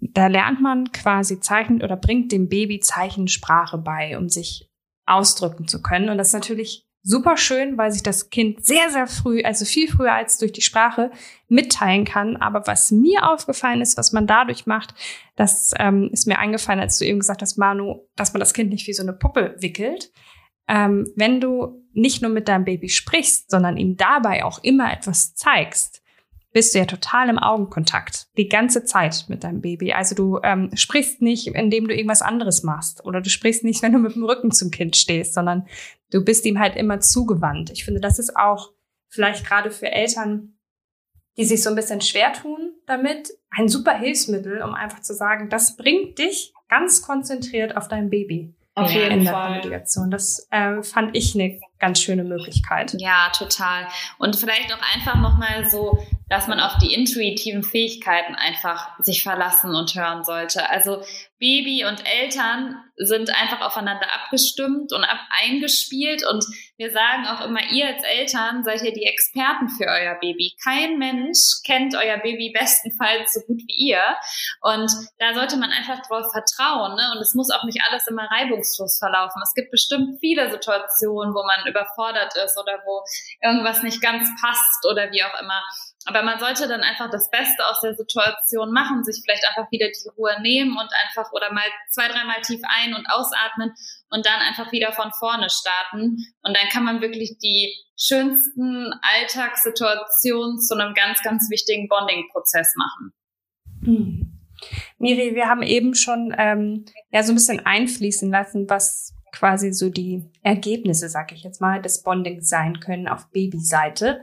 da 0.00 0.26
lernt 0.26 0.60
man 0.60 0.90
quasi 0.90 1.38
Zeichen 1.40 1.82
oder 1.82 1.96
bringt 1.96 2.32
dem 2.32 2.48
Baby 2.48 2.80
Zeichensprache 2.80 3.78
bei, 3.78 4.18
um 4.18 4.28
sich 4.28 4.68
ausdrücken 5.06 5.68
zu 5.68 5.80
können. 5.80 6.08
Und 6.08 6.18
das 6.18 6.28
ist 6.28 6.34
natürlich 6.34 6.89
super 7.02 7.36
schön, 7.36 7.78
weil 7.78 7.92
sich 7.92 8.02
das 8.02 8.30
Kind 8.30 8.64
sehr, 8.64 8.90
sehr 8.90 9.06
früh, 9.06 9.42
also 9.42 9.64
viel 9.64 9.88
früher 9.88 10.12
als 10.12 10.38
durch 10.38 10.52
die 10.52 10.60
Sprache, 10.60 11.10
mitteilen 11.48 12.04
kann. 12.04 12.36
Aber 12.36 12.66
was 12.66 12.90
mir 12.90 13.28
aufgefallen 13.30 13.80
ist, 13.80 13.96
was 13.96 14.12
man 14.12 14.26
dadurch 14.26 14.66
macht, 14.66 14.94
das 15.36 15.72
ähm, 15.78 16.10
ist 16.12 16.26
mir 16.26 16.38
eingefallen, 16.38 16.80
als 16.80 16.98
du 16.98 17.06
eben 17.06 17.18
gesagt 17.18 17.42
hast, 17.42 17.56
Manu, 17.56 18.06
dass 18.16 18.32
man 18.32 18.40
das 18.40 18.54
Kind 18.54 18.70
nicht 18.70 18.86
wie 18.86 18.92
so 18.92 19.02
eine 19.02 19.12
Puppe 19.12 19.56
wickelt. 19.58 20.12
Ähm, 20.68 21.10
wenn 21.16 21.40
du 21.40 21.84
nicht 21.92 22.22
nur 22.22 22.30
mit 22.30 22.48
deinem 22.48 22.64
Baby 22.64 22.88
sprichst, 22.88 23.50
sondern 23.50 23.76
ihm 23.76 23.96
dabei 23.96 24.44
auch 24.44 24.62
immer 24.62 24.92
etwas 24.92 25.34
zeigst, 25.34 25.99
bist 26.52 26.74
du 26.74 26.78
ja 26.78 26.84
total 26.84 27.28
im 27.28 27.38
Augenkontakt 27.38 28.26
die 28.36 28.48
ganze 28.48 28.84
Zeit 28.84 29.26
mit 29.28 29.44
deinem 29.44 29.60
Baby. 29.60 29.92
Also 29.92 30.14
du 30.14 30.40
ähm, 30.42 30.70
sprichst 30.74 31.22
nicht, 31.22 31.46
indem 31.46 31.86
du 31.86 31.94
irgendwas 31.94 32.22
anderes 32.22 32.62
machst 32.62 33.04
oder 33.04 33.20
du 33.20 33.30
sprichst 33.30 33.62
nicht, 33.62 33.82
wenn 33.82 33.92
du 33.92 33.98
mit 33.98 34.14
dem 34.14 34.24
Rücken 34.24 34.50
zum 34.50 34.70
Kind 34.70 34.96
stehst, 34.96 35.34
sondern 35.34 35.66
du 36.10 36.24
bist 36.24 36.44
ihm 36.46 36.58
halt 36.58 36.76
immer 36.76 37.00
zugewandt. 37.00 37.70
Ich 37.70 37.84
finde, 37.84 38.00
das 38.00 38.18
ist 38.18 38.36
auch 38.36 38.72
vielleicht 39.08 39.46
gerade 39.46 39.70
für 39.70 39.90
Eltern, 39.92 40.54
die 41.36 41.44
sich 41.44 41.62
so 41.62 41.70
ein 41.70 41.76
bisschen 41.76 42.00
schwer 42.00 42.32
tun 42.32 42.72
damit, 42.86 43.30
ein 43.50 43.68
super 43.68 43.96
Hilfsmittel, 43.96 44.62
um 44.62 44.74
einfach 44.74 45.00
zu 45.00 45.14
sagen, 45.14 45.48
das 45.48 45.76
bringt 45.76 46.18
dich 46.18 46.52
ganz 46.68 47.02
konzentriert 47.02 47.76
auf 47.76 47.88
dein 47.88 48.10
Baby. 48.10 48.54
Auf 48.74 48.90
jeden 48.92 49.10
in 49.10 49.24
der 49.24 49.32
Fall. 49.32 49.46
Kommunikation. 49.48 50.10
Das 50.10 50.46
äh, 50.50 50.82
fand 50.82 51.16
ich 51.16 51.34
eine 51.34 51.60
ganz 51.78 52.00
schöne 52.00 52.24
Möglichkeit. 52.24 52.96
Ja, 52.98 53.30
total. 53.36 53.86
Und 54.18 54.36
vielleicht 54.36 54.72
auch 54.72 54.94
einfach 54.94 55.16
nochmal 55.16 55.68
so, 55.68 55.98
dass 56.30 56.46
man 56.46 56.60
auf 56.60 56.78
die 56.78 56.94
intuitiven 56.94 57.64
Fähigkeiten 57.64 58.36
einfach 58.36 58.96
sich 59.00 59.24
verlassen 59.24 59.74
und 59.74 59.94
hören 59.94 60.24
sollte. 60.24 60.70
Also 60.70 61.02
Baby 61.40 61.84
und 61.86 62.06
Eltern 62.06 62.76
sind 62.96 63.30
einfach 63.34 63.62
aufeinander 63.62 64.06
abgestimmt 64.14 64.92
und 64.92 65.02
ab 65.02 65.18
eingespielt 65.42 66.22
und 66.30 66.44
wir 66.76 66.92
sagen 66.92 67.26
auch 67.26 67.44
immer, 67.46 67.60
ihr 67.72 67.88
als 67.88 68.04
Eltern 68.04 68.62
seid 68.62 68.82
ihr 68.82 68.92
die 68.92 69.06
Experten 69.06 69.68
für 69.70 69.86
euer 69.86 70.16
Baby. 70.20 70.54
Kein 70.62 70.98
Mensch 70.98 71.62
kennt 71.66 71.96
euer 71.96 72.18
Baby 72.18 72.54
bestenfalls 72.56 73.32
so 73.32 73.40
gut 73.46 73.62
wie 73.66 73.88
ihr 73.88 74.02
und 74.60 74.90
da 75.18 75.34
sollte 75.34 75.56
man 75.56 75.70
einfach 75.70 76.00
drauf 76.06 76.30
vertrauen 76.30 76.94
ne? 76.94 77.10
und 77.16 77.22
es 77.22 77.34
muss 77.34 77.50
auch 77.50 77.64
nicht 77.64 77.80
alles 77.88 78.06
immer 78.06 78.30
reibungslos 78.30 78.98
verlaufen. 78.98 79.42
Es 79.42 79.54
gibt 79.54 79.70
bestimmt 79.72 80.20
viele 80.20 80.50
Situationen, 80.50 81.34
wo 81.34 81.42
man 81.42 81.66
überfordert 81.66 82.36
ist 82.44 82.56
oder 82.56 82.78
wo 82.84 83.02
irgendwas 83.42 83.82
nicht 83.82 84.00
ganz 84.00 84.28
passt 84.40 84.86
oder 84.88 85.10
wie 85.10 85.24
auch 85.24 85.40
immer. 85.40 85.60
Aber 86.06 86.22
man 86.22 86.40
sollte 86.40 86.66
dann 86.66 86.80
einfach 86.80 87.10
das 87.10 87.28
Beste 87.30 87.66
aus 87.66 87.80
der 87.82 87.94
Situation 87.94 88.72
machen, 88.72 89.04
sich 89.04 89.20
vielleicht 89.22 89.46
einfach 89.46 89.70
wieder 89.70 89.86
die 89.88 90.08
Ruhe 90.16 90.40
nehmen 90.40 90.72
und 90.72 90.88
einfach 91.06 91.30
oder 91.32 91.52
mal 91.52 91.66
zwei, 91.90 92.08
dreimal 92.08 92.40
tief 92.40 92.60
ein- 92.64 92.94
und 92.94 93.06
ausatmen 93.10 93.74
und 94.08 94.24
dann 94.24 94.40
einfach 94.40 94.72
wieder 94.72 94.92
von 94.92 95.12
vorne 95.18 95.48
starten. 95.50 96.16
Und 96.42 96.56
dann 96.56 96.68
kann 96.72 96.84
man 96.84 97.02
wirklich 97.02 97.36
die 97.38 97.74
schönsten 97.98 98.94
Alltagssituationen 99.02 100.58
zu 100.58 100.74
einem 100.74 100.94
ganz, 100.94 101.22
ganz 101.22 101.50
wichtigen 101.50 101.88
Bonding-Prozess 101.88 102.74
machen. 102.76 103.12
Hm. 103.84 104.40
Miri, 104.98 105.34
wir 105.34 105.48
haben 105.48 105.62
eben 105.62 105.94
schon 105.94 106.34
ähm, 106.36 106.86
ja 107.10 107.22
so 107.22 107.32
ein 107.32 107.36
bisschen 107.36 107.64
einfließen 107.64 108.30
lassen, 108.30 108.68
was 108.68 109.14
quasi 109.32 109.72
so 109.72 109.90
die 109.90 110.24
Ergebnisse, 110.42 111.08
sag 111.08 111.32
ich 111.32 111.42
jetzt 111.42 111.60
mal, 111.60 111.80
des 111.80 112.02
Bondings 112.02 112.48
sein 112.48 112.80
können 112.80 113.08
auf 113.08 113.30
Babyseite. 113.30 114.22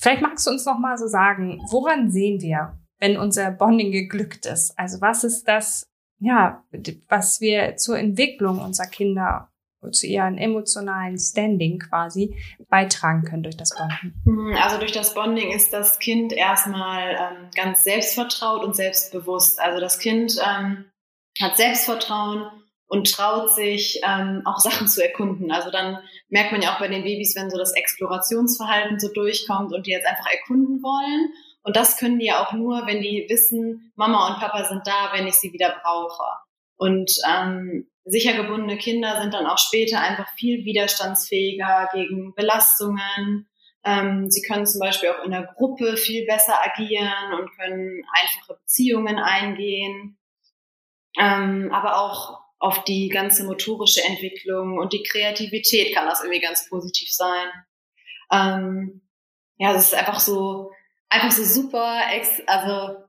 Vielleicht 0.00 0.22
magst 0.22 0.46
du 0.46 0.50
uns 0.50 0.64
noch 0.64 0.78
mal 0.78 0.96
so 0.96 1.06
sagen, 1.06 1.60
woran 1.70 2.10
sehen 2.10 2.40
wir, 2.40 2.78
wenn 2.98 3.16
unser 3.16 3.50
Bonding 3.50 3.90
geglückt 3.90 4.46
ist? 4.46 4.78
Also 4.78 5.00
was 5.00 5.24
ist 5.24 5.44
das, 5.44 5.88
ja, 6.20 6.64
was 7.08 7.40
wir 7.40 7.76
zur 7.76 7.98
Entwicklung 7.98 8.60
unserer 8.60 8.86
Kinder 8.86 9.50
zu 9.92 10.06
ihren 10.06 10.38
emotionalen 10.38 11.18
Standing 11.18 11.78
quasi 11.78 12.36
beitragen 12.68 13.22
können 13.22 13.44
durch 13.44 13.56
das 13.56 13.70
Bonden? 13.76 14.54
Also 14.56 14.78
durch 14.78 14.92
das 14.92 15.14
Bonding 15.14 15.52
ist 15.52 15.72
das 15.72 15.98
Kind 15.98 16.32
erstmal 16.32 17.12
ähm, 17.12 17.50
ganz 17.54 17.84
selbstvertraut 17.84 18.64
und 18.64 18.74
selbstbewusst. 18.74 19.60
Also 19.60 19.80
das 19.80 19.98
Kind 19.98 20.40
ähm, 20.44 20.84
hat 21.40 21.56
Selbstvertrauen 21.56 22.50
und 22.88 23.12
traut 23.12 23.54
sich 23.54 24.00
ähm, 24.06 24.42
auch 24.44 24.58
Sachen 24.58 24.88
zu 24.88 25.02
erkunden. 25.02 25.52
Also 25.52 25.70
dann 25.70 25.98
merkt 26.28 26.52
man 26.52 26.62
ja 26.62 26.74
auch 26.74 26.80
bei 26.80 26.88
den 26.88 27.04
Babys, 27.04 27.36
wenn 27.36 27.50
so 27.50 27.58
das 27.58 27.74
Explorationsverhalten 27.74 28.98
so 28.98 29.12
durchkommt 29.12 29.72
und 29.72 29.86
die 29.86 29.92
jetzt 29.92 30.06
einfach 30.06 30.26
erkunden 30.30 30.82
wollen. 30.82 31.32
Und 31.62 31.76
das 31.76 31.98
können 31.98 32.18
die 32.18 32.26
ja 32.26 32.42
auch 32.42 32.52
nur, 32.52 32.86
wenn 32.86 33.02
die 33.02 33.26
wissen, 33.28 33.92
Mama 33.94 34.28
und 34.28 34.40
Papa 34.40 34.64
sind 34.64 34.86
da, 34.86 35.10
wenn 35.12 35.26
ich 35.26 35.34
sie 35.34 35.52
wieder 35.52 35.78
brauche. 35.82 36.24
Und 36.76 37.12
ähm, 37.28 37.88
sicher 38.04 38.34
gebundene 38.34 38.78
Kinder 38.78 39.20
sind 39.20 39.34
dann 39.34 39.46
auch 39.46 39.58
später 39.58 40.00
einfach 40.00 40.28
viel 40.36 40.64
widerstandsfähiger 40.64 41.90
gegen 41.92 42.34
Belastungen. 42.34 43.48
Ähm, 43.84 44.30
sie 44.30 44.42
können 44.42 44.64
zum 44.64 44.80
Beispiel 44.80 45.10
auch 45.10 45.24
in 45.24 45.32
der 45.32 45.52
Gruppe 45.56 45.98
viel 45.98 46.24
besser 46.24 46.54
agieren 46.64 47.34
und 47.38 47.50
können 47.58 48.02
einfache 48.18 48.60
Beziehungen 48.60 49.18
eingehen. 49.18 50.16
Ähm, 51.18 51.70
aber 51.72 52.00
auch 52.00 52.47
auf 52.58 52.84
die 52.84 53.08
ganze 53.08 53.44
motorische 53.44 54.02
Entwicklung 54.04 54.78
und 54.78 54.92
die 54.92 55.02
Kreativität 55.02 55.94
kann 55.94 56.06
das 56.06 56.22
irgendwie 56.22 56.40
ganz 56.40 56.68
positiv 56.68 57.12
sein. 57.12 57.48
Ähm, 58.32 59.02
ja, 59.56 59.72
das 59.72 59.88
ist 59.88 59.94
einfach 59.94 60.20
so, 60.20 60.72
einfach 61.08 61.30
so 61.30 61.44
super, 61.44 62.00
ex 62.12 62.42
also 62.46 63.04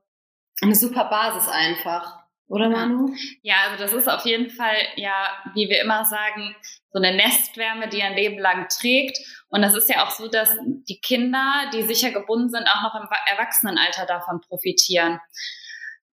eine 0.62 0.74
super 0.74 1.04
Basis 1.06 1.48
einfach. 1.48 2.20
Oder 2.48 2.68
Manu? 2.68 3.14
Ja, 3.42 3.56
also 3.68 3.82
das 3.82 3.92
ist 3.92 4.08
auf 4.08 4.24
jeden 4.24 4.50
Fall, 4.50 4.76
ja, 4.96 5.28
wie 5.54 5.68
wir 5.68 5.80
immer 5.80 6.04
sagen, 6.04 6.56
so 6.92 7.00
eine 7.00 7.14
Nestwärme, 7.14 7.88
die 7.88 8.02
ein 8.02 8.16
Leben 8.16 8.38
lang 8.38 8.68
trägt. 8.68 9.18
Und 9.50 9.62
das 9.62 9.76
ist 9.76 9.88
ja 9.88 10.04
auch 10.04 10.10
so, 10.10 10.26
dass 10.26 10.56
die 10.88 11.00
Kinder, 11.00 11.70
die 11.72 11.84
sicher 11.84 12.10
gebunden 12.10 12.50
sind, 12.50 12.66
auch 12.66 12.82
noch 12.82 13.00
im 13.00 13.08
Erwachsenenalter 13.26 14.04
davon 14.04 14.40
profitieren. 14.40 15.20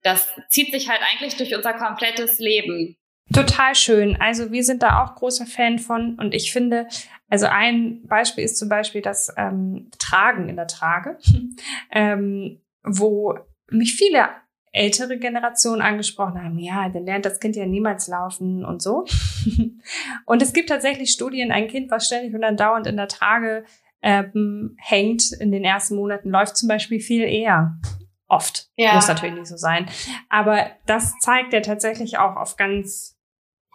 Das 0.03 0.29
zieht 0.51 0.73
sich 0.73 0.91
halt 0.91 1.01
eigentlich 1.01 1.39
durch 1.39 1.55
unser 1.55 1.73
komplettes 1.73 2.39
Leben. 2.39 2.99
Total 3.33 3.75
schön. 3.75 4.17
Also 4.21 4.53
wir 4.53 4.63
sind 4.63 4.83
da 4.83 5.03
auch 5.03 5.17
großer 5.17 5.47
Fan 5.47 5.79
von 5.79 6.17
und 6.19 6.33
ich 6.33 6.53
finde, 6.53 6.87
also 7.29 7.47
ein 7.47 8.07
Beispiel 8.07 8.45
ist 8.45 8.59
zum 8.59 8.69
Beispiel 8.69 9.03
das 9.03 9.33
ähm, 9.37 9.91
Tragen 9.99 10.49
in 10.49 10.57
der 10.57 10.69
Trage, 10.69 11.19
ähm, 11.91 12.61
wo 12.85 13.39
mich 13.69 13.95
viele 13.95 14.29
ältere 14.77 15.19
Generationen 15.19 15.81
angesprochen 15.81 16.43
haben, 16.43 16.59
ja, 16.59 16.89
dann 16.89 17.05
lernt 17.05 17.25
das 17.25 17.41
Kind 17.41 17.57
ja 17.57 17.67
niemals 17.67 18.09
laufen 18.09 18.65
und 18.65 18.83
so. 18.83 19.07
und 20.27 20.43
es 20.43 20.53
gibt 20.53 20.69
tatsächlich 20.69 21.11
Studien, 21.11 21.51
ein 21.51 21.67
Kind, 21.67 21.91
was 21.91 22.07
ständig 22.07 22.35
und 22.35 22.45
andauernd 22.45 22.87
in 22.87 22.97
der 22.97 23.09
Trage 23.09 23.65
ähm, 24.03 24.77
hängt 24.79 25.33
in 25.33 25.51
den 25.51 25.65
ersten 25.65 25.97
Monaten, 25.97 26.31
läuft 26.31 26.57
zum 26.57 26.69
Beispiel 26.69 27.01
viel 27.01 27.23
eher. 27.23 27.79
Oft. 28.29 28.69
Ja. 28.77 28.95
Muss 28.95 29.09
natürlich 29.09 29.37
nicht 29.37 29.47
so 29.47 29.57
sein. 29.57 29.87
Aber 30.29 30.67
das 30.87 31.15
zeigt 31.21 31.53
ja 31.53 31.61
tatsächlich 31.61 32.19
auch 32.19 32.37
auf 32.37 32.57
ganz, 32.57 33.16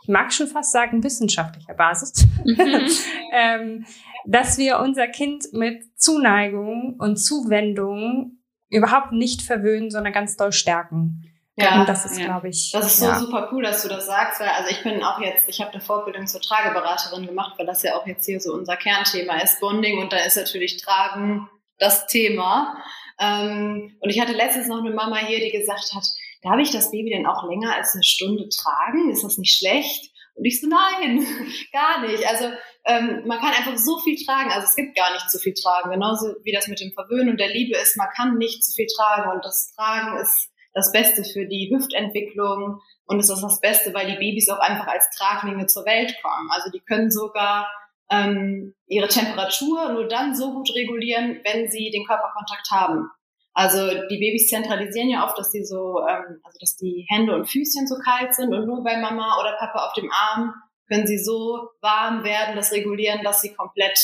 ich 0.01 0.07
mag 0.07 0.33
schon 0.33 0.47
fast 0.47 0.71
sagen, 0.71 1.03
wissenschaftlicher 1.03 1.73
Basis, 1.73 2.25
mhm. 2.43 2.87
ähm, 3.33 3.85
dass 4.25 4.57
wir 4.57 4.79
unser 4.79 5.07
Kind 5.07 5.45
mit 5.53 5.83
Zuneigung 5.99 6.95
und 6.99 7.17
Zuwendung 7.17 8.37
überhaupt 8.69 9.11
nicht 9.11 9.41
verwöhnen, 9.41 9.91
sondern 9.91 10.13
ganz 10.13 10.37
doll 10.37 10.51
stärken. 10.51 11.27
Ja, 11.57 11.81
und 11.81 11.89
das 11.89 12.05
ist, 12.05 12.17
ja. 12.17 12.25
glaube 12.25 12.49
ich. 12.49 12.71
Das 12.71 12.87
ist 12.87 12.99
so 12.99 13.05
ja. 13.05 13.19
super 13.19 13.49
cool, 13.51 13.61
dass 13.63 13.83
du 13.83 13.89
das 13.89 14.05
sagst, 14.05 14.39
weil 14.39 14.47
also 14.47 14.69
ich 14.69 14.81
bin 14.83 15.03
auch 15.03 15.19
jetzt, 15.19 15.49
ich 15.49 15.59
habe 15.59 15.71
eine 15.71 15.81
Fortbildung 15.81 16.25
zur 16.25 16.41
Trageberaterin 16.41 17.27
gemacht, 17.27 17.55
weil 17.57 17.65
das 17.65 17.83
ja 17.83 17.95
auch 17.95 18.07
jetzt 18.07 18.25
hier 18.25 18.39
so 18.39 18.53
unser 18.53 18.77
Kernthema 18.77 19.41
ist, 19.41 19.59
Bonding 19.59 19.99
und 19.99 20.13
da 20.13 20.17
ist 20.17 20.37
natürlich 20.37 20.77
Tragen 20.77 21.49
das 21.77 22.07
Thema. 22.07 22.77
Ähm, 23.19 23.95
und 23.99 24.09
ich 24.09 24.19
hatte 24.21 24.33
letztens 24.33 24.67
noch 24.67 24.79
eine 24.79 24.91
Mama 24.91 25.17
hier, 25.17 25.39
die 25.39 25.51
gesagt 25.51 25.93
hat, 25.93 26.05
darf 26.41 26.59
ich 26.59 26.71
das 26.71 26.91
Baby 26.91 27.11
denn 27.11 27.25
auch 27.25 27.47
länger 27.47 27.75
als 27.75 27.93
eine 27.93 28.03
Stunde 28.03 28.49
tragen? 28.49 29.11
Ist 29.11 29.23
das 29.23 29.37
nicht 29.37 29.57
schlecht? 29.57 30.11
Und 30.35 30.45
ich 30.45 30.61
so, 30.61 30.67
nein, 30.67 31.25
gar 31.71 32.01
nicht. 32.01 32.25
Also 32.27 32.45
ähm, 32.85 33.23
man 33.25 33.39
kann 33.39 33.53
einfach 33.53 33.77
so 33.77 33.99
viel 33.99 34.17
tragen. 34.25 34.51
Also 34.51 34.67
es 34.67 34.75
gibt 34.75 34.95
gar 34.95 35.13
nicht 35.13 35.29
zu 35.29 35.39
viel 35.39 35.53
tragen. 35.53 35.91
Genauso 35.91 36.35
wie 36.43 36.51
das 36.51 36.67
mit 36.67 36.79
dem 36.79 36.91
Verwöhnen 36.93 37.29
und 37.29 37.39
der 37.39 37.49
Liebe 37.49 37.77
ist, 37.77 37.97
man 37.97 38.09
kann 38.15 38.37
nicht 38.37 38.63
zu 38.63 38.73
viel 38.73 38.87
tragen. 38.95 39.31
Und 39.31 39.45
das 39.45 39.73
Tragen 39.75 40.17
ist 40.17 40.49
das 40.73 40.91
Beste 40.91 41.23
für 41.23 41.45
die 41.45 41.69
Hüftentwicklung. 41.73 42.81
Und 43.05 43.19
es 43.19 43.29
ist 43.29 43.41
das 43.41 43.59
Beste, 43.59 43.93
weil 43.93 44.07
die 44.07 44.17
Babys 44.17 44.49
auch 44.49 44.59
einfach 44.59 44.87
als 44.87 45.09
Traglinge 45.17 45.67
zur 45.67 45.85
Welt 45.85 46.15
kommen. 46.21 46.49
Also 46.51 46.71
die 46.71 46.79
können 46.79 47.11
sogar 47.11 47.69
ähm, 48.09 48.73
ihre 48.87 49.07
Temperatur 49.07 49.91
nur 49.93 50.07
dann 50.07 50.35
so 50.35 50.53
gut 50.53 50.73
regulieren, 50.75 51.39
wenn 51.43 51.69
sie 51.69 51.91
den 51.91 52.05
Körperkontakt 52.05 52.71
haben. 52.71 53.09
Also 53.53 53.87
die 54.09 54.17
Babys 54.17 54.47
zentralisieren 54.47 55.09
ja 55.09 55.25
oft, 55.25 55.37
dass 55.37 55.51
die 55.51 55.65
so, 55.65 55.99
ähm, 56.07 56.39
also 56.43 56.57
dass 56.59 56.75
die 56.77 57.05
Hände 57.09 57.35
und 57.35 57.49
Füßchen 57.49 57.87
so 57.87 57.95
kalt 58.03 58.33
sind 58.33 58.53
und 58.53 58.65
nur 58.65 58.83
bei 58.83 58.97
Mama 58.97 59.39
oder 59.41 59.57
Papa 59.59 59.87
auf 59.87 59.93
dem 59.93 60.09
Arm 60.11 60.53
können 60.87 61.07
sie 61.07 61.17
so 61.17 61.69
warm 61.81 62.23
werden, 62.23 62.55
das 62.55 62.71
regulieren, 62.71 63.23
dass 63.23 63.41
sie 63.41 63.53
komplett 63.53 63.97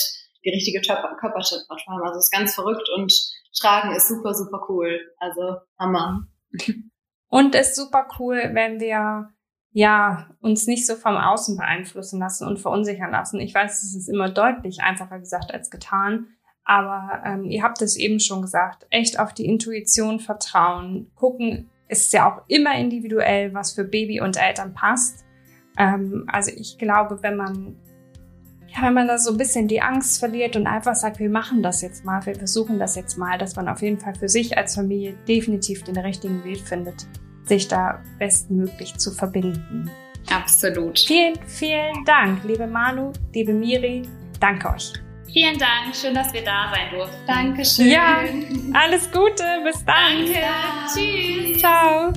die 0.43 0.49
richtige 0.49 0.81
Körpertemperatur 0.81 1.59
haben. 1.87 2.07
Also 2.07 2.19
ist 2.19 2.31
ganz 2.31 2.55
verrückt 2.55 2.89
und 2.95 3.13
Tragen 3.59 3.95
ist 3.95 4.07
super, 4.07 4.33
super 4.33 4.65
cool. 4.69 4.99
Also 5.17 5.57
Hammer. 5.79 6.27
Und 7.29 7.55
ist 7.55 7.75
super 7.75 8.07
cool, 8.19 8.51
wenn 8.53 8.79
wir 8.79 9.33
ja 9.71 10.29
uns 10.39 10.65
nicht 10.65 10.87
so 10.87 10.95
vom 10.95 11.17
Außen 11.17 11.57
beeinflussen 11.57 12.21
lassen 12.21 12.47
und 12.47 12.57
verunsichern 12.57 13.11
lassen. 13.11 13.41
Ich 13.41 13.53
weiß, 13.53 13.83
es 13.83 13.95
ist 13.95 14.07
immer 14.07 14.29
deutlich 14.29 14.81
einfacher 14.81 15.19
gesagt 15.19 15.53
als 15.53 15.69
getan. 15.69 16.36
Aber 16.69 17.23
ähm, 17.25 17.45
ihr 17.45 17.63
habt 17.63 17.81
es 17.81 17.95
eben 17.95 18.19
schon 18.19 18.41
gesagt, 18.41 18.85
echt 18.89 19.19
auf 19.21 19.33
die 19.33 19.45
Intuition 19.45 20.19
vertrauen. 20.19 21.09
Gucken, 21.15 21.69
ist 21.87 22.11
ja 22.11 22.29
auch 22.29 22.43
immer 22.49 22.77
individuell, 22.77 23.53
was 23.53 23.71
für 23.71 23.85
Baby 23.85 24.19
und 24.19 24.35
Eltern 24.35 24.73
passt. 24.73 25.23
Ähm, 25.77 26.25
also 26.27 26.51
ich 26.53 26.77
glaube, 26.77 27.23
wenn 27.23 27.37
man, 27.37 27.77
ja, 28.67 28.81
wenn 28.85 28.93
man 28.93 29.07
da 29.07 29.17
so 29.17 29.31
ein 29.31 29.37
bisschen 29.37 29.69
die 29.69 29.81
Angst 29.81 30.19
verliert 30.19 30.57
und 30.57 30.67
einfach 30.67 30.95
sagt, 30.95 31.19
wir 31.19 31.29
machen 31.29 31.63
das 31.63 31.81
jetzt 31.81 32.03
mal, 32.03 32.25
wir 32.25 32.35
versuchen 32.35 32.79
das 32.79 32.97
jetzt 32.97 33.17
mal, 33.17 33.37
dass 33.37 33.55
man 33.55 33.69
auf 33.69 33.81
jeden 33.81 34.01
Fall 34.01 34.15
für 34.15 34.27
sich 34.27 34.57
als 34.57 34.75
Familie 34.75 35.13
definitiv 35.25 35.85
den 35.85 35.97
richtigen 35.97 36.43
Weg 36.43 36.59
findet, 36.59 37.07
sich 37.45 37.69
da 37.69 38.03
bestmöglich 38.19 38.97
zu 38.97 39.11
verbinden. 39.11 39.89
Absolut. 40.29 40.99
Vielen, 40.99 41.35
vielen 41.47 42.03
Dank, 42.03 42.43
liebe 42.43 42.67
Manu, 42.67 43.13
liebe 43.33 43.53
Miri. 43.53 44.01
Danke 44.41 44.69
euch. 44.69 45.06
Vielen 45.31 45.57
Dank, 45.57 45.93
schön, 45.93 46.13
dass 46.13 46.31
wir 46.33 46.43
da 46.43 46.71
sein 46.73 46.89
durften. 46.91 47.17
Dankeschön. 47.27 47.87
Ja, 47.87 48.19
alles 48.73 49.11
Gute, 49.11 49.43
bis 49.63 49.83
dann. 49.85 50.25
Danke, 50.25 50.39
tschüss. 50.93 51.59
Ciao. 51.59 52.13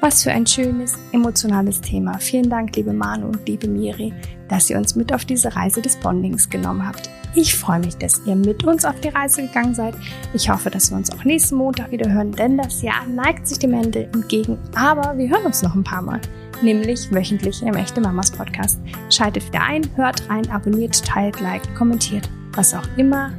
Was 0.00 0.22
für 0.22 0.30
ein 0.30 0.46
schönes, 0.46 0.94
emotionales 1.12 1.80
Thema. 1.80 2.18
Vielen 2.18 2.50
Dank, 2.50 2.76
liebe 2.76 2.92
Manu 2.92 3.28
und 3.28 3.48
liebe 3.48 3.66
Miri, 3.66 4.12
dass 4.48 4.68
ihr 4.70 4.76
uns 4.76 4.94
mit 4.94 5.12
auf 5.12 5.24
diese 5.24 5.56
Reise 5.56 5.80
des 5.80 5.96
Bondings 5.96 6.50
genommen 6.50 6.86
habt. 6.86 7.08
Ich 7.38 7.54
freue 7.54 7.80
mich, 7.80 7.98
dass 7.98 8.22
ihr 8.24 8.34
mit 8.34 8.64
uns 8.64 8.86
auf 8.86 8.98
die 9.00 9.08
Reise 9.08 9.42
gegangen 9.42 9.74
seid. 9.74 9.94
Ich 10.32 10.48
hoffe, 10.48 10.70
dass 10.70 10.90
wir 10.90 10.96
uns 10.96 11.12
auch 11.12 11.22
nächsten 11.22 11.56
Montag 11.56 11.90
wieder 11.90 12.10
hören, 12.10 12.32
denn 12.32 12.56
das 12.56 12.80
Jahr 12.80 13.04
neigt 13.06 13.46
sich 13.46 13.58
dem 13.58 13.74
Ende 13.74 14.04
entgegen. 14.04 14.58
Aber 14.74 15.18
wir 15.18 15.28
hören 15.28 15.44
uns 15.44 15.62
noch 15.62 15.74
ein 15.74 15.84
paar 15.84 16.00
Mal, 16.00 16.18
nämlich 16.62 17.12
wöchentlich 17.12 17.62
im 17.62 17.74
Echte 17.74 18.00
Mamas 18.00 18.30
Podcast. 18.30 18.80
Schaltet 19.10 19.46
wieder 19.48 19.62
ein, 19.62 19.82
hört 19.96 20.26
rein, 20.30 20.50
abonniert, 20.50 21.04
teilt, 21.04 21.38
liked, 21.40 21.74
kommentiert. 21.74 22.26
Was 22.54 22.72
auch 22.72 22.88
immer 22.96 23.32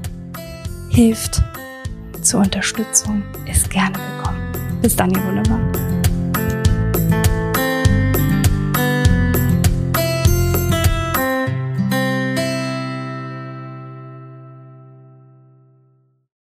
hilft 0.92 1.42
zur 2.22 2.42
Unterstützung, 2.42 3.24
ist 3.50 3.68
gerne 3.72 3.98
willkommen. 3.98 4.80
Bis 4.80 4.96
dann, 4.96 5.10
ihr 5.10 5.26
Wunderbar. 5.26 5.87